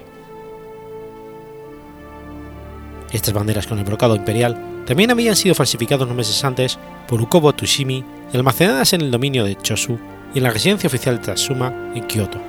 Estas 3.12 3.34
banderas 3.34 3.66
con 3.66 3.80
el 3.80 3.86
brocado 3.86 4.16
imperial 4.16 4.84
también 4.86 5.10
habían 5.10 5.36
sido 5.36 5.56
falsificadas 5.56 6.06
unos 6.06 6.18
meses 6.18 6.44
antes 6.44 6.78
por 7.08 7.20
Ukobo 7.20 7.52
Tsushimi 7.54 8.06
y 8.32 8.38
almacenadas 8.38 8.94
en 8.94 9.02
el 9.02 9.12
dominio 9.12 9.44
de 9.44 9.56
Chosu 9.56 9.98
y 10.36 10.38
en 10.38 10.44
la 10.44 10.52
residencia 10.52 10.88
oficial 10.88 11.18
de 11.18 11.26
Tatsuma 11.26 11.92
en 11.96 12.06
Kioto, 12.06 12.40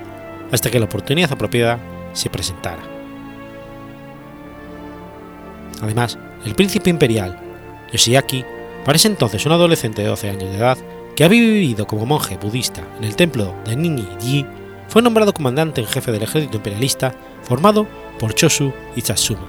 hasta 0.50 0.70
que 0.70 0.78
la 0.78 0.84
oportunidad 0.84 1.32
apropiada 1.32 1.80
se 2.12 2.30
presentara. 2.30 2.82
Además, 5.80 6.18
el 6.44 6.54
príncipe 6.54 6.90
imperial, 6.90 7.38
Yoshiaki, 7.92 8.44
parece 8.84 9.08
entonces 9.08 9.44
un 9.46 9.52
adolescente 9.52 10.02
de 10.02 10.08
12 10.08 10.30
años 10.30 10.50
de 10.50 10.56
edad 10.56 10.78
que 11.16 11.24
había 11.24 11.40
vivido 11.40 11.86
como 11.86 12.06
monje 12.06 12.36
budista 12.36 12.82
en 12.98 13.04
el 13.04 13.16
templo 13.16 13.54
de 13.64 13.76
Ninji-ji, 13.76 14.46
fue 14.88 15.02
nombrado 15.02 15.32
comandante 15.32 15.80
en 15.80 15.86
jefe 15.86 16.12
del 16.12 16.22
ejército 16.22 16.58
imperialista 16.58 17.14
formado 17.42 17.86
por 18.18 18.34
Chosu 18.34 18.72
y 18.94 19.02
Tsatsuma. 19.02 19.46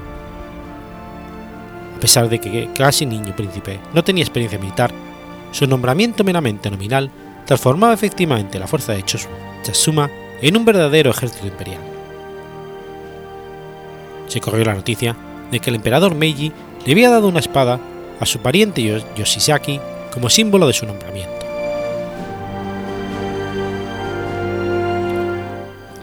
A 1.96 2.00
pesar 2.00 2.28
de 2.30 2.40
que 2.40 2.70
casi 2.76 3.06
niño 3.06 3.36
príncipe 3.36 3.80
no 3.94 4.04
tenía 4.04 4.24
experiencia 4.24 4.60
militar, 4.60 4.92
su 5.52 5.68
nombramiento 5.68 6.24
meramente 6.24 6.72
nominal 6.72 7.12
transformaba 7.46 7.94
efectivamente 7.94 8.60
la 8.60 8.68
fuerza 8.68 8.94
de 8.94 9.04
Chosu 9.04 9.30
Tsatsuma 9.62 10.10
en 10.42 10.58
un 10.58 10.66
verdadero 10.66 11.12
ejército 11.12 11.48
imperial. 11.48 11.93
Se 14.34 14.42
corrió 14.42 14.66
la 14.66 14.74
noticia 14.74 15.16
de 15.52 15.60
que 15.60 15.70
el 15.70 15.76
emperador 15.76 16.16
Meiji 16.16 16.52
le 16.88 16.92
había 16.92 17.12
dado 17.12 17.28
una 17.28 17.38
espada 17.38 17.80
a 18.20 18.26
su 18.26 18.40
pariente 18.40 18.82
Yoshisaki 19.16 19.80
como 20.12 20.28
símbolo 20.28 20.66
de 20.66 20.74
su 20.74 20.88
nombramiento. 20.88 21.46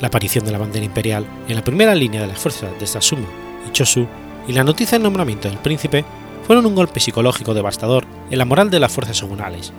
La 0.00 0.06
aparición 0.06 0.44
de 0.44 0.52
la 0.52 0.58
bandera 0.58 0.86
imperial 0.86 1.26
en 1.48 1.56
la 1.56 1.64
primera 1.64 1.92
línea 1.92 2.20
de 2.20 2.28
las 2.28 2.38
fuerzas 2.38 2.70
de 2.78 2.86
Sasuma 2.86 3.26
y 3.68 3.72
Chosu 3.72 4.06
y 4.46 4.52
la 4.52 4.62
noticia 4.62 4.96
del 4.96 5.02
nombramiento 5.02 5.48
del 5.48 5.58
príncipe 5.58 6.04
fueron 6.46 6.66
un 6.66 6.76
golpe 6.76 7.00
psicológico 7.00 7.52
devastador 7.52 8.06
en 8.30 8.38
la 8.38 8.44
moral 8.44 8.70
de 8.70 8.78
las 8.78 8.92
fuerzas 8.92 9.16
shogunales, 9.16 9.72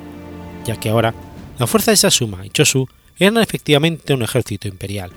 ya 0.66 0.76
que 0.76 0.90
ahora 0.90 1.14
la 1.58 1.68
fuerza 1.68 1.92
de 1.92 1.98
Sasuma 1.98 2.46
y 2.46 2.50
Chosu 2.50 2.86
eran 3.18 3.38
efectivamente 3.38 4.14
un 4.14 4.24
ejército 4.24 4.68
imperial, 4.68 5.12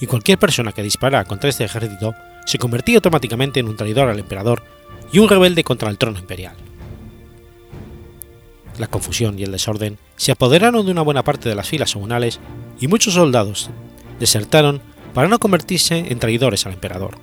y 0.00 0.06
cualquier 0.06 0.38
persona 0.38 0.70
que 0.70 0.84
disparara 0.84 1.24
contra 1.24 1.50
este 1.50 1.64
ejército 1.64 2.14
se 2.50 2.58
convertía 2.58 2.96
automáticamente 2.96 3.60
en 3.60 3.68
un 3.68 3.76
traidor 3.76 4.08
al 4.08 4.18
emperador 4.18 4.64
y 5.12 5.20
un 5.20 5.28
rebelde 5.28 5.62
contra 5.62 5.88
el 5.88 5.98
trono 5.98 6.18
imperial. 6.18 6.56
La 8.76 8.88
confusión 8.88 9.38
y 9.38 9.44
el 9.44 9.52
desorden 9.52 9.98
se 10.16 10.32
apoderaron 10.32 10.84
de 10.84 10.90
una 10.90 11.02
buena 11.02 11.22
parte 11.22 11.48
de 11.48 11.54
las 11.54 11.68
filas 11.68 11.90
shogunales 11.90 12.40
y 12.80 12.88
muchos 12.88 13.14
soldados 13.14 13.70
desertaron 14.18 14.82
para 15.14 15.28
no 15.28 15.38
convertirse 15.38 15.98
en 15.98 16.18
traidores 16.18 16.66
al 16.66 16.72
emperador. 16.72 17.18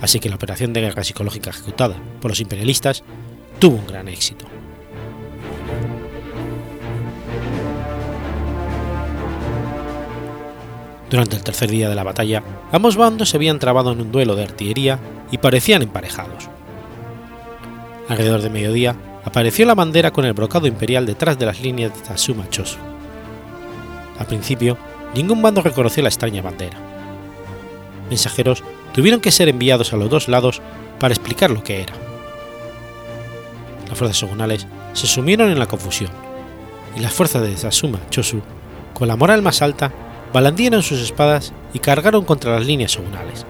Así 0.00 0.18
que 0.18 0.30
la 0.30 0.36
operación 0.36 0.72
de 0.72 0.80
guerra 0.80 1.04
psicológica 1.04 1.50
ejecutada 1.50 1.96
por 2.22 2.30
los 2.30 2.40
imperialistas 2.40 3.04
tuvo 3.58 3.76
un 3.76 3.86
gran 3.86 4.08
éxito. 4.08 4.46
Durante 11.10 11.36
el 11.36 11.42
tercer 11.42 11.70
día 11.70 11.88
de 11.88 11.94
la 11.94 12.04
batalla, 12.04 12.42
ambos 12.70 12.96
bandos 12.96 13.30
se 13.30 13.36
habían 13.36 13.58
trabado 13.58 13.92
en 13.92 14.00
un 14.00 14.12
duelo 14.12 14.36
de 14.36 14.44
artillería 14.44 14.98
y 15.30 15.38
parecían 15.38 15.82
emparejados. 15.82 16.48
Alrededor 18.08 18.42
de 18.42 18.50
mediodía 18.50 18.96
apareció 19.24 19.64
la 19.66 19.74
bandera 19.74 20.10
con 20.10 20.24
el 20.24 20.34
brocado 20.34 20.66
imperial 20.66 21.06
detrás 21.06 21.38
de 21.38 21.46
las 21.46 21.60
líneas 21.60 21.94
de 21.94 22.00
Tatsuma 22.00 22.48
Chosu. 22.50 22.78
Al 24.18 24.26
principio, 24.26 24.76
ningún 25.14 25.40
bando 25.40 25.62
reconoció 25.62 26.02
la 26.02 26.08
extraña 26.08 26.42
bandera. 26.42 26.78
Mensajeros 28.10 28.62
tuvieron 28.92 29.20
que 29.20 29.30
ser 29.30 29.48
enviados 29.48 29.92
a 29.92 29.96
los 29.96 30.10
dos 30.10 30.28
lados 30.28 30.60
para 30.98 31.14
explicar 31.14 31.50
lo 31.50 31.62
que 31.62 31.82
era. 31.82 31.94
Las 33.88 33.96
fuerzas 33.96 34.18
shogunales 34.18 34.66
se 34.92 35.06
sumieron 35.06 35.50
en 35.50 35.58
la 35.58 35.66
confusión, 35.66 36.10
y 36.96 37.00
las 37.00 37.12
fuerzas 37.12 37.42
de 37.42 37.54
Tatsuma 37.54 38.00
Chosu, 38.10 38.42
con 38.92 39.08
la 39.08 39.16
moral 39.16 39.40
más 39.42 39.62
alta, 39.62 39.92
balandieron 40.32 40.82
sus 40.82 41.00
espadas 41.00 41.52
y 41.72 41.78
cargaron 41.78 42.24
contra 42.24 42.52
las 42.52 42.66
líneas 42.66 42.92
shogunales. 42.92 43.46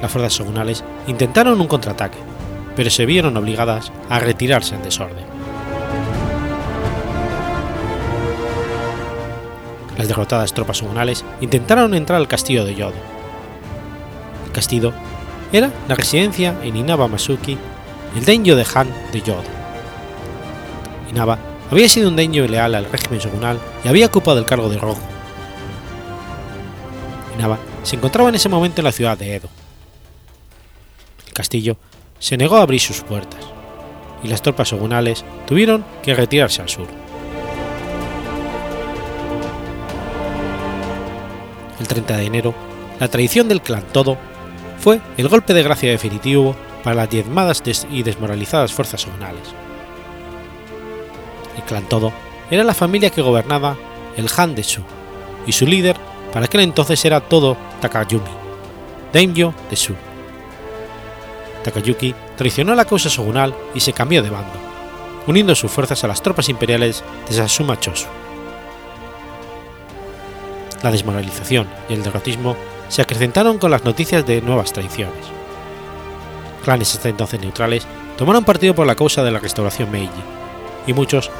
Las 0.00 0.10
fuerzas 0.10 0.34
shogunales 0.38 0.84
intentaron 1.06 1.60
un 1.60 1.66
contraataque, 1.66 2.18
pero 2.76 2.90
se 2.90 3.06
vieron 3.06 3.36
obligadas 3.36 3.92
a 4.08 4.20
retirarse 4.20 4.74
en 4.74 4.82
desorden. 4.82 5.26
Las 9.96 10.06
derrotadas 10.06 10.54
tropas 10.54 10.80
shogunales 10.80 11.24
intentaron 11.40 11.94
entrar 11.94 12.20
al 12.20 12.28
castillo 12.28 12.64
de 12.64 12.76
Yodo. 12.76 12.92
El 14.46 14.52
castillo 14.52 14.92
era 15.52 15.72
la 15.88 15.96
residencia 15.96 16.54
en 16.62 16.76
Inaba 16.76 17.08
Masuki 17.08 17.58
el 18.16 18.24
daimyo 18.24 18.56
de 18.56 18.66
Han 18.74 18.88
de 19.12 19.20
Yod. 19.20 19.44
Inaba 21.10 21.38
había 21.70 21.88
sido 21.88 22.08
un 22.08 22.16
daimyo 22.16 22.46
leal 22.46 22.74
al 22.74 22.86
régimen 22.86 23.20
shogunal 23.20 23.58
y 23.84 23.88
había 23.88 24.06
ocupado 24.06 24.38
el 24.38 24.46
cargo 24.46 24.68
de 24.68 24.78
Rojo. 24.78 25.00
Inaba 27.36 27.58
se 27.82 27.96
encontraba 27.96 28.28
en 28.28 28.34
ese 28.34 28.48
momento 28.48 28.80
en 28.80 28.84
la 28.84 28.92
ciudad 28.92 29.16
de 29.16 29.34
Edo. 29.34 29.48
El 31.26 31.32
castillo 31.32 31.76
se 32.18 32.36
negó 32.36 32.56
a 32.56 32.62
abrir 32.62 32.80
sus 32.80 33.02
puertas, 33.02 33.40
y 34.22 34.28
las 34.28 34.42
tropas 34.42 34.70
shogunales 34.70 35.24
tuvieron 35.46 35.84
que 36.02 36.14
retirarse 36.14 36.60
al 36.62 36.68
sur. 36.68 36.88
El 41.80 41.86
30 41.86 42.16
de 42.16 42.24
enero, 42.26 42.54
la 42.98 43.08
traición 43.08 43.48
del 43.48 43.62
clan 43.62 43.84
Todo 43.92 44.18
fue 44.80 45.00
el 45.16 45.28
golpe 45.28 45.54
de 45.54 45.62
gracia 45.62 45.90
definitivo 45.90 46.56
para 46.82 46.96
las 46.96 47.10
diezmadas 47.10 47.62
y 47.90 48.02
desmoralizadas 48.02 48.72
fuerzas 48.72 49.04
shogunales. 49.04 49.54
El 51.58 51.64
clan 51.64 51.88
Todo 51.88 52.12
era 52.50 52.64
la 52.64 52.72
familia 52.72 53.10
que 53.10 53.20
gobernaba 53.20 53.76
el 54.16 54.30
Han 54.36 54.54
de 54.54 54.62
Shu, 54.62 54.82
y 55.46 55.52
su 55.52 55.66
líder 55.66 55.96
para 56.32 56.46
aquel 56.46 56.60
entonces 56.62 57.04
era 57.04 57.20
Todo 57.20 57.56
Takayumi, 57.80 58.30
daimyo 59.12 59.52
de 59.68 59.76
Shu. 59.76 59.94
Takayuki 61.64 62.14
traicionó 62.36 62.74
la 62.74 62.84
causa 62.84 63.08
shogunal 63.08 63.54
y 63.74 63.80
se 63.80 63.92
cambió 63.92 64.22
de 64.22 64.30
bando, 64.30 64.58
uniendo 65.26 65.54
sus 65.54 65.70
fuerzas 65.70 66.04
a 66.04 66.08
las 66.08 66.22
tropas 66.22 66.48
imperiales 66.48 67.02
de 67.28 67.34
Sasuma 67.34 67.78
Chosu. 67.78 68.06
La 70.82 70.92
desmoralización 70.92 71.66
y 71.88 71.94
el 71.94 72.04
derrotismo 72.04 72.56
se 72.88 73.02
acrecentaron 73.02 73.58
con 73.58 73.72
las 73.72 73.84
noticias 73.84 74.24
de 74.24 74.40
nuevas 74.40 74.72
traiciones. 74.72 75.26
Clanes 76.64 76.94
hasta 76.94 77.08
entonces 77.08 77.40
neutrales 77.40 77.84
tomaron 78.16 78.44
partido 78.44 78.74
por 78.74 78.86
la 78.86 78.94
causa 78.94 79.24
de 79.24 79.32
la 79.32 79.40
restauración 79.40 79.90
Meiji, 79.90 80.22
y 80.86 80.92
muchos 80.92 81.30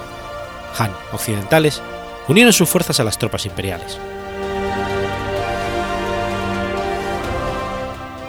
Han 0.77 0.93
occidentales 1.13 1.83
unieron 2.29 2.53
sus 2.53 2.69
fuerzas 2.69 3.01
a 3.01 3.05
las 3.05 3.19
tropas 3.19 3.47
imperiales. 3.47 3.99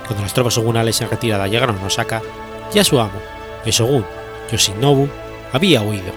Cuando 0.08 0.24
las 0.24 0.34
tropas 0.34 0.56
shogunales 0.56 1.00
en 1.02 1.10
retirada 1.10 1.48
llegaron 1.48 1.78
a 1.78 1.86
Osaka, 1.86 2.22
ya 2.74 2.84
su 2.84 3.00
amo, 3.00 3.20
el 3.66 3.72
shogun 3.72 4.06
Yoshinobu, 4.52 5.08
había 5.54 5.82
huido. 5.82 6.14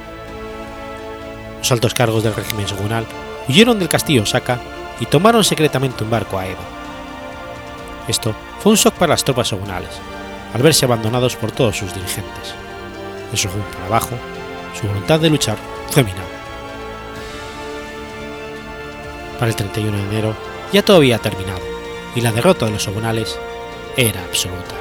Los 1.58 1.72
altos 1.72 1.92
cargos 1.92 2.22
del 2.22 2.34
régimen 2.34 2.66
shogunal 2.66 3.06
huyeron 3.48 3.78
del 3.78 3.88
castillo 3.88 4.22
Osaka 4.22 4.58
y 5.00 5.06
tomaron 5.06 5.44
secretamente 5.44 6.04
un 6.04 6.10
barco 6.10 6.38
a 6.38 6.46
Edo. 6.46 6.82
Esto 8.08 8.34
fue 8.60 8.72
un 8.72 8.78
shock 8.78 8.94
para 8.94 9.12
las 9.12 9.24
tropas 9.24 9.48
shogunales, 9.48 9.90
al 10.54 10.62
verse 10.62 10.84
abandonados 10.84 11.36
por 11.36 11.52
todos 11.52 11.76
sus 11.76 11.92
dirigentes. 11.94 12.54
El 13.32 13.38
shogun 13.38 13.62
por 13.62 13.82
abajo, 13.82 14.16
su 14.78 14.86
voluntad 14.86 15.20
de 15.20 15.30
luchar 15.30 15.56
fue 15.92 16.04
minada. 16.04 16.24
Para 19.38 19.50
el 19.50 19.56
31 19.56 19.94
de 19.94 20.02
enero 20.04 20.34
ya 20.72 20.82
todo 20.82 20.96
había 20.96 21.18
terminado, 21.18 21.60
y 22.14 22.22
la 22.22 22.32
derrota 22.32 22.64
de 22.64 22.72
los 22.72 22.82
shogunales 22.82 23.38
era 23.96 24.24
absoluta. 24.24 24.74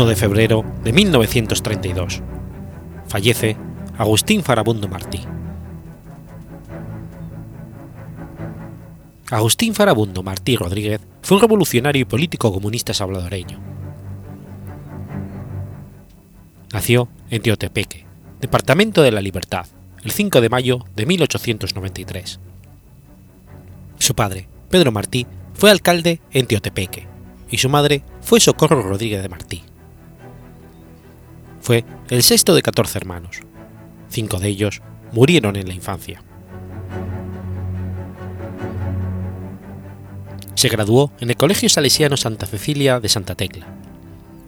1 0.00 0.08
de 0.08 0.16
febrero 0.16 0.64
de 0.82 0.94
1932. 0.94 2.22
Fallece 3.06 3.58
Agustín 3.98 4.42
Farabundo 4.42 4.88
Martí. 4.88 5.20
Agustín 9.30 9.74
Farabundo 9.74 10.22
Martí 10.22 10.56
Rodríguez 10.56 11.02
fue 11.20 11.36
un 11.36 11.42
revolucionario 11.42 12.00
y 12.00 12.06
político 12.06 12.50
comunista 12.50 12.94
salvadoreño. 12.94 13.60
Nació 16.72 17.08
en 17.28 17.42
Teotepeque, 17.42 18.06
Departamento 18.40 19.02
de 19.02 19.12
la 19.12 19.20
Libertad, 19.20 19.66
el 20.02 20.12
5 20.12 20.40
de 20.40 20.48
mayo 20.48 20.78
de 20.96 21.04
1893. 21.04 22.40
Su 23.98 24.14
padre, 24.14 24.48
Pedro 24.70 24.92
Martí, 24.92 25.26
fue 25.52 25.70
alcalde 25.70 26.22
en 26.32 26.46
Teotepeque 26.46 27.06
y 27.50 27.58
su 27.58 27.68
madre 27.68 28.02
fue 28.22 28.40
Socorro 28.40 28.82
Rodríguez 28.82 29.22
de 29.22 29.28
Martí. 29.28 29.62
Fue 31.60 31.84
el 32.08 32.22
sexto 32.22 32.54
de 32.54 32.62
14 32.62 32.98
hermanos. 32.98 33.40
Cinco 34.08 34.38
de 34.38 34.48
ellos 34.48 34.82
murieron 35.12 35.56
en 35.56 35.68
la 35.68 35.74
infancia. 35.74 36.22
Se 40.54 40.68
graduó 40.68 41.12
en 41.20 41.30
el 41.30 41.36
Colegio 41.36 41.68
Salesiano 41.68 42.16
Santa 42.16 42.46
Cecilia 42.46 43.00
de 43.00 43.08
Santa 43.08 43.34
Tecla. 43.34 43.66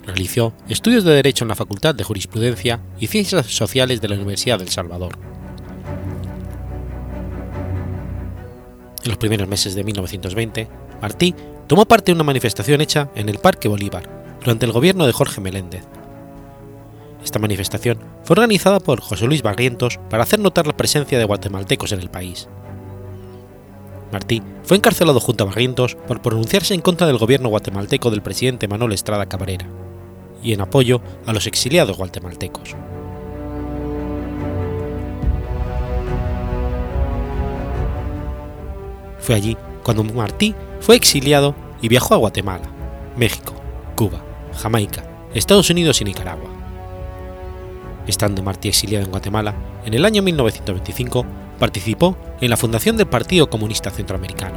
Realizó 0.04 0.52
estudios 0.68 1.04
de 1.04 1.12
Derecho 1.12 1.44
en 1.44 1.48
la 1.48 1.54
Facultad 1.54 1.94
de 1.94 2.04
Jurisprudencia 2.04 2.80
y 2.98 3.06
Ciencias 3.06 3.46
Sociales 3.46 4.00
de 4.00 4.08
la 4.08 4.16
Universidad 4.16 4.58
del 4.58 4.68
Salvador. 4.68 5.16
En 9.04 9.08
los 9.08 9.18
primeros 9.18 9.48
meses 9.48 9.74
de 9.74 9.84
1920, 9.84 10.68
Martí 11.00 11.34
tomó 11.66 11.86
parte 11.86 12.12
en 12.12 12.18
una 12.18 12.24
manifestación 12.24 12.80
hecha 12.80 13.10
en 13.14 13.28
el 13.28 13.38
Parque 13.38 13.68
Bolívar 13.68 14.36
durante 14.40 14.66
el 14.66 14.72
gobierno 14.72 15.06
de 15.06 15.12
Jorge 15.12 15.40
Meléndez, 15.40 15.84
esta 17.24 17.38
manifestación 17.38 17.98
fue 18.24 18.34
organizada 18.34 18.80
por 18.80 19.00
José 19.00 19.26
Luis 19.26 19.42
Barrientos 19.42 20.00
para 20.10 20.22
hacer 20.22 20.40
notar 20.40 20.66
la 20.66 20.76
presencia 20.76 21.18
de 21.18 21.24
guatemaltecos 21.24 21.92
en 21.92 22.00
el 22.00 22.10
país. 22.10 22.48
Martí 24.10 24.42
fue 24.64 24.76
encarcelado 24.76 25.20
junto 25.20 25.44
a 25.44 25.46
Barrientos 25.46 25.94
por 25.94 26.20
pronunciarse 26.20 26.74
en 26.74 26.82
contra 26.82 27.06
del 27.06 27.18
gobierno 27.18 27.48
guatemalteco 27.48 28.10
del 28.10 28.22
presidente 28.22 28.68
Manuel 28.68 28.92
Estrada 28.92 29.26
Cabrera 29.26 29.66
y 30.42 30.52
en 30.52 30.60
apoyo 30.60 31.00
a 31.24 31.32
los 31.32 31.46
exiliados 31.46 31.96
guatemaltecos. 31.96 32.76
Fue 39.18 39.36
allí 39.36 39.56
cuando 39.84 40.02
Martí 40.04 40.54
fue 40.80 40.96
exiliado 40.96 41.54
y 41.80 41.88
viajó 41.88 42.14
a 42.14 42.18
Guatemala, 42.18 42.68
México, 43.16 43.54
Cuba, 43.94 44.20
Jamaica, 44.60 45.04
Estados 45.32 45.70
Unidos 45.70 46.00
y 46.00 46.04
Nicaragua 46.04 46.61
estando 48.06 48.42
Martí 48.42 48.68
exiliado 48.68 49.04
en 49.04 49.10
Guatemala, 49.10 49.54
en 49.84 49.94
el 49.94 50.04
año 50.04 50.22
1925 50.22 51.24
participó 51.58 52.16
en 52.40 52.50
la 52.50 52.56
fundación 52.56 52.96
del 52.96 53.06
Partido 53.06 53.48
Comunista 53.48 53.90
Centroamericano. 53.90 54.56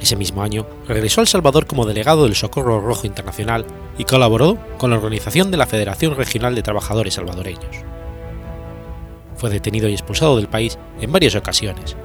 Ese 0.00 0.16
mismo 0.16 0.42
año 0.42 0.66
regresó 0.88 1.20
a 1.20 1.22
El 1.22 1.28
Salvador 1.28 1.66
como 1.66 1.84
delegado 1.84 2.24
del 2.24 2.34
Socorro 2.34 2.80
Rojo 2.80 3.06
Internacional 3.06 3.66
y 3.98 4.04
colaboró 4.04 4.58
con 4.78 4.90
la 4.90 4.96
organización 4.96 5.50
de 5.50 5.58
la 5.58 5.66
Federación 5.66 6.16
Regional 6.16 6.54
de 6.54 6.62
Trabajadores 6.62 7.14
Salvadoreños. 7.14 7.84
Fue 9.36 9.50
detenido 9.50 9.88
y 9.88 9.92
expulsado 9.92 10.36
del 10.36 10.48
país 10.48 10.78
en 11.00 11.12
varias 11.12 11.34
ocasiones, 11.34 11.96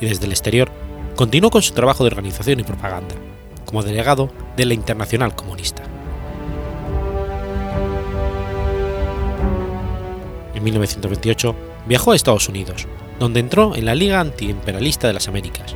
y 0.00 0.06
desde 0.06 0.24
el 0.24 0.32
exterior 0.32 0.70
continuó 1.14 1.50
con 1.50 1.62
su 1.62 1.74
trabajo 1.74 2.04
de 2.04 2.08
organización 2.08 2.58
y 2.58 2.64
propaganda, 2.64 3.14
como 3.66 3.82
delegado 3.82 4.30
de 4.56 4.64
la 4.64 4.74
Internacional 4.74 5.34
Comunista. 5.34 5.82
En 10.62 10.66
1928 10.66 11.56
viajó 11.88 12.12
a 12.12 12.14
Estados 12.14 12.48
Unidos, 12.48 12.86
donde 13.18 13.40
entró 13.40 13.74
en 13.74 13.84
la 13.84 13.96
Liga 13.96 14.20
Antiimperialista 14.20 15.08
de 15.08 15.12
las 15.12 15.26
Américas, 15.26 15.74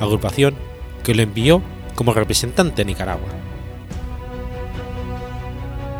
agrupación 0.00 0.54
que 1.02 1.14
lo 1.14 1.20
envió 1.20 1.60
como 1.94 2.14
representante 2.14 2.76
de 2.76 2.86
Nicaragua. 2.86 3.28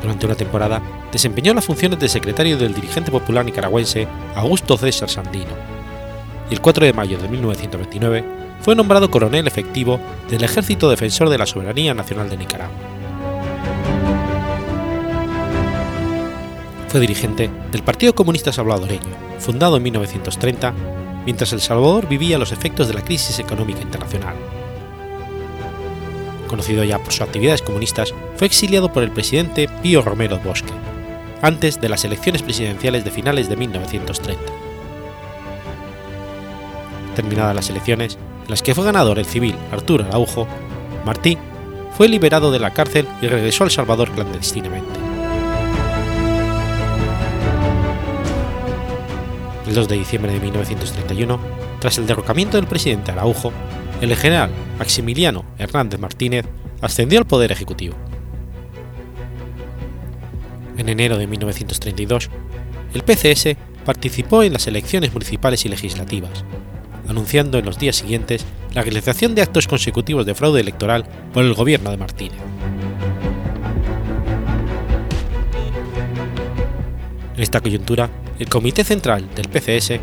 Durante 0.01 0.25
una 0.25 0.37
temporada 0.37 0.81
desempeñó 1.13 1.53
las 1.53 1.67
funciones 1.67 2.01
de 2.01 2.09
secretario 2.09 2.57
del 2.57 2.73
dirigente 2.73 3.11
popular 3.11 3.45
nicaragüense 3.45 4.09
Augusto 4.37 4.79
César 4.79 5.11
Sandino, 5.11 5.53
y 6.49 6.55
el 6.55 6.63
4 6.63 6.87
de 6.87 6.95
mayo 6.95 7.19
de 7.19 7.29
1929 7.29 8.25
fue 8.63 8.75
nombrado 8.75 9.11
coronel 9.11 9.47
efectivo 9.47 10.01
del 10.31 10.45
Ejército 10.45 10.89
Defensor 10.89 11.29
de 11.29 11.37
la 11.37 11.45
Soberanía 11.45 11.93
Nacional 11.93 12.31
de 12.31 12.39
Nicaragua. 12.39 13.04
Fue 16.95 17.01
dirigente 17.01 17.51
del 17.73 17.83
Partido 17.83 18.15
Comunista 18.15 18.53
Salvadoreño, 18.53 19.01
fundado 19.41 19.77
en 19.77 19.83
1930, 19.83 20.73
mientras 21.25 21.53
El 21.53 21.61
Salvador 21.61 22.07
vivía 22.09 22.39
los 22.39 22.53
efectos 22.53 22.87
de 22.87 22.95
la 22.95 23.03
crisis 23.03 23.41
económica 23.41 23.81
internacional. 23.81 24.37
Conocido 26.47 26.85
ya 26.85 27.01
por 27.01 27.13
sus 27.13 27.23
actividades 27.23 27.63
comunistas, 27.63 28.15
fue 28.37 28.47
exiliado 28.47 28.93
por 28.93 29.03
el 29.03 29.11
presidente 29.11 29.69
Pío 29.83 30.03
Romero 30.03 30.39
Bosque, 30.39 30.73
antes 31.43 31.81
de 31.81 31.89
las 31.89 32.05
elecciones 32.05 32.43
presidenciales 32.43 33.05
de 33.05 33.11
finales 33.11 33.49
de 33.49 33.57
1930. 33.57 34.41
Terminadas 37.17 37.57
las 37.57 37.71
elecciones, 37.71 38.19
en 38.45 38.51
las 38.51 38.63
que 38.63 38.73
fue 38.73 38.85
ganador 38.85 39.19
el 39.19 39.27
civil 39.27 39.57
Arturo 39.73 40.05
Araujo, 40.05 40.47
Martí 41.05 41.37
fue 41.97 42.09
liberado 42.09 42.53
de 42.53 42.61
la 42.61 42.73
cárcel 42.73 43.09
y 43.21 43.27
regresó 43.27 43.65
a 43.65 43.67
El 43.67 43.73
Salvador 43.73 44.13
clandestinamente. 44.13 45.04
El 49.67 49.75
2 49.75 49.89
de 49.89 49.97
diciembre 49.97 50.33
de 50.33 50.41
1931, 50.41 51.41
tras 51.81 51.97
el 51.99 52.07
derrocamiento 52.07 52.59
del 52.59 52.67
presidente 52.67 53.13
Araujo, 53.13 53.53
el 54.01 54.15
general 54.15 54.51
Maximiliano 54.79 55.45
Hernández 55.59 55.99
Martínez 55.99 56.45
ascendió 56.83 57.19
al 57.19 57.27
poder 57.27 57.51
ejecutivo. 57.51 57.97
En 60.77 60.89
enero 60.89 61.17
de 61.17 61.27
1932, 61.27 62.29
el 62.93 63.03
PCS 63.03 63.57
participó 63.85 64.43
en 64.43 64.53
las 64.53 64.67
elecciones 64.67 65.13
municipales 65.13 65.65
y 65.65 65.69
legislativas, 65.69 66.45
anunciando 67.09 67.59
en 67.59 67.65
los 67.65 67.79
días 67.79 67.97
siguientes 67.97 68.45
la 68.75 68.83
realización 68.83 69.35
de 69.35 69.43
actos 69.43 69.67
consecutivos 69.67 70.27
de 70.27 70.35
fraude 70.35 70.61
electoral 70.61 71.05
por 71.33 71.45
el 71.45 71.55
gobierno 71.55 71.91
de 71.91 71.97
Martínez. 71.97 72.39
En 77.37 77.43
esta 77.43 77.61
coyuntura, 77.61 78.11
el 78.39 78.49
Comité 78.49 78.85
Central 78.85 79.29
del 79.35 79.49
PCS 79.49 80.01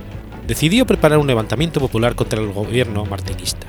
decidió 0.47 0.86
preparar 0.86 1.17
un 1.17 1.27
levantamiento 1.27 1.79
popular 1.79 2.15
contra 2.15 2.39
el 2.39 2.51
gobierno 2.51 3.05
martinista. 3.05 3.67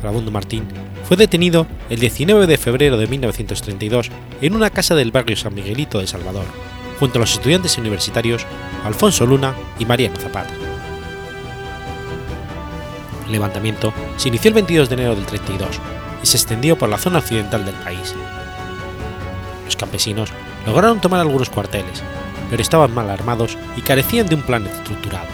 Farabundo 0.00 0.30
Martín 0.30 0.64
fue 1.04 1.16
detenido 1.16 1.66
el 1.90 1.98
19 1.98 2.46
de 2.46 2.58
febrero 2.58 2.96
de 2.96 3.06
1932 3.06 4.10
en 4.40 4.54
una 4.54 4.70
casa 4.70 4.94
del 4.94 5.12
barrio 5.12 5.36
San 5.36 5.54
Miguelito 5.54 5.98
de 5.98 6.06
Salvador, 6.06 6.44
junto 7.00 7.18
a 7.18 7.20
los 7.20 7.32
estudiantes 7.32 7.78
universitarios 7.78 8.46
Alfonso 8.84 9.26
Luna 9.26 9.54
y 9.78 9.84
Mariano 9.84 10.16
Zapata. 10.16 10.52
El 13.26 13.32
levantamiento 13.32 13.92
se 14.16 14.28
inició 14.28 14.48
el 14.50 14.54
22 14.54 14.88
de 14.88 14.94
enero 14.94 15.16
del 15.16 15.26
32 15.26 15.80
y 16.22 16.26
se 16.26 16.36
extendió 16.36 16.78
por 16.78 16.88
la 16.88 16.98
zona 16.98 17.18
occidental 17.18 17.64
del 17.64 17.74
país. 17.74 18.14
Los 19.64 19.76
campesinos 19.76 20.30
lograron 20.64 21.00
tomar 21.00 21.20
algunos 21.20 21.50
cuarteles, 21.50 22.02
pero 22.50 22.62
estaban 22.62 22.94
mal 22.94 23.10
armados 23.10 23.56
y 23.76 23.82
carecían 23.82 24.26
de 24.26 24.34
un 24.34 24.42
plan 24.42 24.66
estructurado. 24.66 25.28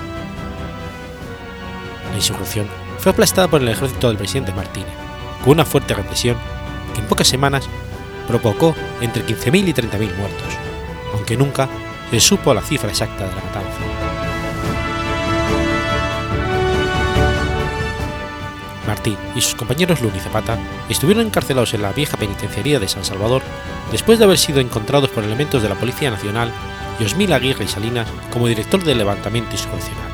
La 2.10 2.16
insurrección 2.16 2.66
fue 2.98 3.12
aplastada 3.12 3.48
por 3.48 3.62
el 3.62 3.68
ejército 3.68 4.08
del 4.08 4.16
presidente 4.16 4.52
Martínez, 4.52 4.92
con 5.42 5.54
una 5.54 5.64
fuerte 5.64 5.94
represión 5.94 6.36
que 6.94 7.00
en 7.00 7.06
pocas 7.06 7.26
semanas 7.26 7.68
provocó 8.28 8.74
entre 9.00 9.24
15.000 9.26 9.68
y 9.68 9.72
30.000 9.72 10.16
muertos, 10.16 10.48
aunque 11.14 11.36
nunca 11.36 11.68
se 12.10 12.20
supo 12.20 12.54
la 12.54 12.60
cifra 12.60 12.90
exacta 12.90 13.26
de 13.26 13.34
la 13.34 13.42
matanza. 13.42 13.78
Martí 18.86 19.16
y 19.34 19.40
sus 19.40 19.54
compañeros 19.54 20.00
Luna 20.00 20.16
y 20.16 20.20
Zapata 20.20 20.58
estuvieron 20.88 21.26
encarcelados 21.26 21.72
en 21.74 21.82
la 21.82 21.92
vieja 21.92 22.16
penitenciaría 22.16 22.78
de 22.78 22.88
San 22.88 23.04
Salvador 23.04 23.42
después 23.90 24.18
de 24.18 24.24
haber 24.24 24.38
sido 24.38 24.60
encontrados 24.60 25.10
por 25.10 25.24
elementos 25.24 25.62
de 25.62 25.68
la 25.68 25.76
Policía 25.76 26.10
Nacional 26.10 26.52
y 27.02 27.32
Aguirre 27.32 27.64
y 27.64 27.68
Salinas 27.68 28.06
como 28.32 28.46
director 28.46 28.82
del 28.84 28.98
levantamiento 28.98 29.52
insurreccional. 29.52 30.10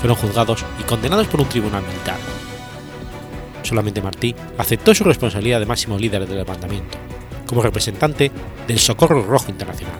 Fueron 0.00 0.16
juzgados 0.16 0.64
y 0.78 0.82
condenados 0.82 1.26
por 1.28 1.40
un 1.40 1.48
tribunal 1.48 1.82
militar. 1.82 2.18
Solamente 3.62 4.02
Martí 4.02 4.34
aceptó 4.58 4.94
su 4.94 5.04
responsabilidad 5.04 5.60
de 5.60 5.66
máximo 5.66 5.96
líder 5.96 6.26
del 6.26 6.38
levantamiento, 6.38 6.98
como 7.46 7.62
representante 7.62 8.30
del 8.66 8.78
Socorro 8.78 9.22
Rojo 9.22 9.50
Internacional. 9.50 9.96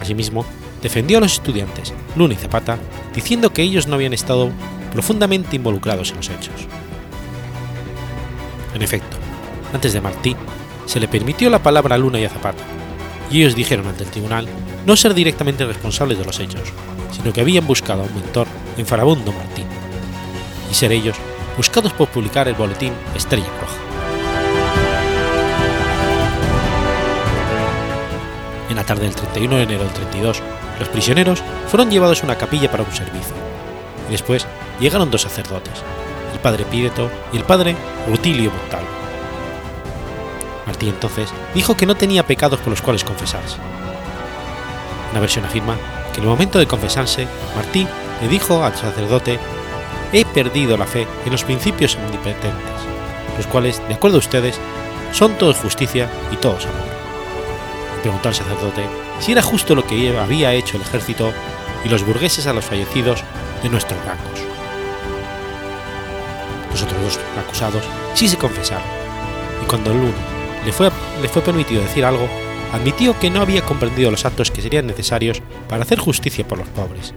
Asimismo, 0.00 0.44
defendió 0.82 1.18
a 1.18 1.20
los 1.20 1.34
estudiantes, 1.34 1.92
Luna 2.16 2.34
y 2.34 2.38
Zapata, 2.38 2.78
diciendo 3.14 3.52
que 3.52 3.62
ellos 3.62 3.86
no 3.86 3.94
habían 3.94 4.14
estado 4.14 4.50
profundamente 4.92 5.56
involucrados 5.56 6.10
en 6.10 6.16
los 6.16 6.30
hechos. 6.30 6.66
En 8.74 8.82
efecto, 8.82 9.16
antes 9.72 9.92
de 9.92 10.00
Martí, 10.00 10.34
se 10.88 10.98
le 11.00 11.06
permitió 11.06 11.50
la 11.50 11.62
palabra 11.62 11.94
a 11.96 11.98
Luna 11.98 12.18
y 12.18 12.24
a 12.24 12.30
Zapata, 12.30 12.64
y 13.30 13.42
ellos 13.42 13.54
dijeron 13.54 13.86
ante 13.86 14.04
el 14.04 14.10
tribunal 14.10 14.48
no 14.86 14.96
ser 14.96 15.12
directamente 15.12 15.66
responsables 15.66 16.18
de 16.18 16.24
los 16.24 16.40
hechos, 16.40 16.72
sino 17.12 17.30
que 17.30 17.42
habían 17.42 17.66
buscado 17.66 18.02
a 18.02 18.06
un 18.06 18.14
mentor 18.14 18.46
en 18.78 18.86
Farabundo 18.86 19.30
Martín, 19.32 19.66
y 20.70 20.74
ser 20.74 20.92
ellos 20.92 21.16
buscados 21.58 21.92
por 21.92 22.08
publicar 22.08 22.48
el 22.48 22.54
boletín 22.54 22.94
Estrella 23.14 23.46
Roja. 23.60 23.76
En 28.70 28.76
la 28.76 28.84
tarde 28.84 29.02
del 29.02 29.14
31 29.14 29.56
de 29.56 29.62
enero 29.64 29.84
del 29.84 29.92
32, 29.92 30.40
los 30.78 30.88
prisioneros 30.88 31.42
fueron 31.66 31.90
llevados 31.90 32.22
a 32.22 32.26
una 32.26 32.38
capilla 32.38 32.70
para 32.70 32.84
un 32.84 32.92
servicio, 32.92 33.34
y 34.08 34.12
después 34.12 34.46
llegaron 34.80 35.10
dos 35.10 35.20
sacerdotes, 35.20 35.82
el 36.32 36.38
padre 36.38 36.64
Pireto 36.64 37.10
y 37.30 37.36
el 37.36 37.44
padre 37.44 37.76
Rutilio 38.08 38.50
Montalvo. 38.50 38.97
Martí 40.68 40.90
entonces 40.90 41.30
dijo 41.54 41.78
que 41.78 41.86
no 41.86 41.96
tenía 41.96 42.26
pecados 42.26 42.60
por 42.60 42.68
los 42.68 42.82
cuales 42.82 43.02
confesarse. 43.02 43.56
Una 45.10 45.20
versión 45.20 45.46
afirma 45.46 45.78
que 46.12 46.18
en 46.18 46.24
el 46.24 46.28
momento 46.28 46.58
de 46.58 46.66
confesarse, 46.66 47.26
Martí 47.56 47.88
le 48.20 48.28
dijo 48.28 48.62
al 48.62 48.76
sacerdote, 48.76 49.38
he 50.12 50.26
perdido 50.26 50.76
la 50.76 50.84
fe 50.84 51.08
en 51.24 51.32
los 51.32 51.42
principios 51.42 51.96
omnipotentes, 51.96 52.52
los 53.38 53.46
cuales, 53.46 53.80
de 53.88 53.94
acuerdo 53.94 54.18
a 54.18 54.20
ustedes, 54.20 54.60
son 55.12 55.38
todos 55.38 55.56
justicia 55.56 56.10
y 56.30 56.36
todos 56.36 56.66
amor. 56.66 56.86
Y 57.96 58.00
preguntó 58.02 58.28
al 58.28 58.34
sacerdote 58.34 58.84
si 59.20 59.32
era 59.32 59.40
justo 59.40 59.74
lo 59.74 59.86
que 59.86 60.18
había 60.18 60.52
hecho 60.52 60.76
el 60.76 60.82
ejército 60.82 61.32
y 61.82 61.88
los 61.88 62.04
burgueses 62.04 62.46
a 62.46 62.52
los 62.52 62.66
fallecidos 62.66 63.24
de 63.62 63.70
nuestros 63.70 64.04
rangos. 64.04 64.40
Los 66.70 66.82
otros 66.82 67.00
dos 67.00 67.20
acusados 67.38 67.84
sí 68.12 68.28
se 68.28 68.36
confesaron, 68.36 68.84
y 69.62 69.66
cuando 69.66 69.92
el 69.92 69.96
uno 69.96 70.37
le 70.68 70.72
fue, 70.74 70.90
le 71.22 71.28
fue 71.30 71.40
permitido 71.40 71.80
decir 71.80 72.04
algo, 72.04 72.28
admitió 72.74 73.18
que 73.18 73.30
no 73.30 73.40
había 73.40 73.62
comprendido 73.62 74.10
los 74.10 74.26
actos 74.26 74.50
que 74.50 74.60
serían 74.60 74.86
necesarios 74.86 75.40
para 75.66 75.82
hacer 75.82 75.98
justicia 75.98 76.46
por 76.46 76.58
los 76.58 76.68
pobres, 76.68 77.14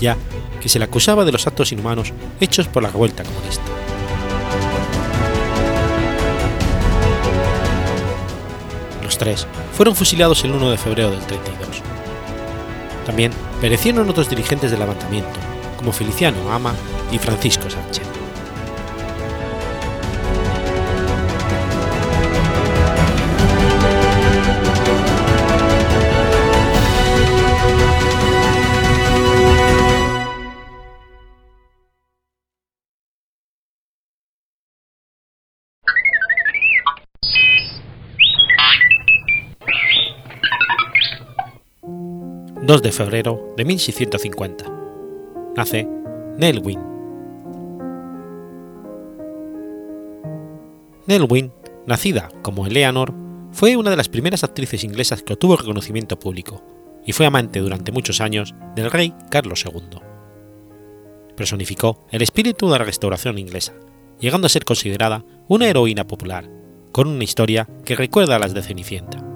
ya 0.00 0.16
que 0.62 0.70
se 0.70 0.78
le 0.78 0.86
acusaba 0.86 1.26
de 1.26 1.32
los 1.32 1.46
actos 1.46 1.72
inhumanos 1.72 2.14
hechos 2.40 2.68
por 2.68 2.82
la 2.82 2.88
revuelta 2.88 3.22
comunista. 3.22 3.60
Los 9.02 9.18
tres 9.18 9.46
fueron 9.74 9.94
fusilados 9.94 10.42
el 10.44 10.52
1 10.52 10.70
de 10.70 10.78
febrero 10.78 11.10
del 11.10 11.20
32. 11.20 11.82
También 13.04 13.30
perecieron 13.60 14.08
otros 14.08 14.30
dirigentes 14.30 14.70
del 14.70 14.80
levantamiento, 14.80 15.38
como 15.76 15.92
Feliciano 15.92 16.50
Ama 16.50 16.74
y 17.12 17.18
Francisco 17.18 17.68
Sánchez. 17.68 18.05
2 42.66 42.82
de 42.82 42.90
febrero 42.90 43.54
de 43.56 43.64
1650. 43.64 44.64
Nace 45.54 45.86
Nell 46.36 46.58
Wynn. 46.58 46.82
Nell 51.06 51.28
Wynn, 51.30 51.52
nacida 51.86 52.28
como 52.42 52.66
Eleanor, 52.66 53.14
fue 53.52 53.76
una 53.76 53.90
de 53.90 53.96
las 53.96 54.08
primeras 54.08 54.42
actrices 54.42 54.82
inglesas 54.82 55.22
que 55.22 55.34
obtuvo 55.34 55.54
reconocimiento 55.54 56.18
público 56.18 56.60
y 57.06 57.12
fue 57.12 57.24
amante 57.24 57.60
durante 57.60 57.92
muchos 57.92 58.20
años 58.20 58.52
del 58.74 58.90
rey 58.90 59.14
Carlos 59.30 59.64
II. 59.64 60.00
Personificó 61.36 62.04
el 62.10 62.22
espíritu 62.22 62.68
de 62.68 62.80
la 62.80 62.84
restauración 62.84 63.38
inglesa, 63.38 63.74
llegando 64.18 64.46
a 64.46 64.50
ser 64.50 64.64
considerada 64.64 65.24
una 65.46 65.68
heroína 65.68 66.08
popular, 66.08 66.50
con 66.90 67.06
una 67.06 67.22
historia 67.22 67.68
que 67.84 67.94
recuerda 67.94 68.34
a 68.34 68.38
las 68.40 68.54
de 68.54 68.62
Cenicienta. 68.64 69.35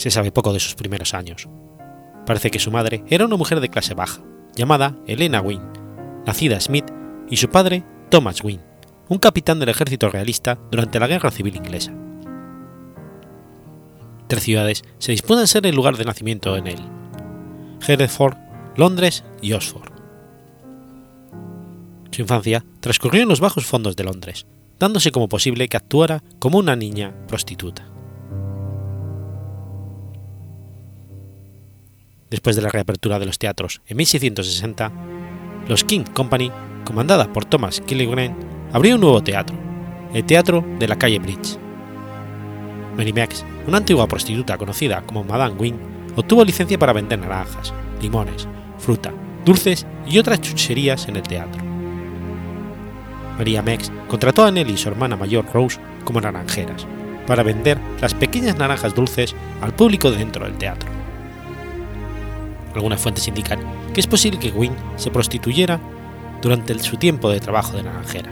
Se 0.00 0.10
sabe 0.10 0.32
poco 0.32 0.54
de 0.54 0.60
sus 0.60 0.76
primeros 0.76 1.12
años. 1.12 1.46
Parece 2.24 2.50
que 2.50 2.58
su 2.58 2.70
madre 2.70 3.04
era 3.08 3.26
una 3.26 3.36
mujer 3.36 3.60
de 3.60 3.68
clase 3.68 3.92
baja, 3.92 4.22
llamada 4.56 4.96
Elena 5.06 5.42
Wynne, 5.42 5.68
nacida 6.24 6.58
Smith, 6.58 6.86
y 7.28 7.36
su 7.36 7.50
padre 7.50 7.84
Thomas 8.08 8.42
Wynne, 8.42 8.64
un 9.10 9.18
capitán 9.18 9.60
del 9.60 9.68
ejército 9.68 10.08
realista 10.08 10.58
durante 10.70 10.98
la 10.98 11.06
Guerra 11.06 11.30
Civil 11.30 11.54
Inglesa. 11.54 11.92
Tres 14.26 14.42
ciudades 14.42 14.84
se 14.96 15.12
disputan 15.12 15.46
ser 15.46 15.66
el 15.66 15.76
lugar 15.76 15.98
de 15.98 16.06
nacimiento 16.06 16.56
en 16.56 16.66
él: 16.66 16.80
Hereford, 17.86 18.38
Londres 18.76 19.22
y 19.42 19.52
Oxford. 19.52 19.92
Su 22.10 22.22
infancia 22.22 22.64
transcurrió 22.80 23.20
en 23.20 23.28
los 23.28 23.40
bajos 23.40 23.66
fondos 23.66 23.96
de 23.96 24.04
Londres, 24.04 24.46
dándose 24.78 25.12
como 25.12 25.28
posible 25.28 25.68
que 25.68 25.76
actuara 25.76 26.22
como 26.38 26.56
una 26.56 26.74
niña 26.74 27.14
prostituta. 27.28 27.89
Después 32.30 32.54
de 32.54 32.62
la 32.62 32.68
reapertura 32.68 33.18
de 33.18 33.26
los 33.26 33.38
teatros 33.38 33.82
en 33.88 33.96
1660, 33.96 34.92
los 35.68 35.82
King 35.82 36.04
Company, 36.14 36.52
comandada 36.84 37.32
por 37.32 37.44
Thomas 37.44 37.80
Killigrew, 37.80 38.32
abrió 38.72 38.94
un 38.94 39.00
nuevo 39.00 39.20
teatro, 39.20 39.58
el 40.14 40.24
Teatro 40.24 40.64
de 40.78 40.86
la 40.86 40.96
Calle 40.96 41.18
Bridge. 41.18 41.58
Mary 42.96 43.12
Max, 43.12 43.44
una 43.66 43.78
antigua 43.78 44.06
prostituta 44.06 44.56
conocida 44.56 45.02
como 45.02 45.24
Madame 45.24 45.54
Wing, 45.54 45.78
obtuvo 46.14 46.44
licencia 46.44 46.78
para 46.78 46.92
vender 46.92 47.18
naranjas, 47.18 47.74
limones, 48.00 48.46
fruta, 48.78 49.12
dulces 49.44 49.84
y 50.06 50.18
otras 50.18 50.40
chucherías 50.40 51.08
en 51.08 51.16
el 51.16 51.22
teatro. 51.22 51.62
María 53.38 53.62
Mex 53.62 53.90
contrató 54.06 54.44
a 54.44 54.50
Nelly 54.50 54.74
y 54.74 54.76
su 54.76 54.88
hermana 54.88 55.16
mayor 55.16 55.46
Rose 55.52 55.80
como 56.04 56.20
naranjeras, 56.20 56.86
para 57.26 57.42
vender 57.42 57.78
las 58.00 58.14
pequeñas 58.14 58.56
naranjas 58.56 58.94
dulces 58.94 59.34
al 59.60 59.74
público 59.74 60.10
dentro 60.12 60.44
del 60.44 60.58
teatro. 60.58 60.99
Algunas 62.74 63.00
fuentes 63.00 63.26
indican 63.26 63.60
que 63.92 64.00
es 64.00 64.06
posible 64.06 64.38
que 64.38 64.50
Wynne 64.50 64.76
se 64.96 65.10
prostituyera 65.10 65.80
durante 66.40 66.78
su 66.78 66.96
tiempo 66.96 67.30
de 67.30 67.40
trabajo 67.40 67.76
de 67.76 67.82
naranjera. 67.82 68.30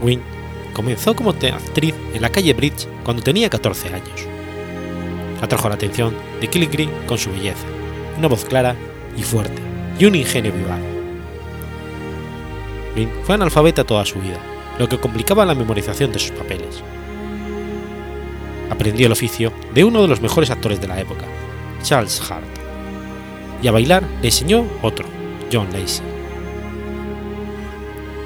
Wynne 0.00 0.22
comenzó 0.72 1.14
como 1.14 1.30
actriz 1.30 1.94
en 2.12 2.22
la 2.22 2.30
calle 2.30 2.54
Bridge 2.54 2.86
cuando 3.04 3.22
tenía 3.22 3.50
14 3.50 3.88
años. 3.88 4.28
Atrajo 5.40 5.68
la 5.68 5.74
atención 5.74 6.14
de 6.40 6.48
Killigrew 6.48 6.88
con 7.06 7.18
su 7.18 7.30
belleza, 7.30 7.66
una 8.16 8.28
voz 8.28 8.44
clara 8.44 8.76
y 9.16 9.22
fuerte 9.22 9.60
y 9.98 10.04
un 10.04 10.14
ingenio 10.14 10.52
vivaz. 10.52 10.80
Wynne 12.96 13.12
fue 13.24 13.34
analfabeta 13.34 13.84
toda 13.84 14.04
su 14.04 14.20
vida, 14.20 14.38
lo 14.78 14.88
que 14.88 14.98
complicaba 14.98 15.44
la 15.44 15.54
memorización 15.54 16.12
de 16.12 16.20
sus 16.20 16.30
papeles 16.30 16.82
aprendió 18.70 19.06
el 19.06 19.12
oficio 19.12 19.52
de 19.72 19.84
uno 19.84 20.02
de 20.02 20.08
los 20.08 20.20
mejores 20.20 20.50
actores 20.50 20.80
de 20.80 20.88
la 20.88 21.00
época, 21.00 21.24
Charles 21.82 22.20
Hart, 22.30 22.44
y 23.62 23.68
a 23.68 23.72
bailar 23.72 24.02
le 24.20 24.28
enseñó 24.28 24.66
otro, 24.82 25.06
John 25.52 25.68
Lacey. 25.72 26.04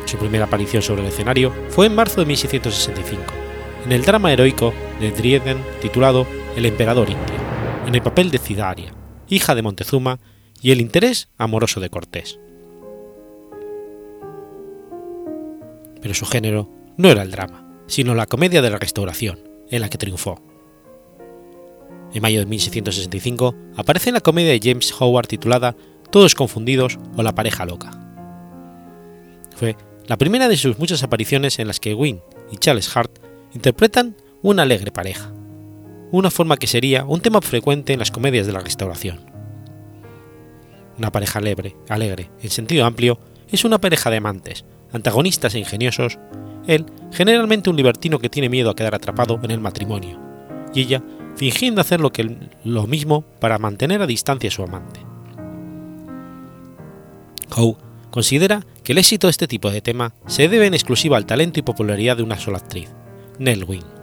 Su 0.04 0.16
primera 0.16 0.46
aparición 0.46 0.82
sobre 0.82 1.02
el 1.02 1.08
escenario 1.08 1.52
fue 1.68 1.86
en 1.86 1.94
marzo 1.94 2.20
de 2.20 2.26
1665, 2.26 3.22
en 3.84 3.92
el 3.92 4.02
drama 4.02 4.32
heroico 4.32 4.72
de 5.00 5.10
Dryden 5.10 5.58
titulado 5.80 6.26
El 6.56 6.66
emperador 6.66 7.10
indio, 7.10 7.36
en 7.86 7.94
el 7.94 8.02
papel 8.02 8.30
de 8.30 8.38
Cidaria, 8.38 8.92
hija 9.28 9.54
de 9.54 9.62
Montezuma 9.62 10.18
y 10.60 10.72
el 10.72 10.80
interés 10.80 11.28
amoroso 11.36 11.80
de 11.80 11.90
Cortés. 11.90 12.38
Pero 16.00 16.14
su 16.14 16.26
género 16.26 16.70
no 16.96 17.10
era 17.10 17.22
el 17.22 17.30
drama, 17.30 17.82
sino 17.86 18.14
la 18.14 18.26
comedia 18.26 18.62
de 18.62 18.70
la 18.70 18.78
restauración, 18.78 19.47
en 19.70 19.80
la 19.80 19.88
que 19.88 19.98
triunfó. 19.98 20.40
En 22.12 22.22
mayo 22.22 22.40
de 22.40 22.46
1665 22.46 23.54
aparece 23.76 24.10
en 24.10 24.14
la 24.14 24.20
comedia 24.20 24.52
de 24.52 24.60
James 24.62 24.94
Howard 24.98 25.26
titulada 25.26 25.76
Todos 26.10 26.34
confundidos 26.34 26.98
o 27.16 27.22
La 27.22 27.34
pareja 27.34 27.66
loca. 27.66 27.90
Fue 29.56 29.76
la 30.06 30.16
primera 30.16 30.48
de 30.48 30.56
sus 30.56 30.78
muchas 30.78 31.02
apariciones 31.02 31.58
en 31.58 31.66
las 31.66 31.80
que 31.80 31.94
Wynne 31.94 32.22
y 32.50 32.56
Charles 32.56 32.96
Hart 32.96 33.18
interpretan 33.52 34.16
una 34.40 34.62
alegre 34.62 34.90
pareja, 34.90 35.32
una 36.10 36.30
forma 36.30 36.56
que 36.56 36.66
sería 36.66 37.04
un 37.04 37.20
tema 37.20 37.42
frecuente 37.42 37.92
en 37.92 37.98
las 37.98 38.10
comedias 38.10 38.46
de 38.46 38.52
la 38.52 38.60
Restauración. 38.60 39.20
Una 40.96 41.12
pareja 41.12 41.38
alegre, 41.38 41.76
alegre, 41.88 42.30
en 42.40 42.50
sentido 42.50 42.86
amplio, 42.86 43.20
es 43.50 43.64
una 43.64 43.80
pareja 43.80 44.10
de 44.10 44.16
amantes, 44.16 44.64
antagonistas 44.92 45.54
e 45.54 45.58
ingeniosos 45.58 46.18
él, 46.68 46.86
generalmente 47.10 47.70
un 47.70 47.76
libertino 47.76 48.18
que 48.18 48.28
tiene 48.28 48.48
miedo 48.48 48.70
a 48.70 48.76
quedar 48.76 48.94
atrapado 48.94 49.40
en 49.42 49.50
el 49.50 49.58
matrimonio, 49.58 50.20
y 50.74 50.82
ella 50.82 51.02
fingiendo 51.34 51.80
hacer 51.80 52.00
lo, 52.00 52.86
mismo 52.86 53.22
para 53.40 53.58
mantener 53.58 54.02
a 54.02 54.06
distancia 54.06 54.48
a 54.48 54.52
su 54.52 54.62
amante. 54.62 55.00
Howe 57.56 57.76
considera 58.10 58.66
que 58.84 58.92
el 58.92 58.98
éxito 58.98 59.28
de 59.28 59.32
este 59.32 59.48
tipo 59.48 59.70
de 59.70 59.80
tema 59.80 60.12
se 60.26 60.48
debe 60.48 60.66
en 60.66 60.74
exclusiva 60.74 61.16
al 61.16 61.26
talento 61.26 61.58
y 61.58 61.62
popularidad 61.62 62.18
de 62.18 62.22
una 62.22 62.38
sola 62.38 62.58
actriz, 62.58 62.90
Nell 63.38 63.64
Wynne. 63.64 63.98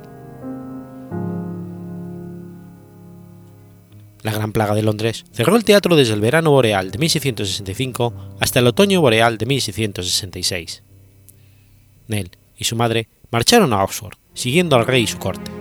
La 4.23 4.31
Gran 4.31 4.53
Plaga 4.53 4.73
de 4.73 4.81
Londres 4.81 5.23
cerró 5.31 5.55
el 5.55 5.63
teatro 5.63 5.95
desde 5.95 6.15
el 6.15 6.21
verano 6.21 6.49
boreal 6.49 6.89
de 6.89 6.97
1665 6.97 8.37
hasta 8.39 8.59
el 8.59 8.65
otoño 8.65 8.99
boreal 9.01 9.37
de 9.37 9.45
1666. 9.45 10.81
Nell 12.07 12.31
y 12.57 12.64
su 12.64 12.76
madre 12.76 13.07
marcharon 13.32 13.73
a 13.73 13.84
Oxford, 13.84 14.14
siguiendo 14.34 14.76
al 14.76 14.86
rey 14.86 15.03
y 15.03 15.07
su 15.07 15.18
corte. 15.18 15.52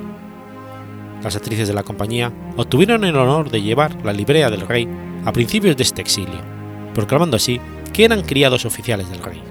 Las 1.23 1.37
actrices 1.37 1.69
de 1.69 1.75
la 1.75 1.83
compañía 1.83 2.33
obtuvieron 2.57 3.05
el 3.05 3.17
honor 3.17 3.51
de 3.51 3.63
llevar 3.63 4.05
la 4.05 4.13
librea 4.13 4.51
del 4.51 4.67
rey 4.67 4.89
a 5.25 5.33
principios 5.33 5.77
de 5.77 5.83
este 5.83 6.03
exilio, 6.03 6.41
proclamando 6.93 7.37
así 7.37 7.61
que 7.93 8.05
eran 8.05 8.23
criados 8.23 8.67
oficiales 8.67 9.09
del 9.09 9.23
rey. 9.23 9.43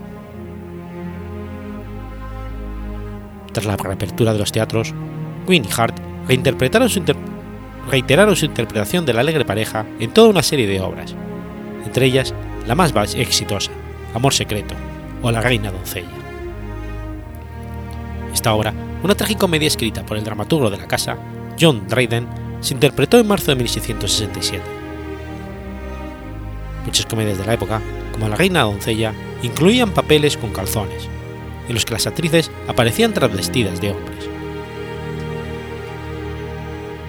Tras 3.51 3.65
la 3.65 3.77
reapertura 3.77 4.33
de 4.33 4.39
los 4.39 4.51
teatros, 4.51 4.93
Queen 5.47 5.65
y 5.65 5.69
Hart 5.75 5.99
reiteraron 6.27 8.35
su 8.35 8.45
interpretación 8.45 9.05
de 9.05 9.13
la 9.13 9.21
alegre 9.21 9.45
pareja 9.45 9.85
en 9.99 10.11
toda 10.11 10.29
una 10.29 10.43
serie 10.43 10.67
de 10.67 10.79
obras, 10.79 11.15
entre 11.85 12.05
ellas 12.05 12.33
la 12.67 12.75
más 12.75 12.93
exitosa, 13.15 13.71
Amor 14.13 14.33
Secreto, 14.33 14.75
o 15.21 15.31
La 15.31 15.41
Reina 15.41 15.71
Doncella. 15.71 16.22
Esta 18.33 18.53
obra, 18.53 18.73
una 19.03 19.15
tragicomedia 19.15 19.67
escrita 19.67 20.05
por 20.05 20.17
el 20.17 20.23
dramaturgo 20.23 20.69
de 20.71 20.77
la 20.77 20.87
casa, 20.87 21.17
John 21.59 21.87
Dryden, 21.87 22.27
se 22.61 22.73
interpretó 22.73 23.19
en 23.19 23.27
marzo 23.27 23.51
de 23.51 23.55
1667. 23.57 24.63
Muchas 26.85 27.05
comedias 27.05 27.37
de 27.37 27.45
la 27.45 27.53
época, 27.53 27.81
como 28.11 28.27
La 28.27 28.35
Reina 28.35 28.63
Doncella, 28.63 29.13
incluían 29.43 29.91
papeles 29.91 30.35
con 30.35 30.51
calzones, 30.51 31.07
en 31.67 31.75
los 31.75 31.85
que 31.85 31.93
las 31.93 32.07
actrices 32.07 32.49
aparecían 32.67 33.13
travestidas 33.13 33.79
de 33.79 33.91
hombres. 33.91 34.25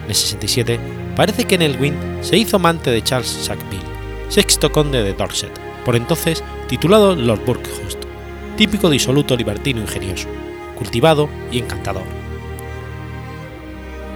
En 0.05 0.11
el 0.11 0.15
67, 0.15 0.79
parece 1.17 1.47
que 1.47 1.57
Nell 1.57 1.79
se 2.21 2.37
hizo 2.37 2.57
amante 2.57 2.91
de 2.91 3.03
Charles 3.03 3.29
Sackville, 3.29 3.83
sexto 4.29 4.71
conde 4.71 5.03
de 5.03 5.15
Dorset, 5.15 5.59
por 5.85 5.97
entonces 5.97 6.45
titulado 6.69 7.17
Lord 7.17 7.45
Buckhurst, 7.47 8.05
típico 8.57 8.91
disoluto 8.91 9.37
libertino 9.37 9.81
ingenioso 9.81 10.29
cultivado 10.77 11.29
y 11.51 11.59
encantador. 11.59 12.05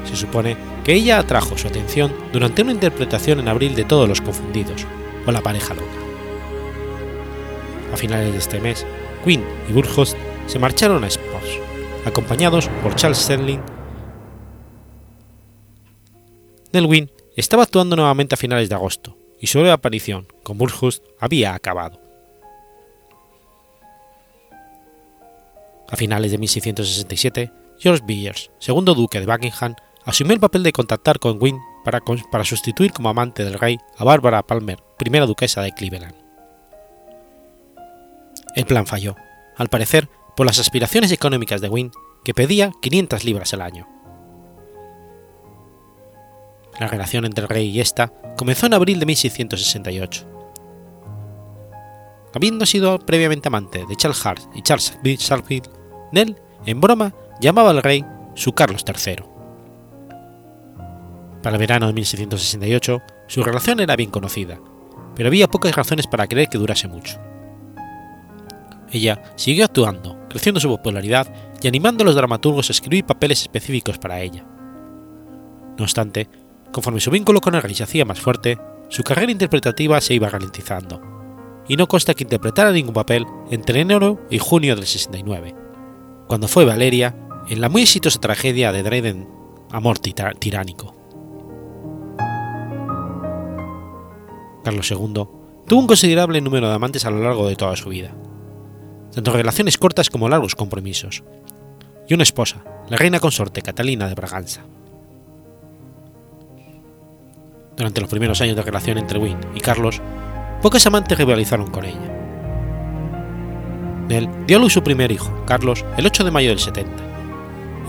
Se 0.05 0.17
supone 0.17 0.57
que 0.85 0.95
ella 0.95 1.19
atrajo 1.19 1.59
su 1.59 1.69
atención 1.69 2.15
durante 2.33 2.63
una 2.63 2.73
interpretación 2.73 3.41
en 3.41 3.49
abril 3.49 3.75
de 3.75 3.85
Todos 3.85 4.09
los 4.09 4.21
Confundidos, 4.21 4.87
o 5.27 5.33
La 5.33 5.43
pareja 5.43 5.75
loca. 5.75 5.87
A 7.93 7.97
finales 7.97 8.33
de 8.33 8.39
este 8.39 8.61
mes, 8.61 8.87
Quinn 9.25 9.45
y 9.69 9.73
Burghost 9.73 10.17
se 10.47 10.59
marcharon 10.59 11.05
a 11.05 11.11
Spots, 11.11 11.59
acompañados 12.07 12.69
por 12.83 12.95
Charles 12.95 13.19
Sterling. 13.19 13.61
Nelwyn 16.73 17.11
estaba 17.37 17.65
actuando 17.65 17.97
nuevamente 17.97 18.35
a 18.35 18.39
finales 18.39 18.69
de 18.69 18.75
agosto, 18.75 19.17
y 19.41 19.47
su 19.47 19.65
aparición 19.67 20.27
con 20.43 20.59
Burghost 20.59 21.05
había 21.21 21.55
acabado. 21.55 22.08
A 25.91 25.97
finales 25.97 26.31
de 26.31 26.39
1667, 26.39 27.51
George 27.79 28.03
Villiers, 28.05 28.51
segundo 28.59 28.95
duque 28.95 29.21
de 29.21 29.27
Buckingham, 29.27 29.75
asumió 30.05 30.35
el 30.35 30.41
papel 30.41 30.63
de 30.63 30.73
contactar 30.73 31.19
con 31.19 31.39
Wynne 31.41 31.61
para, 31.85 32.01
para 32.31 32.45
sustituir 32.45 32.93
como 32.93 33.09
amante 33.09 33.45
del 33.45 33.59
rey 33.59 33.79
a 33.97 34.05
Bárbara 34.05 34.43
Palmer, 34.43 34.83
primera 34.99 35.27
duquesa 35.27 35.63
de 35.63 35.73
Cleveland. 35.73 36.15
El 38.55 38.67
plan 38.67 38.87
falló, 38.87 39.17
al 39.57 39.69
parecer 39.69 40.09
por 40.37 40.47
las 40.47 40.59
aspiraciones 40.59 41.11
económicas 41.13 41.61
de 41.61 41.69
Wynne, 41.69 41.93
que 42.25 42.35
pedía 42.35 42.73
500 42.83 43.25
libras 43.25 43.55
al 43.55 43.63
año. 43.63 43.89
La 46.79 46.87
relación 46.87 47.25
entre 47.25 47.45
el 47.45 47.49
rey 47.49 47.69
y 47.71 47.81
esta 47.81 48.13
comenzó 48.37 48.67
en 48.67 48.75
abril 48.75 49.01
de 49.01 49.07
1668. 49.07 50.27
Habiendo 52.35 52.67
sido 52.67 52.99
previamente 52.99 53.49
amante 53.49 53.85
de 53.87 53.97
Charles 53.97 54.25
Hart 54.25 54.43
y 54.55 54.63
Charles 54.63 54.99
Sarsfield, 55.19 55.78
Nell, 56.13 56.37
en 56.67 56.81
broma, 56.81 57.15
llamaba 57.41 57.71
al 57.71 57.83
rey 57.83 58.05
su 58.35 58.53
Carlos 58.53 58.85
III. 58.87 59.25
Para 61.43 61.57
el 61.57 61.61
verano 61.61 61.87
de 61.87 61.93
1668, 61.93 63.03
su 63.27 63.43
relación 63.43 63.81
era 63.81 63.97
bien 63.97 64.11
conocida, 64.11 64.59
pero 65.15 65.29
había 65.29 65.49
pocas 65.49 65.75
razones 65.75 66.07
para 66.07 66.27
creer 66.27 66.49
que 66.49 66.59
durase 66.59 66.89
mucho. 66.89 67.19
Ella 68.91 69.23
siguió 69.37 69.67
actuando, 69.67 70.19
creciendo 70.29 70.61
su 70.61 70.69
popularidad 70.69 71.33
y 71.61 71.69
animando 71.69 72.03
a 72.03 72.07
los 72.07 72.15
dramaturgos 72.15 72.71
a 72.71 72.73
escribir 72.73 73.05
papeles 73.05 73.43
específicos 73.43 73.99
para 73.99 74.21
ella. 74.21 74.45
No 75.77 75.85
obstante, 75.85 76.29
conforme 76.73 77.01
su 77.01 77.11
vínculo 77.11 77.41
con 77.41 77.55
el 77.55 77.63
rey 77.63 77.75
se 77.75 77.85
hacía 77.85 78.05
más 78.05 78.21
fuerte, 78.21 78.59
su 78.89 79.03
carrera 79.03 79.31
interpretativa 79.31 80.01
se 80.01 80.15
iba 80.15 80.31
ralentizando, 80.31 81.03
y 81.69 81.77
no 81.77 81.87
consta 81.87 82.15
que 82.15 82.25
interpretara 82.25 82.73
ningún 82.73 82.95
papel 82.95 83.27
entre 83.51 83.81
enero 83.81 84.21
y 84.31 84.39
junio 84.39 84.75
del 84.75 84.87
69, 84.87 85.68
cuando 86.29 86.47
fue 86.47 86.65
Valeria 86.65 87.17
en 87.49 87.61
la 87.61 87.69
muy 87.69 87.83
exitosa 87.83 88.21
tragedia 88.21 88.71
de 88.71 88.83
Dryden 88.83 89.29
Amor 89.71 89.99
tiránico. 89.99 90.95
Carlos 94.63 94.91
II 94.91 95.27
tuvo 95.67 95.81
un 95.81 95.87
considerable 95.87 96.41
número 96.41 96.69
de 96.69 96.75
amantes 96.75 97.05
a 97.05 97.11
lo 97.11 97.23
largo 97.23 97.49
de 97.49 97.57
toda 97.57 97.77
su 97.77 97.89
vida, 97.89 98.15
tanto 99.15 99.33
relaciones 99.33 99.79
cortas 99.79 100.11
como 100.11 100.29
largos 100.29 100.55
compromisos, 100.55 101.23
y 102.07 102.15
una 102.15 102.23
esposa, 102.23 102.65
la 102.89 102.97
reina 102.97 103.21
consorte 103.21 103.63
Catalina 103.63 104.09
de 104.09 104.15
Braganza. 104.15 104.63
Durante 107.77 108.01
los 108.01 108.11
primeros 108.11 108.41
años 108.41 108.57
de 108.57 108.63
relación 108.63 108.99
entre 108.99 109.19
Wynne 109.19 109.49
y 109.55 109.61
Carlos, 109.61 110.01
pocos 110.63 110.87
amantes 110.87 111.17
rivalizaron 111.17 111.71
con 111.71 111.85
ella. 111.85 112.18
Él 114.09 114.29
dio 114.47 114.57
a 114.57 114.61
luz 114.61 114.73
su 114.73 114.83
primer 114.83 115.13
hijo, 115.13 115.31
Carlos, 115.47 115.85
el 115.97 116.07
8 116.07 116.25
de 116.25 116.31
mayo 116.31 116.49
del 116.49 116.59
70. 116.59 116.91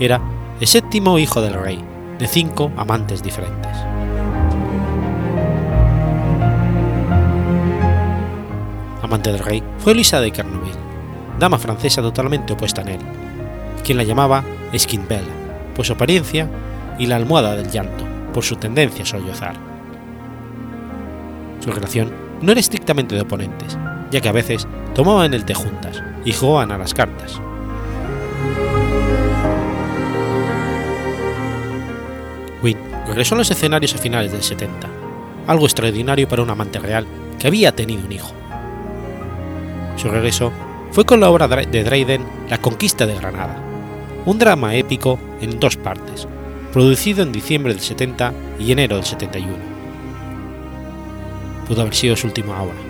Era 0.00 0.20
el 0.60 0.66
séptimo 0.66 1.18
hijo 1.18 1.40
del 1.40 1.54
rey, 1.54 1.82
de 2.18 2.26
cinco 2.26 2.70
amantes 2.76 3.22
diferentes. 3.22 3.72
Amante 9.02 9.32
del 9.32 9.40
rey 9.40 9.62
fue 9.78 9.94
Luisa 9.94 10.20
de 10.20 10.30
Carnoville, 10.30 10.78
dama 11.38 11.58
francesa 11.58 12.02
totalmente 12.02 12.52
opuesta 12.52 12.82
a 12.82 12.90
él, 12.90 13.00
quien 13.82 13.96
la 13.96 14.04
llamaba 14.04 14.44
Esquinbella 14.72 15.24
por 15.74 15.86
su 15.86 15.94
apariencia 15.94 16.48
y 16.98 17.06
la 17.06 17.16
almohada 17.16 17.56
del 17.56 17.70
llanto 17.70 18.04
por 18.34 18.44
su 18.44 18.56
tendencia 18.56 19.04
a 19.04 19.06
sollozar. 19.06 19.54
Su 21.60 21.72
relación 21.72 22.12
no 22.42 22.52
era 22.52 22.60
estrictamente 22.60 23.14
de 23.14 23.22
oponentes, 23.22 23.78
ya 24.10 24.20
que 24.20 24.28
a 24.28 24.32
veces 24.32 24.68
tomaban 24.94 25.32
el 25.32 25.44
té 25.46 25.54
juntas 25.54 26.02
y 26.24 26.32
jugaban 26.32 26.72
a 26.72 26.78
las 26.78 26.94
cartas. 26.94 27.40
Wynne 32.62 32.80
regresó 33.06 33.34
a 33.34 33.38
los 33.38 33.50
escenarios 33.50 33.94
a 33.94 33.98
finales 33.98 34.32
del 34.32 34.42
70, 34.42 34.88
algo 35.46 35.64
extraordinario 35.64 36.28
para 36.28 36.42
un 36.42 36.50
amante 36.50 36.78
real 36.78 37.06
que 37.38 37.46
había 37.46 37.74
tenido 37.74 38.04
un 38.04 38.12
hijo. 38.12 38.32
Su 39.96 40.08
regreso 40.08 40.52
fue 40.92 41.04
con 41.04 41.20
la 41.20 41.30
obra 41.30 41.48
de 41.48 41.84
Dryden 41.84 42.24
La 42.48 42.58
conquista 42.58 43.06
de 43.06 43.14
Granada, 43.14 43.56
un 44.26 44.38
drama 44.38 44.74
épico 44.74 45.18
en 45.40 45.58
dos 45.58 45.76
partes, 45.76 46.28
producido 46.72 47.22
en 47.22 47.32
diciembre 47.32 47.72
del 47.72 47.82
70 47.82 48.32
y 48.58 48.72
enero 48.72 48.96
del 48.96 49.04
71 49.04 49.80
pudo 51.70 51.82
haber 51.82 51.94
sido 51.94 52.16
su 52.16 52.26
última 52.26 52.60
obra. 52.60 52.89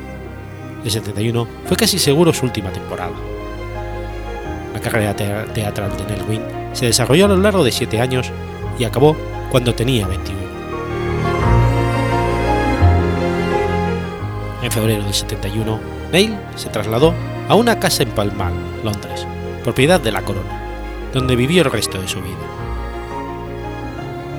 El 0.84 0.90
71 0.90 1.46
fue 1.66 1.76
casi 1.76 1.98
seguro 1.98 2.32
su 2.32 2.46
última 2.46 2.70
temporada. 2.70 3.12
La 4.72 4.80
carrera 4.80 5.14
teatral 5.14 5.96
de 5.96 6.04
Nell 6.04 6.28
Wynne 6.28 6.70
se 6.72 6.86
desarrolló 6.86 7.26
a 7.26 7.28
lo 7.28 7.36
largo 7.36 7.64
de 7.64 7.72
siete 7.72 8.00
años 8.00 8.30
y 8.78 8.84
acabó 8.84 9.16
cuando 9.50 9.74
tenía 9.74 10.06
21. 10.06 10.40
En 14.62 14.70
febrero 14.70 15.02
del 15.02 15.14
71, 15.14 15.80
Neil 16.12 16.36
se 16.54 16.68
trasladó 16.68 17.14
a 17.48 17.54
una 17.54 17.78
casa 17.80 18.02
en 18.02 18.10
Pall 18.10 18.32
Mall, 18.32 18.52
Londres, 18.84 19.26
propiedad 19.64 20.00
de 20.00 20.12
la 20.12 20.22
corona, 20.22 20.60
donde 21.12 21.34
vivió 21.34 21.62
el 21.62 21.70
resto 21.70 22.00
de 22.00 22.08
su 22.08 22.20
vida. 22.20 22.36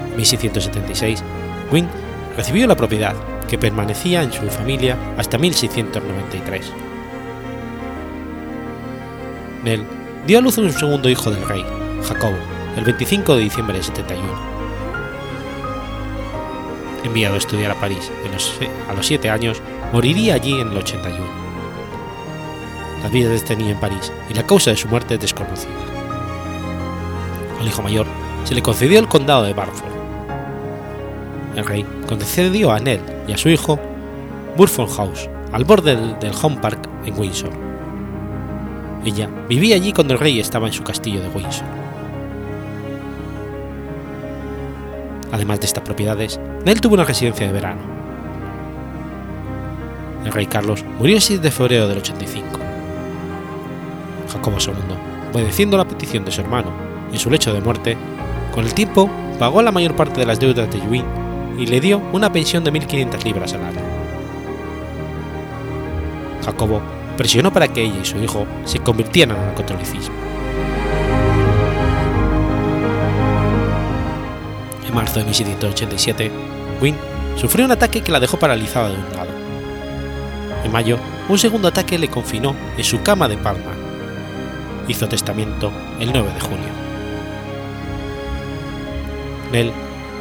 En 0.09 0.15
1676, 0.15 1.23
Wynne 1.71 1.89
recibió 2.37 2.67
la 2.67 2.75
propiedad 2.75 3.15
que 3.51 3.57
permanecía 3.57 4.23
en 4.23 4.31
su 4.31 4.49
familia 4.49 4.97
hasta 5.17 5.37
1693. 5.37 6.71
Nell 9.65 9.83
dio 10.25 10.39
a 10.39 10.41
luz 10.41 10.57
a 10.57 10.61
un 10.61 10.71
segundo 10.71 11.09
hijo 11.09 11.29
del 11.29 11.45
rey, 11.45 11.61
Jacobo, 12.01 12.37
el 12.77 12.85
25 12.85 13.35
de 13.35 13.41
diciembre 13.41 13.75
de 13.75 13.83
71. 13.83 14.25
Enviado 17.03 17.35
a 17.35 17.39
estudiar 17.39 17.71
a 17.71 17.75
París 17.81 18.09
a 18.87 18.93
los 18.93 19.05
7 19.05 19.29
años, 19.29 19.61
moriría 19.91 20.35
allí 20.35 20.57
en 20.61 20.69
el 20.69 20.77
81. 20.77 21.19
La 23.03 23.09
vida 23.09 23.27
de 23.27 23.35
este 23.35 23.57
niño 23.57 23.71
en 23.71 23.81
París 23.81 24.13
y 24.29 24.33
la 24.33 24.47
causa 24.47 24.71
de 24.71 24.77
su 24.77 24.87
muerte 24.87 25.15
es 25.15 25.19
desconocida. 25.19 25.75
Al 27.59 27.67
hijo 27.67 27.81
mayor 27.81 28.07
se 28.45 28.55
le 28.55 28.63
concedió 28.63 28.97
el 28.97 29.09
condado 29.09 29.43
de 29.43 29.53
Barford, 29.53 29.91
el 31.55 31.65
rey 31.65 31.85
concedió 32.07 32.71
a 32.71 32.79
Nell 32.79 33.01
y 33.27 33.33
a 33.33 33.37
su 33.37 33.49
hijo 33.49 33.79
Burford 34.55 34.89
House, 34.91 35.29
al 35.51 35.65
borde 35.65 35.95
del, 35.95 36.31
Home 36.41 36.57
Park 36.57 36.87
en 37.05 37.19
Windsor. 37.19 37.51
Ella 39.05 39.29
vivía 39.49 39.75
allí 39.75 39.91
cuando 39.91 40.13
el 40.13 40.19
rey 40.19 40.39
estaba 40.39 40.67
en 40.67 40.73
su 40.73 40.83
castillo 40.83 41.21
de 41.21 41.29
Windsor. 41.29 41.65
Además 45.31 45.59
de 45.59 45.65
estas 45.65 45.83
propiedades, 45.83 46.39
Nell 46.65 46.81
tuvo 46.81 46.95
una 46.95 47.05
residencia 47.05 47.47
de 47.47 47.53
verano. 47.53 47.81
El 50.25 50.31
rey 50.31 50.45
Carlos 50.45 50.85
murió 50.99 51.15
el 51.15 51.21
6 51.21 51.41
de 51.41 51.51
febrero 51.51 51.87
del 51.87 51.97
85. 51.97 52.59
Jacobo 54.31 54.57
II, 54.59 54.73
obedeciendo 55.33 55.77
la 55.77 55.87
petición 55.87 56.23
de 56.23 56.31
su 56.31 56.41
hermano 56.41 56.69
en 57.11 57.17
su 57.17 57.29
lecho 57.29 57.53
de 57.53 57.61
muerte, 57.61 57.97
con 58.53 58.65
el 58.65 58.73
tiempo 58.73 59.09
pagó 59.39 59.61
la 59.61 59.71
mayor 59.71 59.95
parte 59.95 60.19
de 60.19 60.25
las 60.25 60.39
deudas 60.39 60.69
de 60.71 60.79
Yuin 60.79 61.20
y 61.57 61.65
le 61.65 61.79
dio 61.79 62.01
una 62.11 62.31
pensión 62.31 62.63
de 62.63 62.71
1.500 62.71 63.23
libras 63.23 63.53
al 63.53 63.63
año. 63.63 63.79
Jacobo 66.43 66.81
presionó 67.17 67.51
para 67.51 67.67
que 67.67 67.83
ella 67.83 67.99
y 68.01 68.05
su 68.05 68.17
hijo 68.17 68.45
se 68.65 68.79
convirtieran 68.79 69.37
al 69.37 69.53
catolicismo. 69.53 70.15
En 74.87 74.93
marzo 74.95 75.19
de 75.19 75.25
1787, 75.25 76.31
Wynne 76.81 76.97
sufrió 77.35 77.65
un 77.65 77.71
ataque 77.71 78.01
que 78.01 78.11
la 78.11 78.19
dejó 78.19 78.37
paralizada 78.37 78.89
de 78.89 78.95
un 78.95 79.11
lado. 79.13 79.31
En 80.63 80.71
mayo, 80.71 80.97
un 81.29 81.37
segundo 81.37 81.67
ataque 81.67 81.97
le 81.97 82.09
confinó 82.09 82.55
en 82.77 82.83
su 82.83 83.01
cama 83.01 83.27
de 83.27 83.37
Palma. 83.37 83.71
Hizo 84.87 85.07
testamento 85.07 85.71
el 85.99 86.11
9 86.11 86.33
de 86.33 86.39
junio. 86.39 86.81
Nell 89.51 89.71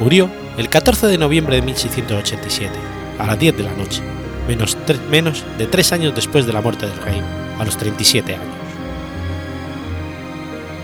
murió 0.01 0.29
el 0.61 0.69
14 0.69 1.07
de 1.07 1.17
noviembre 1.17 1.57
de 1.57 1.63
1687, 1.63 2.75
a 3.19 3.27
las 3.27 3.39
10 3.39 3.57
de 3.57 3.63
la 3.63 3.73
noche, 3.73 4.03
menos, 4.47 4.77
menos 5.09 5.43
de 5.57 5.67
tres 5.67 5.91
años 5.91 6.15
después 6.15 6.45
de 6.45 6.53
la 6.53 6.61
muerte 6.61 6.87
del 6.87 6.99
rey, 6.99 7.23
a 7.59 7.65
los 7.65 7.79
37 7.79 8.35
años. 8.35 8.45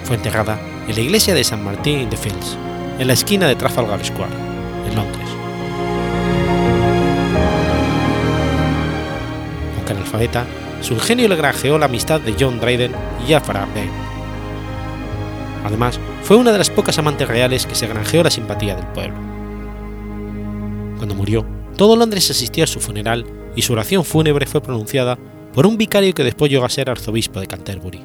Fue 0.04 0.16
enterrada 0.16 0.58
en 0.88 0.94
la 0.94 1.00
iglesia 1.02 1.34
de 1.34 1.44
San 1.44 1.62
Martín 1.62 2.00
in 2.00 2.08
the 2.08 2.16
Fields, 2.16 2.56
en 2.98 3.06
la 3.06 3.12
esquina 3.12 3.46
de 3.48 3.54
Trafalgar 3.54 4.02
Square, 4.02 4.32
en 4.88 4.96
Londres. 4.96 5.28
Aunque 9.76 9.92
analfabeta, 9.92 10.46
su 10.80 10.94
ingenio 10.94 11.28
le 11.28 11.36
granjeó 11.36 11.76
la 11.76 11.84
amistad 11.84 12.22
de 12.22 12.34
John 12.40 12.60
Dryden 12.60 12.92
y 13.26 13.30
Jafar 13.30 13.68
Beg. 13.74 13.90
Además, 15.66 16.00
fue 16.22 16.38
una 16.38 16.50
de 16.50 16.58
las 16.58 16.70
pocas 16.70 16.96
amantes 16.98 17.28
reales 17.28 17.66
que 17.66 17.74
se 17.74 17.86
granjeó 17.86 18.22
la 18.22 18.30
simpatía 18.30 18.74
del 18.74 18.86
pueblo. 18.86 19.35
Cuando 20.97 21.14
murió, 21.14 21.47
todo 21.77 21.97
Londres 21.97 22.31
asistió 22.31 22.64
a 22.64 22.66
su 22.66 22.81
funeral 22.81 23.27
y 23.55 23.62
su 23.62 23.73
oración 23.73 24.05
fúnebre 24.05 24.47
fue 24.47 24.62
pronunciada 24.62 25.18
por 25.52 25.66
un 25.66 25.77
vicario 25.77 26.14
que 26.14 26.24
después 26.24 26.51
llegó 26.51 26.64
a 26.64 26.70
ser 26.70 26.90
arzobispo 26.90 27.40
de 27.40 27.47
Canterbury. 27.47 28.02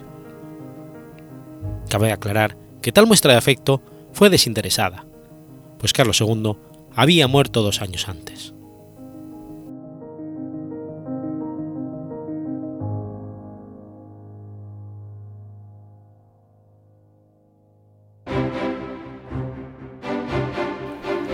Cabe 1.90 2.12
aclarar 2.12 2.58
que 2.82 2.92
tal 2.92 3.08
muestra 3.08 3.34
de 3.34 3.38
afecto 3.38 3.82
fue 4.14 4.30
desinteresada, 4.30 5.06
pues 5.78 5.94
Carlos 5.94 6.22
II 6.22 6.56
había 6.96 7.28
muerto 7.28 7.62
dos 7.62 7.82
años 7.82 8.08
antes. 8.08 8.54